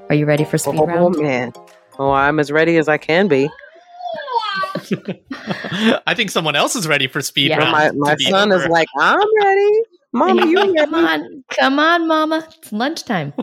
Are 0.10 0.16
you 0.16 0.26
ready 0.28 0.46
for 0.46 0.60
speed 0.60 0.80
oh, 0.80 0.86
round? 0.86 1.18
man. 1.18 1.54
Oh, 1.98 2.12
I'm 2.12 2.40
as 2.40 2.52
ready 2.52 2.78
as 2.78 2.88
I 2.88 2.98
can 2.98 3.28
be. 3.28 3.50
I 6.06 6.14
think 6.14 6.30
someone 6.30 6.56
else 6.56 6.76
is 6.76 6.88
ready 6.88 7.08
for 7.08 7.20
speed 7.22 7.50
Yeah. 7.50 7.58
round. 7.58 7.72
My, 7.72 7.92
my 8.10 8.16
be 8.16 8.26
son 8.26 8.52
is 8.52 8.68
like, 8.68 8.88
I'm 9.00 9.20
ready. 9.42 9.82
Mama, 10.12 10.46
you 10.50 10.58
ready? 10.58 10.74
come 10.76 10.94
on, 10.94 11.44
come 11.50 11.80
on, 11.80 12.08
Mama. 12.08 12.48
It's 12.58 12.72
lunchtime. 12.72 13.34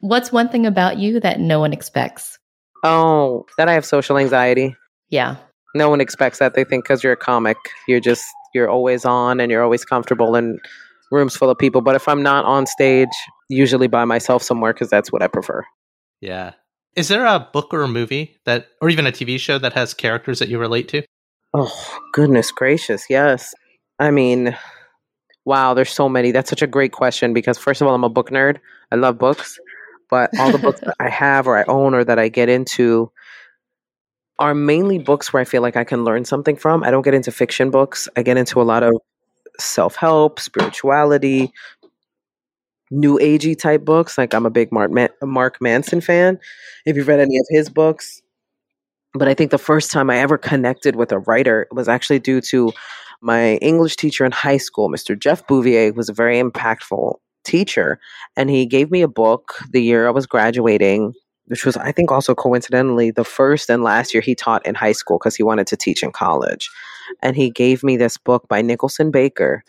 What's 0.00 0.32
one 0.32 0.48
thing 0.48 0.66
about 0.66 0.98
you 0.98 1.20
that 1.20 1.40
no 1.40 1.60
one 1.60 1.72
expects? 1.72 2.38
Oh, 2.84 3.46
that 3.56 3.68
I 3.68 3.72
have 3.72 3.84
social 3.84 4.18
anxiety. 4.18 4.76
Yeah, 5.08 5.36
No 5.74 5.88
one 5.88 6.00
expects 6.00 6.38
that. 6.38 6.54
They 6.54 6.64
think 6.64 6.84
because 6.84 7.02
you're 7.04 7.12
a 7.12 7.16
comic, 7.16 7.56
you're 7.86 8.00
just 8.00 8.24
you're 8.54 8.68
always 8.68 9.04
on 9.04 9.40
and 9.40 9.50
you're 9.50 9.62
always 9.62 9.84
comfortable 9.84 10.34
in 10.34 10.58
rooms 11.10 11.36
full 11.36 11.50
of 11.50 11.58
people. 11.58 11.80
But 11.80 11.94
if 11.94 12.08
I'm 12.08 12.22
not 12.22 12.44
on 12.44 12.66
stage, 12.66 13.08
usually 13.48 13.86
by 13.86 14.04
myself 14.04 14.42
somewhere, 14.42 14.72
because 14.72 14.90
that's 14.90 15.12
what 15.12 15.22
I 15.22 15.28
prefer. 15.28 15.64
Yeah. 16.20 16.52
Is 16.96 17.08
there 17.08 17.26
a 17.26 17.48
book 17.52 17.74
or 17.74 17.82
a 17.82 17.88
movie 17.88 18.38
that, 18.46 18.68
or 18.80 18.88
even 18.88 19.06
a 19.06 19.12
TV 19.12 19.38
show 19.38 19.58
that 19.58 19.74
has 19.74 19.92
characters 19.92 20.38
that 20.38 20.48
you 20.48 20.58
relate 20.58 20.88
to? 20.88 21.02
Oh 21.54 21.98
goodness 22.12 22.50
gracious, 22.50 23.04
yes. 23.10 23.54
I 23.98 24.10
mean, 24.10 24.56
wow, 25.44 25.74
there's 25.74 25.90
so 25.90 26.08
many. 26.08 26.32
That's 26.32 26.50
such 26.50 26.62
a 26.62 26.66
great 26.66 26.92
question 26.92 27.32
because 27.34 27.58
first 27.58 27.80
of 27.80 27.86
all, 27.86 27.94
I'm 27.94 28.04
a 28.04 28.08
book 28.08 28.30
nerd. 28.30 28.58
I 28.90 28.96
love 28.96 29.18
books, 29.18 29.58
but 30.10 30.30
all 30.38 30.52
the 30.52 30.58
books 30.58 30.80
that 30.80 30.94
I 31.00 31.08
have 31.08 31.46
or 31.46 31.58
I 31.58 31.64
own 31.68 31.94
or 31.94 32.04
that 32.04 32.18
I 32.18 32.28
get 32.28 32.48
into 32.48 33.10
are 34.38 34.54
mainly 34.54 34.98
books 34.98 35.32
where 35.32 35.40
I 35.40 35.44
feel 35.44 35.62
like 35.62 35.76
I 35.76 35.84
can 35.84 36.04
learn 36.04 36.24
something 36.24 36.56
from. 36.56 36.82
I 36.84 36.90
don't 36.90 37.02
get 37.02 37.14
into 37.14 37.32
fiction 37.32 37.70
books. 37.70 38.08
I 38.16 38.22
get 38.22 38.36
into 38.36 38.60
a 38.60 38.64
lot 38.64 38.82
of 38.82 38.94
self-help, 39.58 40.38
spirituality, 40.38 41.52
new 42.90 43.18
agey 43.18 43.58
type 43.58 43.84
books. 43.84 44.18
Like 44.18 44.34
I'm 44.34 44.46
a 44.46 44.50
big 44.50 44.72
Mark, 44.72 44.90
Man- 44.90 45.10
Mark 45.22 45.60
Manson 45.60 46.00
fan. 46.00 46.38
If 46.84 46.96
you've 46.96 47.08
read 47.08 47.20
any 47.20 47.38
of 47.38 47.46
his 47.50 47.70
books, 47.70 48.22
but 49.14 49.28
I 49.28 49.34
think 49.34 49.50
the 49.50 49.58
first 49.58 49.90
time 49.90 50.10
I 50.10 50.18
ever 50.18 50.36
connected 50.36 50.96
with 50.96 51.12
a 51.12 51.20
writer 51.20 51.66
was 51.72 51.88
actually 51.88 52.18
due 52.18 52.40
to 52.42 52.72
my 53.22 53.54
English 53.56 53.96
teacher 53.96 54.26
in 54.26 54.32
high 54.32 54.58
school, 54.58 54.90
Mr. 54.90 55.18
Jeff 55.18 55.46
Bouvier, 55.46 55.92
was 55.94 56.10
a 56.10 56.12
very 56.12 56.40
impactful 56.40 57.16
teacher, 57.46 57.98
and 58.36 58.50
he 58.50 58.66
gave 58.66 58.90
me 58.90 59.00
a 59.02 59.08
book 59.08 59.54
the 59.70 59.82
year 59.82 60.06
I 60.06 60.10
was 60.10 60.26
graduating, 60.26 61.14
which 61.46 61.64
was, 61.64 61.76
I 61.76 61.92
think, 61.92 62.12
also 62.12 62.34
coincidentally 62.34 63.10
the 63.10 63.24
first 63.24 63.70
and 63.70 63.82
last 63.82 64.12
year 64.12 64.20
he 64.20 64.34
taught 64.34 64.66
in 64.66 64.74
high 64.74 64.92
school 64.92 65.18
because 65.18 65.36
he 65.36 65.42
wanted 65.42 65.66
to 65.68 65.76
teach 65.76 66.02
in 66.02 66.12
college, 66.12 66.68
and 67.22 67.36
he 67.36 67.50
gave 67.50 67.82
me 67.82 67.96
this 67.96 68.18
book 68.18 68.48
by 68.48 68.60
Nicholson 68.60 69.10
Baker, 69.10 69.62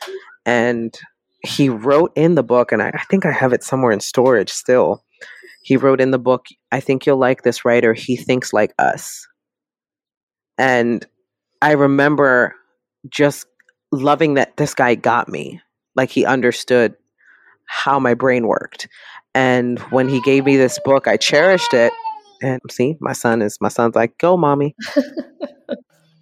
and 0.45 0.97
he 1.43 1.69
wrote 1.69 2.11
in 2.15 2.36
the 2.36 2.43
book, 2.43 2.71
and 2.71 2.82
I, 2.82 2.89
I 2.89 3.03
think 3.09 3.25
I 3.25 3.32
have 3.32 3.53
it 3.53 3.63
somewhere 3.63 3.91
in 3.91 3.99
storage 3.99 4.49
still. 4.51 5.03
He 5.61 5.78
wrote 5.78 6.01
in 6.01 6.11
the 6.11 6.19
book, 6.19 6.47
I 6.71 6.80
think 6.80 7.05
you'll 7.05 7.17
like 7.17 7.43
this 7.43 7.65
writer. 7.65 7.93
He 7.93 8.15
thinks 8.15 8.53
like 8.53 8.73
us. 8.80 9.28
And 10.57 11.05
I 11.61 11.73
remember 11.73 12.55
just 13.09 13.47
loving 13.91 14.36
that 14.36 14.55
this 14.57 14.73
guy 14.73 14.95
got 14.95 15.28
me. 15.30 15.61
Like 15.95 16.09
he 16.09 16.25
understood 16.25 16.95
how 17.68 17.99
my 17.99 18.13
brain 18.13 18.47
worked. 18.47 18.88
And 19.36 19.80
when 19.91 20.09
he 20.09 20.20
gave 20.22 20.45
me 20.45 20.57
this 20.57 20.80
book, 20.84 21.07
I 21.07 21.18
cherished 21.18 21.74
it. 21.74 21.93
And 22.41 22.59
see, 22.70 22.97
my 22.99 23.13
son 23.13 23.41
is 23.41 23.57
my 23.61 23.70
son's 23.70 23.95
like, 23.95 24.18
"Go, 24.18 24.38
mommy." 24.38 24.76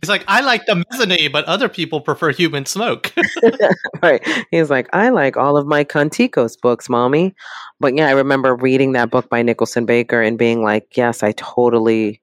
He's 0.06 0.10
like, 0.10 0.24
I 0.28 0.41
like 0.41 0.68
the 0.68 0.86
mezzanine, 0.91 1.32
but 1.32 1.46
other 1.46 1.68
people 1.68 2.00
prefer 2.00 2.32
human 2.32 2.68
smoke. 2.68 3.12
right. 4.04 4.22
He's 4.52 4.70
like, 4.70 4.88
I 4.93 5.10
like 5.10 5.36
all 5.36 5.58
of 5.58 5.66
my 5.66 5.84
Canticos 5.84 6.62
books, 6.62 6.88
mommy. 6.88 7.34
But 7.80 7.98
yeah, 7.98 8.08
I 8.08 8.12
remember 8.12 8.56
reading 8.56 8.91
that 8.91 9.10
book 9.10 9.32
by 9.32 9.41
Nicholson 9.41 9.88
Baker 9.88 10.22
and 10.22 10.38
being 10.38 10.62
like, 10.62 10.96
yes, 10.96 11.24
I 11.24 11.32
totally, 11.32 12.22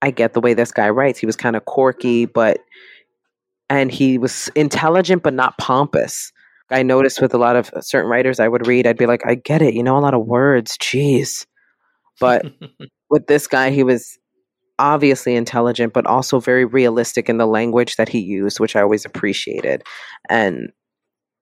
I 0.00 0.10
get 0.10 0.32
the 0.32 0.40
way 0.40 0.52
this 0.52 0.72
guy 0.72 0.90
writes. 0.90 1.20
He 1.20 1.26
was 1.26 1.36
kind 1.36 1.54
of 1.54 1.64
quirky, 1.64 2.26
but, 2.26 2.58
and 3.70 3.92
he 3.92 4.18
was 4.18 4.50
intelligent, 4.56 5.22
but 5.22 5.32
not 5.32 5.56
pompous. 5.58 6.32
I 6.72 6.82
noticed 6.82 7.20
with 7.20 7.34
a 7.34 7.38
lot 7.38 7.56
of 7.56 7.70
certain 7.80 8.10
writers 8.10 8.40
I 8.40 8.48
would 8.48 8.66
read, 8.66 8.86
I'd 8.86 8.96
be 8.96 9.06
like, 9.06 9.26
I 9.26 9.34
get 9.34 9.62
it. 9.62 9.74
You 9.74 9.82
know, 9.82 9.96
a 9.96 10.00
lot 10.00 10.14
of 10.14 10.26
words. 10.26 10.76
Jeez. 10.78 11.46
But 12.20 12.46
with 13.10 13.26
this 13.26 13.46
guy, 13.46 13.70
he 13.70 13.82
was 13.82 14.18
obviously 14.78 15.36
intelligent, 15.36 15.92
but 15.92 16.06
also 16.06 16.40
very 16.40 16.64
realistic 16.64 17.28
in 17.28 17.38
the 17.38 17.46
language 17.46 17.96
that 17.96 18.08
he 18.08 18.18
used, 18.18 18.58
which 18.58 18.74
I 18.74 18.82
always 18.82 19.04
appreciated. 19.04 19.82
And 20.28 20.72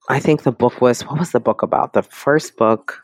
I 0.08 0.20
think 0.20 0.42
the 0.42 0.52
book 0.52 0.80
was 0.80 1.02
what 1.02 1.18
was 1.18 1.32
the 1.32 1.40
book 1.40 1.62
about? 1.62 1.92
The 1.92 2.02
first 2.02 2.56
book, 2.56 3.00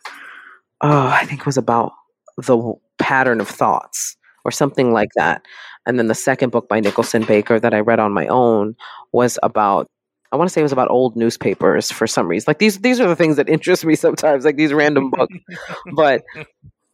oh, 0.81 1.09
I 1.09 1.25
think 1.25 1.41
it 1.41 1.47
was 1.47 1.57
about 1.57 1.93
the 2.37 2.75
pattern 2.99 3.41
of 3.41 3.49
thoughts 3.49 4.17
or 4.45 4.51
something 4.51 4.93
like 4.93 5.11
that. 5.17 5.43
And 5.87 5.99
then 5.99 6.09
the 6.09 6.15
second 6.15 6.51
book 6.51 6.69
by 6.69 6.81
Nicholson 6.81 7.25
Baker 7.25 7.61
that 7.61 7.75
I 7.75 7.81
read 7.81 8.01
on 8.01 8.13
my 8.13 8.27
own 8.27 8.75
was 9.13 9.39
about 9.43 9.89
I 10.37 10.39
want 10.39 10.51
to 10.51 10.53
say 10.53 10.61
it 10.61 10.65
was 10.65 10.73
about 10.73 10.91
old 10.91 11.17
newspapers 11.17 11.91
for 11.91 12.07
some 12.07 12.29
reason. 12.29 12.45
Like 12.47 12.59
these 12.59 12.79
these 12.81 13.01
are 13.01 13.09
the 13.09 13.17
things 13.17 13.37
that 13.37 13.49
interest 13.49 13.87
me 13.87 13.95
sometimes, 13.97 14.45
like 14.45 14.57
these 14.57 14.75
random 14.75 15.11
books. 15.11 15.35
but 15.95 16.23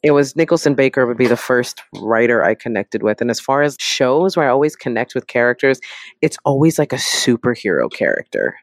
it 0.05 0.13
was 0.13 0.37
Nicholson 0.37 0.75
Baker 0.75 1.05
would 1.05 1.17
be 1.17 1.27
the 1.27 1.37
first 1.37 1.83
writer 2.01 2.45
I 2.45 2.55
connected 2.55 3.03
with. 3.03 3.21
And 3.21 3.31
as 3.31 3.41
far 3.41 3.63
as 3.63 3.77
shows 3.81 4.37
where 4.37 4.47
I 4.47 4.53
always 4.53 4.77
connect 4.77 5.17
with 5.17 5.27
characters, 5.27 5.81
it's 6.21 6.37
always 6.45 6.79
like 6.79 6.93
a 6.93 6.97
superhero 6.97 7.93
character. 7.93 8.55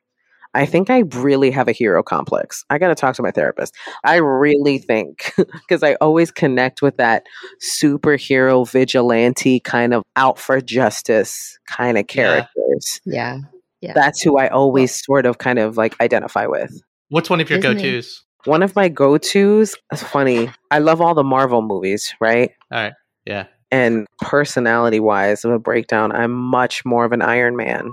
I 0.54 0.66
think 0.66 0.90
I 0.90 1.00
really 1.00 1.52
have 1.52 1.68
a 1.68 1.74
hero 1.74 2.02
complex. 2.02 2.64
I 2.70 2.78
got 2.78 2.88
to 2.88 2.96
talk 2.96 3.16
to 3.16 3.22
my 3.22 3.32
therapist. 3.32 3.76
I 4.06 4.16
really 4.16 4.78
think 4.78 5.34
because 5.38 5.84
I 5.84 5.96
always 5.96 6.32
connect 6.32 6.82
with 6.82 6.96
that 6.98 7.24
superhero 7.62 8.68
vigilante 8.70 9.60
kind 9.60 9.94
of 9.94 10.04
out 10.16 10.40
for 10.40 10.62
justice 10.62 11.60
kind 11.68 11.98
of 11.98 12.08
characters. 12.08 13.02
yeah, 13.06 13.36
yeah. 13.36 13.59
That's 13.82 14.22
who 14.22 14.38
I 14.38 14.48
always 14.50 15.04
sort 15.04 15.26
of 15.26 15.38
kind 15.38 15.60
of 15.60 15.78
like 15.78 16.00
identify 16.02 16.46
with. 16.46 16.72
What's 17.10 17.30
one 17.30 17.42
of 17.42 17.50
your 17.50 17.60
go 17.60 17.74
tos? 17.74 18.24
One 18.46 18.64
of 18.64 18.76
my 18.76 18.88
go 18.88 19.18
tos, 19.18 19.76
it's 19.92 20.04
funny. 20.04 20.50
I 20.72 20.80
love 20.80 21.02
all 21.02 21.14
the 21.14 21.24
Marvel 21.24 21.62
movies, 21.62 22.14
right? 22.22 22.52
All 22.72 22.80
right. 22.80 22.94
Yeah. 23.26 23.46
And 23.72 24.08
personality 24.22 25.00
wise, 25.00 25.46
of 25.46 25.52
a 25.52 25.60
breakdown, 25.60 26.12
I'm 26.12 26.32
much 26.32 26.84
more 26.86 27.06
of 27.06 27.12
an 27.12 27.22
Iron 27.22 27.56
Man 27.56 27.92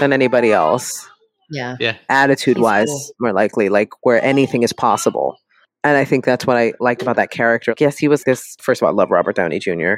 than 0.00 0.12
anybody 0.12 0.52
else. 0.52 1.08
yeah. 1.50 1.76
Yeah. 1.78 1.96
Attitude 2.08 2.58
wise, 2.58 2.88
cool. 2.88 3.10
more 3.20 3.32
likely, 3.32 3.68
like 3.68 3.90
where 4.02 4.22
anything 4.24 4.62
is 4.62 4.72
possible. 4.72 5.36
And 5.84 5.98
I 5.98 6.04
think 6.04 6.24
that's 6.24 6.46
what 6.46 6.56
I 6.56 6.72
liked 6.80 7.02
about 7.02 7.16
that 7.16 7.30
character. 7.30 7.74
Yes, 7.78 7.98
he 7.98 8.08
was 8.08 8.24
this. 8.24 8.56
First 8.60 8.80
of 8.80 8.86
all, 8.86 8.92
I 8.92 8.96
love 8.96 9.10
Robert 9.10 9.36
Downey 9.36 9.58
Jr., 9.58 9.94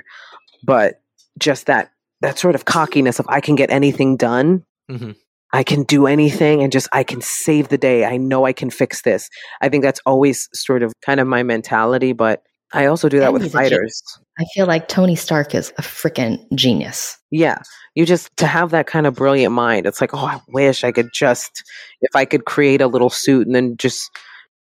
but 0.65 1.01
just 1.39 1.67
that 1.67 1.91
that 2.23 2.39
sort 2.39 2.55
of 2.55 2.65
cockiness 2.65 3.19
of 3.21 3.27
I 3.29 3.41
can 3.41 3.55
get 3.55 3.71
anything 3.71 4.17
done. 4.17 4.65
Hmm 4.89 5.13
I 5.53 5.63
can 5.63 5.85
do 5.85 6.07
anything 6.07 6.63
and 6.63 6.73
just 6.73 6.89
I 6.93 7.05
can 7.05 7.21
save 7.21 7.69
the 7.69 7.79
day. 7.79 8.05
I 8.05 8.17
know 8.17 8.45
I 8.45 8.53
can 8.53 8.69
fix 8.69 9.03
this. 9.03 9.31
I 9.63 9.69
think 9.69 9.85
that's 9.85 10.01
always 10.05 10.49
sort 10.53 10.83
of 10.83 10.93
kind 11.03 11.21
of 11.21 11.27
my 11.27 11.43
mentality, 11.45 12.13
but 12.13 12.43
I 12.73 12.87
also 12.87 13.09
do 13.09 13.21
that 13.21 13.27
And 13.27 13.33
with 13.33 13.43
he's 13.43 13.53
fighters. 13.53 14.03
I 14.39 14.45
feel 14.53 14.67
like 14.67 14.89
Tony 14.89 15.15
Stark 15.15 15.55
is 15.55 15.73
a 15.79 15.83
freaking 15.83 16.45
genius. 16.55 17.17
Yeah. 17.31 17.63
You 17.95 18.05
just 18.05 18.37
to 18.39 18.47
have 18.47 18.71
that 18.73 18.87
kind 18.87 19.07
of 19.07 19.15
brilliant 19.15 19.55
mind. 19.55 19.87
It's 19.87 20.01
like, 20.01 20.13
oh, 20.13 20.19
I 20.19 20.41
wish 20.49 20.85
I 20.85 20.93
could 20.93 21.11
just 21.15 21.63
if 22.03 22.15
I 22.15 22.25
could 22.25 22.45
create 22.45 22.81
a 22.81 22.89
little 22.89 23.09
suit 23.09 23.47
and 23.47 23.55
then 23.55 23.77
just 23.77 24.11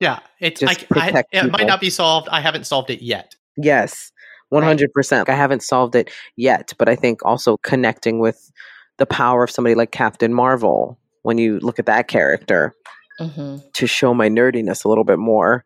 Yeah. 0.00 0.20
It's 0.38 0.60
Just 0.60 0.80
I, 0.80 0.84
I, 0.84 1.06
protect 1.06 1.34
it 1.34 1.50
might 1.50 1.66
not 1.66 1.80
be 1.80 1.90
solved. 1.90 2.28
I 2.28 2.40
haven't 2.40 2.66
solved 2.66 2.90
it 2.90 3.02
yet. 3.02 3.34
yes, 3.56 4.12
100%. 4.52 5.28
I 5.28 5.34
haven't 5.34 5.62
solved 5.62 5.96
it 5.96 6.10
yet, 6.36 6.74
but 6.78 6.88
I 6.88 6.94
think 6.94 7.24
also 7.24 7.56
connecting 7.56 8.20
with 8.20 8.52
the 8.98 9.06
power 9.06 9.44
of 9.44 9.50
somebody 9.50 9.74
like 9.74 9.90
Captain 9.90 10.32
Marvel 10.32 10.98
when 11.22 11.38
you 11.38 11.58
look 11.60 11.78
at 11.78 11.86
that 11.86 12.08
character 12.08 12.74
hmm 13.18 13.56
to 13.74 13.86
show 13.86 14.12
my 14.12 14.28
nerdiness 14.28 14.84
a 14.84 14.88
little 14.88 15.04
bit 15.04 15.18
more. 15.18 15.64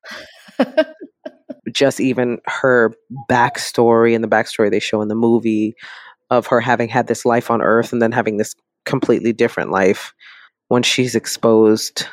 just 1.73 2.01
even 2.01 2.39
her 2.47 2.93
backstory 3.31 4.15
and 4.15 4.25
the 4.25 4.29
backstory 4.29 4.71
they 4.71 4.81
show 4.81 5.03
in 5.03 5.09
the 5.09 5.15
movie 5.15 5.75
of 6.31 6.47
her 6.47 6.61
having 6.61 6.89
had 6.89 7.07
this 7.07 7.25
life 7.25 7.51
on 7.51 7.63
earth 7.63 7.93
and 7.93 8.03
then 8.03 8.13
having 8.13 8.37
this 8.37 8.55
completely 8.85 9.33
different 9.33 9.71
life 9.71 10.13
when 10.69 10.83
she's 10.83 11.15
exposed 11.15 12.07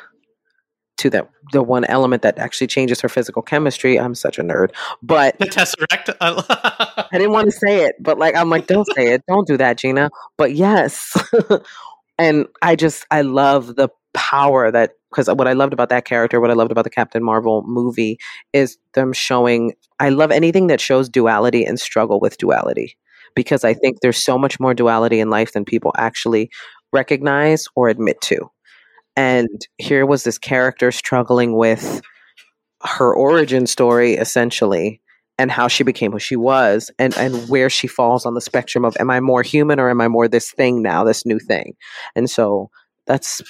to 0.98 1.10
that 1.10 1.28
the 1.52 1.62
one 1.62 1.84
element 1.84 2.22
that 2.22 2.38
actually 2.38 2.66
changes 2.66 3.00
her 3.00 3.08
physical 3.08 3.42
chemistry. 3.42 3.98
I'm 3.98 4.14
such 4.14 4.38
a 4.38 4.42
nerd, 4.42 4.70
but 5.02 5.38
The 5.38 5.46
Tesseract. 5.46 6.16
I 6.20 7.06
didn't 7.12 7.32
want 7.32 7.46
to 7.46 7.52
say 7.52 7.84
it, 7.84 7.96
but 8.00 8.18
like 8.18 8.34
I'm 8.34 8.50
like, 8.50 8.66
don't 8.66 8.86
say 8.94 9.12
it, 9.12 9.22
don't 9.28 9.46
do 9.46 9.56
that, 9.56 9.78
Gina. 9.78 10.10
But 10.36 10.54
yes, 10.54 11.16
and 12.18 12.46
I 12.62 12.76
just 12.76 13.06
I 13.10 13.22
love 13.22 13.76
the 13.76 13.88
power 14.14 14.70
that 14.70 14.92
because 15.10 15.28
what 15.28 15.46
I 15.46 15.52
loved 15.52 15.72
about 15.72 15.88
that 15.90 16.04
character, 16.04 16.40
what 16.40 16.50
I 16.50 16.54
loved 16.54 16.72
about 16.72 16.84
the 16.84 16.90
Captain 16.90 17.22
Marvel 17.22 17.62
movie 17.66 18.18
is 18.52 18.78
them 18.94 19.12
showing. 19.12 19.74
I 20.00 20.08
love 20.10 20.30
anything 20.30 20.66
that 20.66 20.80
shows 20.80 21.08
duality 21.08 21.64
and 21.64 21.78
struggle 21.80 22.20
with 22.20 22.38
duality 22.38 22.96
because 23.34 23.64
I 23.64 23.74
think 23.74 24.00
there's 24.00 24.22
so 24.22 24.36
much 24.36 24.58
more 24.58 24.74
duality 24.74 25.20
in 25.20 25.30
life 25.30 25.52
than 25.52 25.64
people 25.64 25.92
actually 25.96 26.50
recognize 26.92 27.66
or 27.76 27.88
admit 27.88 28.20
to. 28.22 28.50
And 29.16 29.66
here 29.78 30.04
was 30.06 30.24
this 30.24 30.38
character 30.38 30.92
struggling 30.92 31.56
with 31.56 32.02
her 32.84 33.14
origin 33.14 33.66
story 33.66 34.14
essentially 34.14 35.00
and 35.38 35.50
how 35.50 35.68
she 35.68 35.82
became 35.84 36.12
who 36.12 36.18
she 36.18 36.36
was 36.36 36.90
and 36.98 37.16
and 37.16 37.48
where 37.48 37.68
she 37.68 37.86
falls 37.86 38.24
on 38.26 38.34
the 38.34 38.40
spectrum 38.40 38.84
of 38.84 38.96
am 39.00 39.10
I 39.10 39.20
more 39.20 39.42
human 39.42 39.80
or 39.80 39.90
am 39.90 40.00
I 40.00 40.08
more 40.08 40.28
this 40.28 40.50
thing 40.50 40.82
now, 40.82 41.04
this 41.04 41.26
new 41.26 41.38
thing. 41.38 41.74
And 42.14 42.28
so 42.30 42.70
that's 43.06 43.42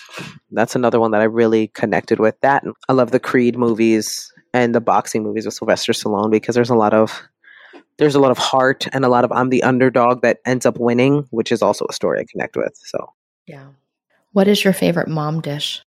that's 0.51 0.77
another 0.77 1.01
one 1.01 1.11
that 1.13 1.21
I 1.21 1.25
really 1.25 1.69
connected 1.69 2.19
with. 2.19 2.39
That 2.41 2.65
I 2.89 2.93
love 2.93 3.11
the 3.11 3.21
Creed 3.21 3.57
movies 3.57 4.33
and 4.53 4.75
the 4.75 4.81
boxing 4.81 5.23
movies 5.23 5.45
with 5.45 5.55
Sylvester 5.55 5.93
Stallone 5.93 6.31
because 6.31 6.55
there's 6.55 6.71
a 6.71 6.75
lot 6.75 6.95
of 6.95 7.23
there's 7.99 8.15
a 8.15 8.21
lot 8.21 8.31
of 8.31 8.39
heart 8.39 8.87
and 8.93 9.05
a 9.05 9.09
lot 9.09 9.25
of 9.25 9.33
I'm 9.33 9.49
the 9.49 9.63
underdog 9.63 10.23
that 10.23 10.39
ends 10.45 10.67
up 10.67 10.79
winning, 10.79 11.27
which 11.31 11.51
is 11.51 11.63
also 11.63 11.87
a 11.89 11.93
story 11.93 12.21
I 12.21 12.25
connect 12.31 12.57
with. 12.57 12.73
So 12.77 13.13
Yeah. 13.47 13.69
What 14.37 14.49
is 14.49 14.63
your 14.63 14.75
favorite 14.75 15.09
mom 15.09 15.41
dish? 15.41 15.81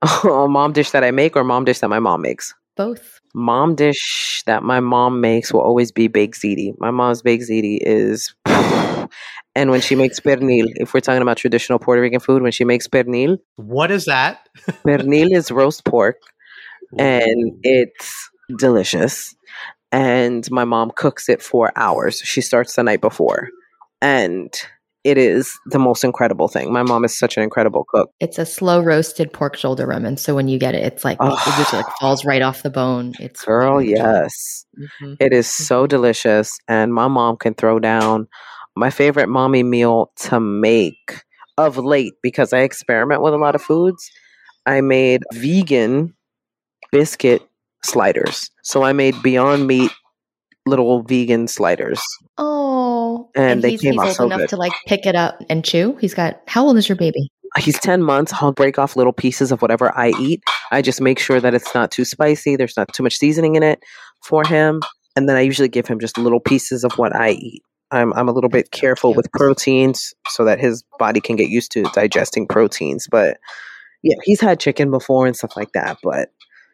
a 0.00 0.46
mom 0.48 0.72
dish 0.72 0.92
that 0.92 1.02
I 1.02 1.10
make 1.10 1.34
or 1.34 1.42
mom 1.42 1.64
dish 1.64 1.80
that 1.80 1.88
my 1.88 1.98
mom 1.98 2.22
makes. 2.22 2.54
Both. 2.76 3.20
Mom 3.34 3.74
dish 3.74 4.44
that 4.46 4.62
my 4.62 4.78
mom 4.78 5.20
makes 5.20 5.52
will 5.52 5.60
always 5.60 5.90
be 5.90 6.06
baked 6.06 6.40
ziti. 6.40 6.72
My 6.78 6.92
mom's 6.92 7.20
baked 7.22 7.50
ziti 7.50 7.78
is, 7.80 8.32
and 8.46 9.72
when 9.72 9.80
she 9.80 9.96
makes 9.96 10.20
pernil, 10.20 10.68
if 10.76 10.94
we're 10.94 11.00
talking 11.00 11.20
about 11.20 11.36
traditional 11.36 11.80
Puerto 11.80 12.00
Rican 12.00 12.20
food, 12.20 12.42
when 12.42 12.52
she 12.52 12.62
makes 12.62 12.86
pernil, 12.86 13.38
what 13.56 13.90
is 13.90 14.04
that? 14.04 14.48
pernil 14.86 15.32
is 15.32 15.50
roast 15.50 15.84
pork, 15.84 16.18
and 17.00 17.58
it's 17.64 18.30
delicious. 18.56 19.34
And 19.90 20.48
my 20.52 20.64
mom 20.64 20.92
cooks 20.94 21.28
it 21.28 21.42
for 21.42 21.72
hours. 21.74 22.20
She 22.20 22.40
starts 22.40 22.76
the 22.76 22.84
night 22.84 23.00
before, 23.00 23.48
and 24.00 24.54
it 25.06 25.16
is 25.18 25.56
the 25.66 25.78
most 25.78 26.02
incredible 26.02 26.48
thing. 26.48 26.72
My 26.72 26.82
mom 26.82 27.04
is 27.04 27.16
such 27.16 27.36
an 27.36 27.44
incredible 27.44 27.84
cook. 27.88 28.10
It's 28.18 28.38
a 28.38 28.44
slow 28.44 28.80
roasted 28.82 29.32
pork 29.32 29.56
shoulder 29.56 29.86
Raman. 29.86 30.16
So 30.16 30.34
when 30.34 30.48
you 30.48 30.58
get 30.58 30.74
it, 30.74 30.82
it's 30.82 31.04
like 31.04 31.16
Oh. 31.20 31.32
it 31.32 31.56
just 31.56 31.72
like 31.72 31.86
falls 32.00 32.24
right 32.24 32.42
off 32.42 32.64
the 32.64 32.70
bone. 32.70 33.12
It's 33.20 33.44
Girl, 33.44 33.76
really 33.76 33.90
yes. 33.92 34.66
Mhm. 35.00 35.16
It 35.20 35.32
is 35.32 35.46
so 35.50 35.86
delicious, 35.86 36.58
and 36.66 36.92
my 36.92 37.06
mom 37.06 37.36
can 37.36 37.54
throw 37.54 37.78
down 37.78 38.26
my 38.74 38.90
favorite 38.90 39.28
mommy 39.28 39.62
meal 39.62 40.10
to 40.26 40.40
make 40.40 41.22
of 41.56 41.78
late 41.78 42.14
because 42.22 42.52
I 42.52 42.58
experiment 42.60 43.22
with 43.22 43.32
a 43.32 43.38
lot 43.38 43.54
of 43.54 43.62
foods. 43.62 44.10
I 44.66 44.80
made 44.80 45.22
vegan 45.32 46.14
biscuit 46.90 47.42
sliders. 47.84 48.50
So 48.62 48.82
I 48.82 48.92
made 48.92 49.14
Beyond 49.22 49.66
Meat 49.66 49.92
little 50.66 51.02
vegan 51.04 51.46
sliders. 51.46 52.02
Oh, 52.38 52.85
And 53.36 53.62
they 53.62 53.72
he's, 53.72 53.82
came 53.82 53.92
he's 53.92 54.00
out 54.00 54.06
old 54.06 54.16
so 54.16 54.24
enough 54.24 54.40
good. 54.40 54.48
to 54.50 54.56
like 54.56 54.72
pick 54.86 55.06
it 55.06 55.14
up 55.14 55.42
and 55.48 55.64
chew. 55.64 55.96
He's 56.00 56.14
got 56.14 56.40
how 56.46 56.64
old 56.66 56.76
is 56.76 56.88
your 56.88 56.96
baby? 56.96 57.30
Uh, 57.54 57.60
he's 57.60 57.78
10 57.78 58.02
months. 58.02 58.32
I'll 58.40 58.52
break 58.52 58.78
off 58.78 58.96
little 58.96 59.12
pieces 59.12 59.52
of 59.52 59.62
whatever 59.62 59.96
I 59.96 60.12
eat. 60.18 60.42
I 60.70 60.82
just 60.82 61.00
make 61.00 61.18
sure 61.18 61.40
that 61.40 61.54
it's 61.54 61.74
not 61.74 61.90
too 61.90 62.04
spicy. 62.04 62.56
There's 62.56 62.76
not 62.76 62.92
too 62.92 63.02
much 63.02 63.16
seasoning 63.16 63.56
in 63.56 63.62
it 63.62 63.82
for 64.22 64.44
him. 64.44 64.80
And 65.14 65.28
then 65.28 65.36
I 65.36 65.40
usually 65.40 65.68
give 65.68 65.86
him 65.86 66.00
just 66.00 66.18
little 66.18 66.40
pieces 66.40 66.84
of 66.84 66.92
what 66.92 67.14
I 67.14 67.30
eat. 67.30 67.62
I'm, 67.90 68.12
I'm 68.14 68.28
a 68.28 68.32
little 68.32 68.50
bit 68.50 68.72
careful 68.72 69.14
with 69.14 69.30
proteins 69.32 70.12
so 70.28 70.44
that 70.44 70.58
his 70.58 70.82
body 70.98 71.20
can 71.20 71.36
get 71.36 71.48
used 71.48 71.70
to 71.72 71.84
digesting 71.94 72.48
proteins. 72.48 73.06
But 73.10 73.38
yeah, 74.02 74.16
he's 74.24 74.40
had 74.40 74.60
chicken 74.60 74.90
before 74.90 75.26
and 75.26 75.36
stuff 75.36 75.56
like 75.56 75.72
that. 75.72 75.98
But 76.02 76.30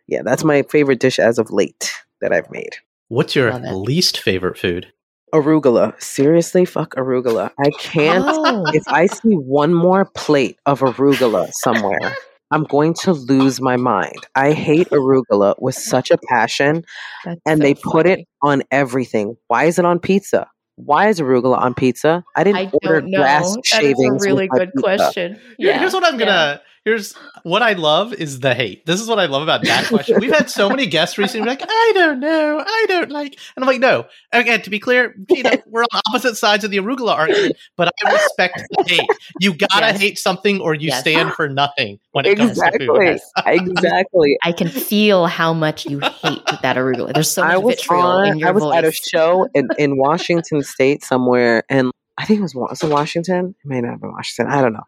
yeah, 0.08 0.22
that's 0.24 0.44
my 0.44 0.62
favorite 0.62 1.00
dish 1.00 1.18
as 1.18 1.38
of 1.38 1.50
late 1.50 1.92
that 2.20 2.32
I've 2.32 2.50
made. 2.50 2.76
What's 3.08 3.36
your 3.36 3.52
least 3.52 4.18
favorite 4.18 4.56
food? 4.56 4.92
Arugula. 5.32 6.00
Seriously, 6.02 6.64
fuck 6.64 6.94
arugula. 6.94 7.50
I 7.58 7.70
can't. 7.78 8.24
Oh, 8.26 8.64
if 8.74 8.82
I 8.88 9.06
see 9.06 9.34
one 9.34 9.72
more 9.72 10.04
plate 10.04 10.58
of 10.66 10.80
arugula 10.80 11.50
somewhere, 11.52 12.14
I'm 12.50 12.64
going 12.64 12.92
to 13.02 13.12
lose 13.14 13.60
my 13.60 13.76
mind. 13.76 14.16
I 14.34 14.52
hate 14.52 14.90
arugula 14.90 15.54
with 15.58 15.74
such 15.74 16.10
a 16.10 16.18
passion, 16.28 16.84
that's 17.24 17.40
and 17.46 17.58
so 17.58 17.62
they 17.62 17.74
put 17.74 18.06
it 18.06 18.26
on 18.42 18.62
everything. 18.70 19.36
Why 19.48 19.64
is 19.64 19.78
it 19.78 19.86
on 19.86 20.00
pizza? 20.00 20.48
Why 20.76 21.08
is 21.08 21.18
arugula 21.20 21.58
on 21.58 21.74
pizza? 21.74 22.24
I 22.36 22.44
didn't 22.44 22.58
I 22.58 22.70
order 22.82 23.00
don't 23.00 23.10
know. 23.10 23.18
grass 23.18 23.54
That 23.54 23.64
shavings. 23.64 24.22
is 24.22 24.26
a 24.26 24.28
really 24.28 24.48
good 24.48 24.70
pizza. 24.74 24.82
question. 24.82 25.40
Yeah. 25.58 25.78
Here's 25.78 25.94
what 25.94 26.04
I'm 26.04 26.18
yeah. 26.20 26.26
gonna. 26.26 26.60
Here's 26.84 27.12
what 27.44 27.62
I 27.62 27.74
love 27.74 28.12
is 28.12 28.40
the 28.40 28.54
hate. 28.54 28.84
This 28.86 29.00
is 29.00 29.06
what 29.06 29.20
I 29.20 29.26
love 29.26 29.42
about 29.42 29.62
that 29.62 29.86
question. 29.86 30.18
We've 30.18 30.32
had 30.34 30.50
so 30.50 30.68
many 30.68 30.86
guests 30.86 31.16
recently 31.16 31.46
like, 31.46 31.62
I 31.62 31.92
don't 31.94 32.18
know, 32.18 32.58
I 32.58 32.86
don't 32.88 33.10
like, 33.10 33.38
and 33.54 33.62
I'm 33.62 33.66
like, 33.68 33.78
no. 33.80 34.06
Again, 34.32 34.62
to 34.62 34.70
be 34.70 34.80
clear, 34.80 35.14
you 35.30 35.44
know, 35.44 35.52
we're 35.66 35.82
on 35.84 36.00
opposite 36.08 36.34
sides 36.36 36.64
of 36.64 36.72
the 36.72 36.78
arugula 36.78 37.12
argument, 37.14 37.56
but 37.76 37.88
I 38.04 38.12
respect 38.12 38.64
the 38.70 38.78
hate. 38.84 39.08
You 39.38 39.54
gotta 39.54 39.86
Yes. 39.92 40.00
hate 40.00 40.18
something, 40.18 40.60
or 40.60 40.74
you 40.74 40.88
Yes. 40.88 41.00
stand 41.00 41.34
for 41.34 41.48
nothing 41.48 42.00
when 42.10 42.26
it 42.26 42.36
comes 42.36 42.58
to 42.58 42.66
Exactly. 42.66 42.86
food. 42.88 43.20
exactly. 43.46 44.36
I 44.42 44.50
can 44.50 44.68
feel 44.68 45.26
how 45.26 45.52
much 45.52 45.86
you 45.86 46.00
hate 46.00 46.42
that 46.62 46.76
arugula. 46.76 47.14
There's 47.14 47.30
so 47.30 47.42
much 47.44 47.52
I 47.54 47.58
was 47.58 47.76
vitriol 47.76 48.18
in 48.22 48.30
on. 48.32 48.38
your 48.40 48.48
I 48.48 48.50
was 48.50 48.64
voice. 48.64 48.76
at 48.78 48.84
a 48.84 48.90
show 48.92 49.46
in, 49.54 49.68
in 49.78 49.96
Washington 49.96 50.62
State 50.64 51.04
somewhere, 51.04 51.62
and 51.68 51.92
I 52.18 52.24
think 52.26 52.40
it 52.40 52.42
was, 52.42 52.54
Wa- 52.54 52.68
was 52.68 52.82
it 52.82 52.90
Washington. 52.90 53.54
It 53.64 53.68
may 53.68 53.80
not 53.80 53.92
have 53.92 54.00
been 54.00 54.12
Washington. 54.12 54.52
I 54.52 54.60
don't 54.60 54.72
know. 54.72 54.82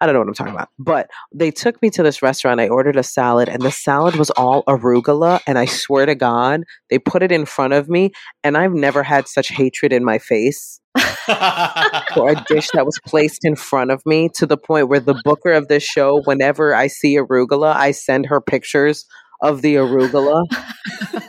I 0.00 0.06
don't 0.06 0.14
know 0.14 0.20
what 0.20 0.28
I'm 0.28 0.34
talking 0.34 0.54
about. 0.54 0.70
But 0.78 1.10
they 1.32 1.50
took 1.50 1.80
me 1.82 1.90
to 1.90 2.02
this 2.02 2.22
restaurant. 2.22 2.60
I 2.60 2.68
ordered 2.68 2.96
a 2.96 3.02
salad, 3.02 3.48
and 3.48 3.62
the 3.62 3.70
salad 3.70 4.16
was 4.16 4.30
all 4.30 4.64
arugula. 4.64 5.40
And 5.46 5.58
I 5.58 5.66
swear 5.66 6.06
to 6.06 6.14
God, 6.14 6.62
they 6.88 6.98
put 6.98 7.22
it 7.22 7.30
in 7.30 7.44
front 7.44 7.74
of 7.74 7.88
me, 7.88 8.12
and 8.42 8.56
I've 8.56 8.72
never 8.72 9.02
had 9.02 9.28
such 9.28 9.48
hatred 9.48 9.92
in 9.92 10.04
my 10.04 10.18
face 10.18 10.80
for 10.96 12.30
a 12.30 12.44
dish 12.48 12.68
that 12.72 12.86
was 12.86 12.98
placed 13.06 13.44
in 13.44 13.56
front 13.56 13.90
of 13.90 14.02
me 14.06 14.30
to 14.36 14.46
the 14.46 14.56
point 14.56 14.88
where 14.88 15.00
the 15.00 15.20
booker 15.22 15.52
of 15.52 15.68
this 15.68 15.82
show, 15.82 16.22
whenever 16.24 16.74
I 16.74 16.86
see 16.86 17.16
arugula, 17.16 17.74
I 17.74 17.90
send 17.90 18.26
her 18.26 18.40
pictures 18.40 19.04
of 19.42 19.62
the 19.62 19.76
arugula. 19.76 20.44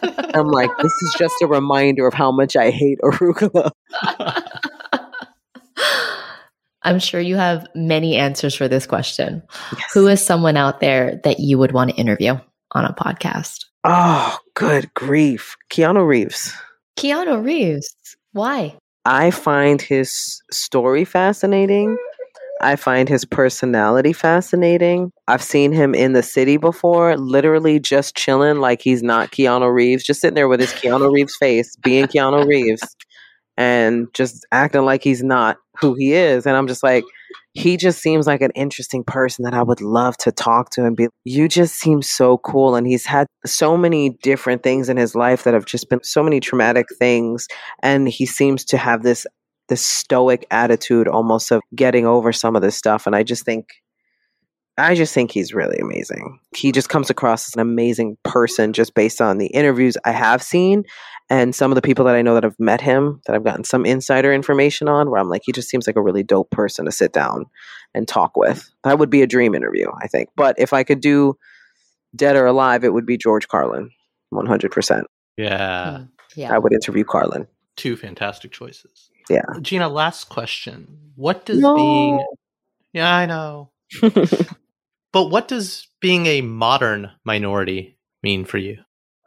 I'm 0.33 0.47
like, 0.47 0.75
this 0.77 0.93
is 1.01 1.15
just 1.17 1.35
a 1.41 1.47
reminder 1.47 2.07
of 2.07 2.13
how 2.13 2.31
much 2.31 2.55
I 2.55 2.71
hate 2.71 2.99
arugula. 3.03 3.71
I'm 6.83 6.99
sure 6.99 7.21
you 7.21 7.35
have 7.35 7.67
many 7.75 8.15
answers 8.15 8.55
for 8.55 8.67
this 8.67 8.87
question. 8.87 9.43
Who 9.93 10.07
is 10.07 10.23
someone 10.23 10.57
out 10.57 10.79
there 10.79 11.19
that 11.23 11.39
you 11.39 11.57
would 11.57 11.71
want 11.71 11.91
to 11.91 11.95
interview 11.95 12.39
on 12.71 12.85
a 12.85 12.93
podcast? 12.93 13.65
Oh, 13.83 14.37
good 14.55 14.93
grief. 14.93 15.55
Keanu 15.71 16.07
Reeves. 16.07 16.53
Keanu 16.97 17.43
Reeves. 17.43 17.95
Why? 18.33 18.75
I 19.05 19.31
find 19.31 19.81
his 19.81 20.41
story 20.51 21.05
fascinating. 21.05 21.97
I 22.61 22.75
find 22.75 23.09
his 23.09 23.25
personality 23.25 24.13
fascinating. 24.13 25.11
I've 25.27 25.41
seen 25.41 25.71
him 25.71 25.95
in 25.95 26.13
the 26.13 26.21
city 26.21 26.57
before, 26.57 27.17
literally 27.17 27.79
just 27.79 28.15
chilling 28.15 28.57
like 28.57 28.81
he's 28.81 29.01
not 29.01 29.31
Keanu 29.31 29.73
Reeves, 29.73 30.03
just 30.03 30.21
sitting 30.21 30.35
there 30.35 30.47
with 30.47 30.59
his 30.59 30.71
Keanu 30.73 31.11
Reeves 31.11 31.35
face, 31.35 31.75
being 31.77 32.05
Keanu 32.05 32.45
Reeves, 32.47 32.95
and 33.61 34.11
just 34.15 34.43
acting 34.51 34.85
like 34.85 35.03
he's 35.03 35.21
not 35.21 35.57
who 35.79 35.93
he 35.93 36.13
is. 36.13 36.47
And 36.47 36.57
I'm 36.57 36.67
just 36.67 36.81
like, 36.81 37.03
he 37.53 37.77
just 37.77 38.01
seems 38.01 38.25
like 38.25 38.41
an 38.41 38.49
interesting 38.55 39.03
person 39.03 39.43
that 39.43 39.53
I 39.53 39.61
would 39.61 39.81
love 39.81 40.17
to 40.17 40.31
talk 40.31 40.71
to 40.71 40.85
and 40.85 40.97
be, 40.97 41.09
you 41.25 41.47
just 41.47 41.75
seem 41.75 42.01
so 42.01 42.39
cool. 42.39 42.75
And 42.75 42.87
he's 42.87 43.05
had 43.05 43.27
so 43.45 43.77
many 43.77 44.17
different 44.23 44.63
things 44.63 44.89
in 44.89 44.97
his 44.97 45.13
life 45.13 45.43
that 45.43 45.53
have 45.53 45.65
just 45.65 45.89
been 45.89 46.03
so 46.03 46.23
many 46.23 46.39
traumatic 46.39 46.87
things. 46.97 47.47
And 47.83 48.09
he 48.09 48.25
seems 48.25 48.65
to 48.65 48.77
have 48.77 49.03
this 49.03 49.27
this 49.69 49.85
stoic 49.85 50.45
attitude 50.51 51.07
almost 51.07 51.49
of 51.51 51.61
getting 51.73 52.05
over 52.05 52.33
some 52.33 52.57
of 52.57 52.61
this 52.61 52.75
stuff. 52.75 53.05
And 53.05 53.15
I 53.15 53.23
just 53.23 53.45
think 53.45 53.67
I 54.77 54.95
just 54.95 55.13
think 55.13 55.31
he's 55.31 55.53
really 55.53 55.77
amazing. 55.79 56.39
He 56.55 56.71
just 56.71 56.89
comes 56.89 57.09
across 57.09 57.47
as 57.47 57.53
an 57.55 57.59
amazing 57.59 58.17
person 58.23 58.73
just 58.73 58.93
based 58.95 59.21
on 59.21 59.37
the 59.37 59.47
interviews 59.47 59.97
I 60.05 60.11
have 60.11 60.41
seen 60.41 60.83
and 61.29 61.53
some 61.53 61.71
of 61.71 61.75
the 61.75 61.81
people 61.81 62.05
that 62.05 62.15
I 62.15 62.21
know 62.21 62.33
that 62.33 62.43
have 62.43 62.59
met 62.59 62.81
him 62.81 63.21
that 63.25 63.35
I've 63.35 63.43
gotten 63.43 63.63
some 63.63 63.85
insider 63.85 64.33
information 64.33 64.87
on 64.87 65.09
where 65.09 65.19
I'm 65.19 65.29
like, 65.29 65.41
he 65.45 65.51
just 65.51 65.69
seems 65.69 65.87
like 65.87 65.95
a 65.97 66.01
really 66.01 66.23
dope 66.23 66.49
person 66.51 66.85
to 66.85 66.91
sit 66.91 67.13
down 67.13 67.45
and 67.93 68.07
talk 68.07 68.35
with. 68.35 68.69
That 68.83 68.97
would 68.97 69.09
be 69.09 69.21
a 69.21 69.27
dream 69.27 69.53
interview, 69.53 69.87
I 70.01 70.07
think. 70.07 70.29
But 70.35 70.55
if 70.57 70.73
I 70.73 70.83
could 70.83 70.99
do 71.01 71.37
dead 72.15 72.35
or 72.35 72.45
alive, 72.45 72.83
it 72.83 72.93
would 72.93 73.05
be 73.05 73.17
George 73.17 73.47
Carlin, 73.47 73.89
100%. 74.33 75.03
yeah, 75.37 75.97
Hmm. 75.97 76.03
Yeah. 76.35 76.53
I 76.53 76.57
would 76.57 76.71
interview 76.73 77.03
Carlin. 77.03 77.45
two 77.75 77.95
fantastic 77.97 78.51
choices. 78.51 79.09
Yeah. 79.29 79.41
Gina, 79.61 79.89
last 79.89 80.29
question. 80.29 80.97
What 81.15 81.45
does 81.45 81.59
No. 81.59 81.75
being 81.75 82.25
Yeah, 82.93 83.13
I 83.15 83.25
know. 83.25 83.71
But 85.13 85.27
what 85.27 85.49
does 85.49 85.87
being 85.99 86.25
a 86.25 86.39
modern 86.41 87.11
minority 87.25 87.97
mean 88.23 88.45
for 88.45 88.57
you? 88.57 88.77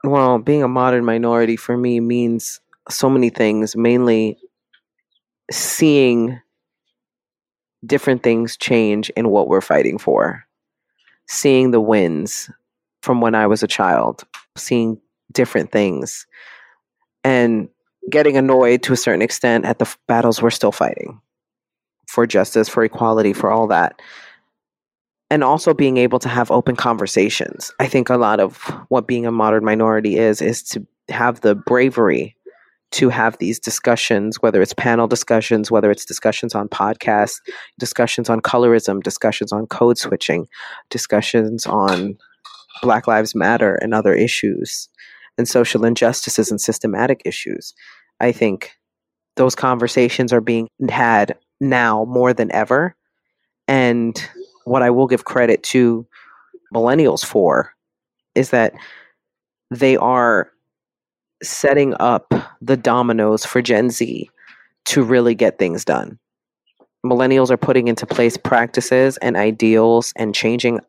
well, 0.04 0.38
being 0.38 0.62
a 0.62 0.68
modern 0.68 1.04
minority 1.04 1.56
for 1.56 1.76
me 1.76 1.98
means 2.00 2.60
so 2.90 3.08
many 3.08 3.30
things, 3.30 3.74
mainly 3.74 4.38
seeing 5.50 6.40
different 7.86 8.22
things 8.22 8.56
change 8.56 9.10
in 9.10 9.28
what 9.30 9.48
we're 9.48 9.60
fighting 9.60 9.98
for. 9.98 10.44
Seeing 11.26 11.70
the 11.70 11.80
wins 11.80 12.50
from 13.02 13.20
when 13.22 13.34
I 13.34 13.46
was 13.46 13.62
a 13.62 13.66
child, 13.66 14.24
seeing 14.56 15.00
different 15.32 15.72
things, 15.72 16.26
and 17.22 17.68
getting 18.10 18.36
annoyed 18.36 18.82
to 18.82 18.92
a 18.92 18.96
certain 18.96 19.22
extent 19.22 19.64
at 19.64 19.78
the 19.78 19.86
f- 19.86 19.98
battles 20.06 20.42
we're 20.42 20.50
still 20.50 20.72
fighting 20.72 21.20
for 22.06 22.26
justice, 22.26 22.68
for 22.68 22.84
equality, 22.84 23.32
for 23.32 23.50
all 23.50 23.66
that. 23.68 24.00
And 25.30 25.42
also 25.42 25.74
being 25.74 25.96
able 25.96 26.18
to 26.20 26.28
have 26.28 26.50
open 26.50 26.76
conversations. 26.76 27.72
I 27.80 27.88
think 27.88 28.08
a 28.08 28.16
lot 28.16 28.40
of 28.40 28.56
what 28.88 29.06
being 29.06 29.26
a 29.26 29.32
modern 29.32 29.64
minority 29.64 30.16
is, 30.16 30.40
is 30.40 30.62
to 30.64 30.86
have 31.08 31.40
the 31.40 31.54
bravery 31.54 32.36
to 32.92 33.08
have 33.08 33.36
these 33.38 33.58
discussions, 33.58 34.40
whether 34.40 34.62
it's 34.62 34.74
panel 34.74 35.08
discussions, 35.08 35.68
whether 35.68 35.90
it's 35.90 36.04
discussions 36.04 36.54
on 36.54 36.68
podcasts, 36.68 37.40
discussions 37.76 38.30
on 38.30 38.40
colorism, 38.40 39.02
discussions 39.02 39.52
on 39.52 39.66
code 39.66 39.98
switching, 39.98 40.46
discussions 40.90 41.66
on 41.66 42.16
Black 42.82 43.08
Lives 43.08 43.34
Matter 43.34 43.74
and 43.76 43.94
other 43.94 44.14
issues, 44.14 44.88
and 45.36 45.48
social 45.48 45.84
injustices 45.84 46.52
and 46.52 46.60
systematic 46.60 47.20
issues. 47.24 47.74
I 48.20 48.30
think 48.30 48.76
those 49.34 49.56
conversations 49.56 50.32
are 50.32 50.40
being 50.40 50.68
had 50.88 51.36
now 51.60 52.04
more 52.04 52.32
than 52.32 52.52
ever. 52.52 52.94
And 53.66 54.16
what 54.64 54.82
I 54.82 54.90
will 54.90 55.06
give 55.06 55.24
credit 55.24 55.62
to 55.64 56.06
millennials 56.74 57.24
for 57.24 57.72
is 58.34 58.50
that 58.50 58.72
they 59.70 59.96
are 59.96 60.50
setting 61.42 61.94
up 62.00 62.32
the 62.60 62.76
dominoes 62.76 63.44
for 63.44 63.62
Gen 63.62 63.90
Z 63.90 64.28
to 64.86 65.02
really 65.02 65.34
get 65.34 65.58
things 65.58 65.84
done. 65.84 66.18
Millennials 67.04 67.50
are 67.50 67.56
putting 67.56 67.88
into 67.88 68.06
place 68.06 68.36
practices 68.36 69.16
and 69.18 69.36
ideals 69.36 70.12
and 70.16 70.34
changing 70.34 70.80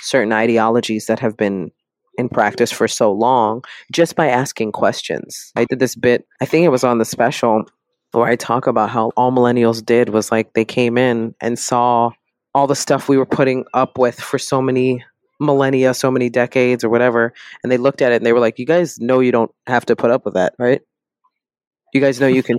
certain 0.00 0.32
ideologies 0.32 1.06
that 1.06 1.20
have 1.20 1.36
been 1.36 1.70
in 2.18 2.28
practice 2.28 2.72
for 2.72 2.88
so 2.88 3.12
long 3.12 3.62
just 3.92 4.16
by 4.16 4.28
asking 4.28 4.72
questions. 4.72 5.52
I 5.56 5.64
did 5.64 5.78
this 5.78 5.94
bit, 5.94 6.26
I 6.40 6.44
think 6.44 6.64
it 6.64 6.70
was 6.70 6.84
on 6.84 6.98
the 6.98 7.04
special, 7.04 7.64
where 8.12 8.26
I 8.26 8.36
talk 8.36 8.66
about 8.66 8.90
how 8.90 9.12
all 9.16 9.30
millennials 9.30 9.84
did 9.84 10.08
was 10.08 10.32
like 10.32 10.52
they 10.54 10.64
came 10.64 10.98
in 10.98 11.34
and 11.40 11.58
saw 11.58 12.10
all 12.54 12.66
the 12.66 12.76
stuff 12.76 13.08
we 13.08 13.16
were 13.16 13.26
putting 13.26 13.64
up 13.74 13.98
with 13.98 14.20
for 14.20 14.38
so 14.38 14.60
many 14.60 15.04
millennia, 15.38 15.94
so 15.94 16.10
many 16.10 16.28
decades 16.28 16.84
or 16.84 16.88
whatever, 16.88 17.32
and 17.62 17.72
they 17.72 17.78
looked 17.78 18.02
at 18.02 18.12
it 18.12 18.16
and 18.16 18.26
they 18.26 18.32
were 18.32 18.40
like, 18.40 18.58
"You 18.58 18.66
guys 18.66 19.00
know 19.00 19.20
you 19.20 19.32
don't 19.32 19.50
have 19.66 19.86
to 19.86 19.96
put 19.96 20.10
up 20.10 20.24
with 20.24 20.34
that, 20.34 20.54
right? 20.58 20.82
You 21.92 22.00
guys 22.00 22.20
know 22.20 22.26
you 22.28 22.42
can 22.42 22.58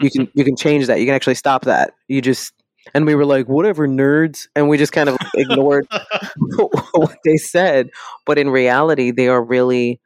you 0.00 0.10
can 0.10 0.28
you 0.34 0.44
can 0.44 0.56
change 0.56 0.86
that. 0.86 0.98
You 1.00 1.06
can 1.06 1.14
actually 1.14 1.36
stop 1.36 1.64
that. 1.64 1.92
You 2.08 2.20
just 2.20 2.52
and 2.94 3.06
we 3.06 3.14
were 3.14 3.24
like, 3.24 3.48
whatever, 3.48 3.86
nerds, 3.86 4.48
and 4.56 4.68
we 4.68 4.76
just 4.76 4.92
kind 4.92 5.08
of 5.08 5.16
ignored 5.34 5.86
what 6.92 7.16
they 7.24 7.36
said. 7.36 7.90
But 8.26 8.38
in 8.38 8.50
reality, 8.50 9.10
they 9.10 9.28
are 9.28 9.42
really 9.42 10.00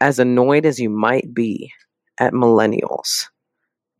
as 0.00 0.18
annoyed 0.18 0.66
as 0.66 0.78
you 0.78 0.90
might 0.90 1.32
be 1.32 1.72
at 2.18 2.32
millennials. 2.32 3.26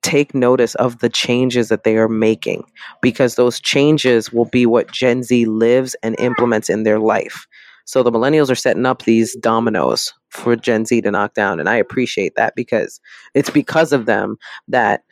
Take 0.08 0.34
notice 0.34 0.74
of 0.76 1.00
the 1.00 1.10
changes 1.10 1.68
that 1.68 1.84
they 1.84 1.98
are 1.98 2.08
making 2.08 2.64
because 3.02 3.34
those 3.34 3.60
changes 3.60 4.32
will 4.32 4.46
be 4.46 4.64
what 4.64 4.90
Gen 4.90 5.22
Z 5.22 5.44
lives 5.44 5.94
and 6.02 6.18
implements 6.18 6.70
in 6.70 6.84
their 6.84 6.98
life. 6.98 7.46
So 7.84 8.02
the 8.02 8.10
millennials 8.10 8.50
are 8.50 8.54
setting 8.54 8.86
up 8.86 9.02
these 9.02 9.36
dominoes 9.36 10.14
for 10.30 10.56
Gen 10.56 10.86
Z 10.86 11.02
to 11.02 11.10
knock 11.10 11.34
down. 11.34 11.60
And 11.60 11.68
I 11.68 11.76
appreciate 11.76 12.36
that 12.36 12.54
because 12.56 13.00
it's 13.34 13.50
because 13.50 13.92
of 13.92 14.06
them 14.06 14.38
that 14.68 15.02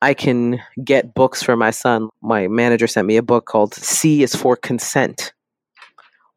I 0.00 0.14
can 0.14 0.60
get 0.82 1.12
books 1.12 1.42
for 1.42 1.54
my 1.54 1.70
son. 1.70 2.08
My 2.22 2.48
manager 2.48 2.86
sent 2.86 3.06
me 3.06 3.18
a 3.18 3.22
book 3.22 3.44
called 3.44 3.74
C 3.74 4.22
is 4.22 4.34
for 4.34 4.56
Consent, 4.56 5.34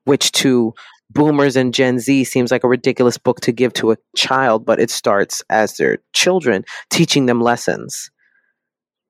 which 0.04 0.34
to 0.34 0.74
boomers 1.16 1.55
and 1.55 1.74
Gen 1.74 1.97
Z 1.97 2.26
seems 2.26 2.51
like 2.51 2.63
a 2.63 2.68
ridiculous 2.68 3.18
book 3.18 3.41
to 3.41 3.51
give 3.51 3.74
to 3.74 3.91
a 3.91 3.97
child, 4.16 4.66
but 4.66 4.80
it 4.80 4.91
starts 4.91 5.41
as 5.49 5.78
their 5.78 5.97
children, 6.13 6.63
teaching 6.91 7.26
them 7.26 7.41
lessons. 7.41 8.11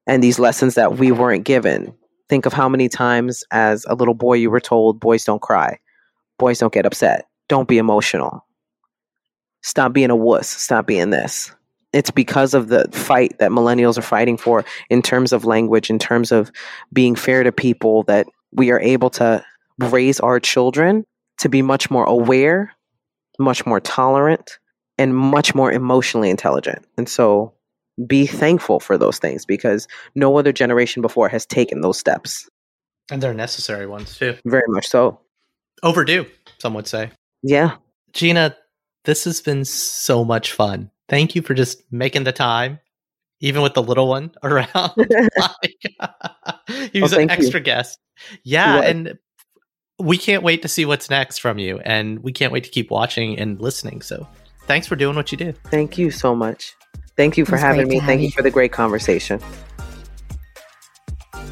And 0.08 0.24
these 0.24 0.40
lessons 0.40 0.76
that 0.76 0.98
we 0.98 1.12
weren't 1.12 1.44
given. 1.44 1.94
Think 2.30 2.46
of 2.46 2.54
how 2.54 2.70
many 2.70 2.88
times 2.88 3.44
as 3.52 3.86
a 3.88 3.96
little 3.96 4.14
boy 4.14 4.36
you 4.36 4.50
were 4.50 4.62
told, 4.62 5.00
boys 5.00 5.26
don't 5.26 5.42
cry, 5.42 5.80
boys 6.40 6.60
don't 6.60 6.74
get 6.74 6.86
upset, 6.86 7.28
don't 7.50 7.68
be 7.68 7.78
emotional, 7.78 8.46
stop 9.62 9.94
being 9.94 10.10
a 10.10 10.16
wuss, 10.16 10.48
stop 10.48 10.88
being 10.88 11.10
this. 11.10 11.52
It's 11.94 12.12
because 12.12 12.54
of 12.54 12.70
the 12.70 12.90
fight 12.92 13.38
that 13.40 13.52
millennials 13.52 13.98
are 13.98 14.04
fighting 14.04 14.38
for 14.38 14.66
in 14.90 15.02
terms 15.02 15.34
of 15.34 15.46
language, 15.46 15.90
in 15.90 16.00
terms 16.00 16.32
of 16.32 16.52
being 16.92 17.16
fair 17.16 17.44
to 17.44 17.52
people, 17.52 18.04
that 18.04 18.28
we 18.52 18.72
are 18.72 18.80
able 18.80 19.10
to 19.12 19.44
raise 19.80 20.20
our 20.20 20.40
children 20.40 21.06
to 21.40 21.50
be 21.50 21.62
much 21.62 21.90
more 21.92 22.06
aware, 22.06 22.72
much 23.40 23.66
more 23.66 23.80
tolerant, 23.80 24.58
and 24.98 25.16
much 25.16 25.54
more 25.56 25.72
emotionally 25.72 26.30
intelligent. 26.30 26.86
And 26.98 27.08
so 27.10 27.54
be 28.08 28.26
thankful 28.26 28.80
for 28.80 28.98
those 28.98 29.20
things 29.20 29.46
because 29.46 29.88
no 30.16 30.38
other 30.38 30.52
generation 30.52 31.02
before 31.02 31.30
has 31.30 31.46
taken 31.46 31.82
those 31.82 31.98
steps. 32.00 32.50
And 33.12 33.22
they're 33.22 33.34
necessary 33.34 33.88
ones 33.88 34.18
too. 34.18 34.36
Very 34.46 34.68
much 34.68 34.88
so. 34.88 35.20
Overdue, 35.84 36.26
some 36.60 36.74
would 36.74 36.88
say. 36.88 37.12
Yeah. 37.44 37.76
Gina, 38.14 38.56
this 39.04 39.26
has 39.26 39.42
been 39.42 39.66
so 39.66 40.24
much 40.26 40.52
fun. 40.54 40.90
Thank 41.10 41.36
you 41.36 41.42
for 41.42 41.54
just 41.54 41.84
making 41.92 42.24
the 42.24 42.32
time, 42.32 42.80
even 43.42 43.62
with 43.62 43.74
the 43.76 43.84
little 43.84 44.08
one 44.08 44.32
around. 44.44 44.70
like, 44.98 45.96
he 46.92 47.02
was 47.02 47.14
Oh, 47.14 47.20
an 47.20 47.28
thank 47.28 47.32
you. 47.40 47.46
extra 47.46 47.60
guest. 47.60 48.00
Yeah, 48.44 48.82
and 48.82 49.18
we 50.00 50.18
can't 50.18 50.44
wait 50.44 50.62
to 50.62 50.68
see 50.68 50.86
what's 50.86 51.10
next 51.10 51.40
from 51.40 51.58
you, 51.58 51.80
and 51.80 52.24
we 52.24 52.32
can't 52.32 52.52
wait 52.52 52.64
to 52.66 52.70
keep 52.70 52.92
watching 52.92 53.38
and 53.40 53.60
listening. 53.62 54.02
So, 54.02 54.28
thanks 54.64 54.88
for 54.88 54.96
doing 54.96 55.16
what 55.16 55.32
you 55.32 55.38
do. 55.38 55.54
Thank 55.66 55.98
you 55.98 56.12
so 56.12 56.36
much. 56.36 56.76
Thank 57.16 57.38
you 57.38 57.46
for 57.46 57.58
having 57.58 57.88
me. 57.88 58.00
Thank 58.02 58.22
you 58.22 58.28
you. 58.28 58.32
for 58.32 58.42
the 58.42 58.52
great 58.52 58.72
conversation. 58.72 59.40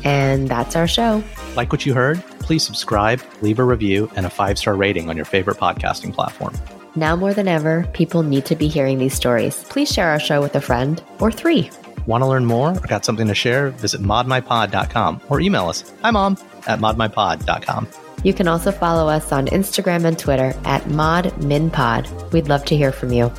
And 0.03 0.49
that's 0.49 0.75
our 0.75 0.87
show. 0.87 1.23
Like 1.55 1.71
what 1.71 1.85
you 1.85 1.93
heard? 1.93 2.21
Please 2.39 2.63
subscribe, 2.63 3.21
leave 3.41 3.59
a 3.59 3.63
review, 3.63 4.11
and 4.15 4.25
a 4.25 4.29
five 4.29 4.57
star 4.57 4.75
rating 4.75 5.09
on 5.09 5.15
your 5.15 5.25
favorite 5.25 5.57
podcasting 5.57 6.13
platform. 6.13 6.53
Now 6.95 7.15
more 7.15 7.33
than 7.33 7.47
ever, 7.47 7.87
people 7.93 8.23
need 8.23 8.45
to 8.45 8.55
be 8.55 8.67
hearing 8.67 8.99
these 8.99 9.15
stories. 9.15 9.63
Please 9.69 9.91
share 9.91 10.09
our 10.09 10.19
show 10.19 10.41
with 10.41 10.55
a 10.55 10.61
friend 10.61 11.01
or 11.19 11.31
three. 11.31 11.69
Want 12.05 12.21
to 12.21 12.27
learn 12.27 12.45
more 12.45 12.69
or 12.71 12.87
got 12.87 13.05
something 13.05 13.27
to 13.27 13.35
share? 13.35 13.69
Visit 13.69 14.01
modminpod.com 14.01 15.21
or 15.29 15.41
email 15.41 15.69
us. 15.69 15.91
Hi, 16.01 16.11
mom, 16.11 16.37
at 16.67 16.79
modminpod.com. 16.79 17.87
You 18.23 18.33
can 18.33 18.47
also 18.47 18.71
follow 18.71 19.09
us 19.09 19.31
on 19.31 19.47
Instagram 19.47 20.05
and 20.05 20.17
Twitter 20.17 20.53
at 20.65 20.83
ModMinPod. 20.83 22.31
We'd 22.31 22.47
love 22.47 22.63
to 22.65 22.77
hear 22.77 22.91
from 22.91 23.11
you. 23.11 23.31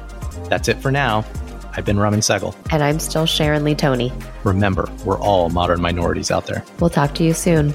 That's 0.49 0.69
it 0.69 0.79
for 0.79 0.91
now. 0.91 1.25
I've 1.77 1.85
been 1.85 1.99
Raman 1.99 2.21
Sehgal. 2.21 2.55
And 2.71 2.83
I'm 2.83 2.99
still 2.99 3.27
Sharon 3.27 3.65
Lee 3.65 3.75
Tony. 3.75 4.13
Remember, 4.45 4.89
we're 5.05 5.19
all 5.19 5.49
modern 5.49 5.81
minorities 5.81 6.31
out 6.31 6.47
there. 6.47 6.65
We'll 6.81 6.91
talk 6.91 7.15
to 7.15 7.25
you 7.25 7.35
soon. 7.35 7.75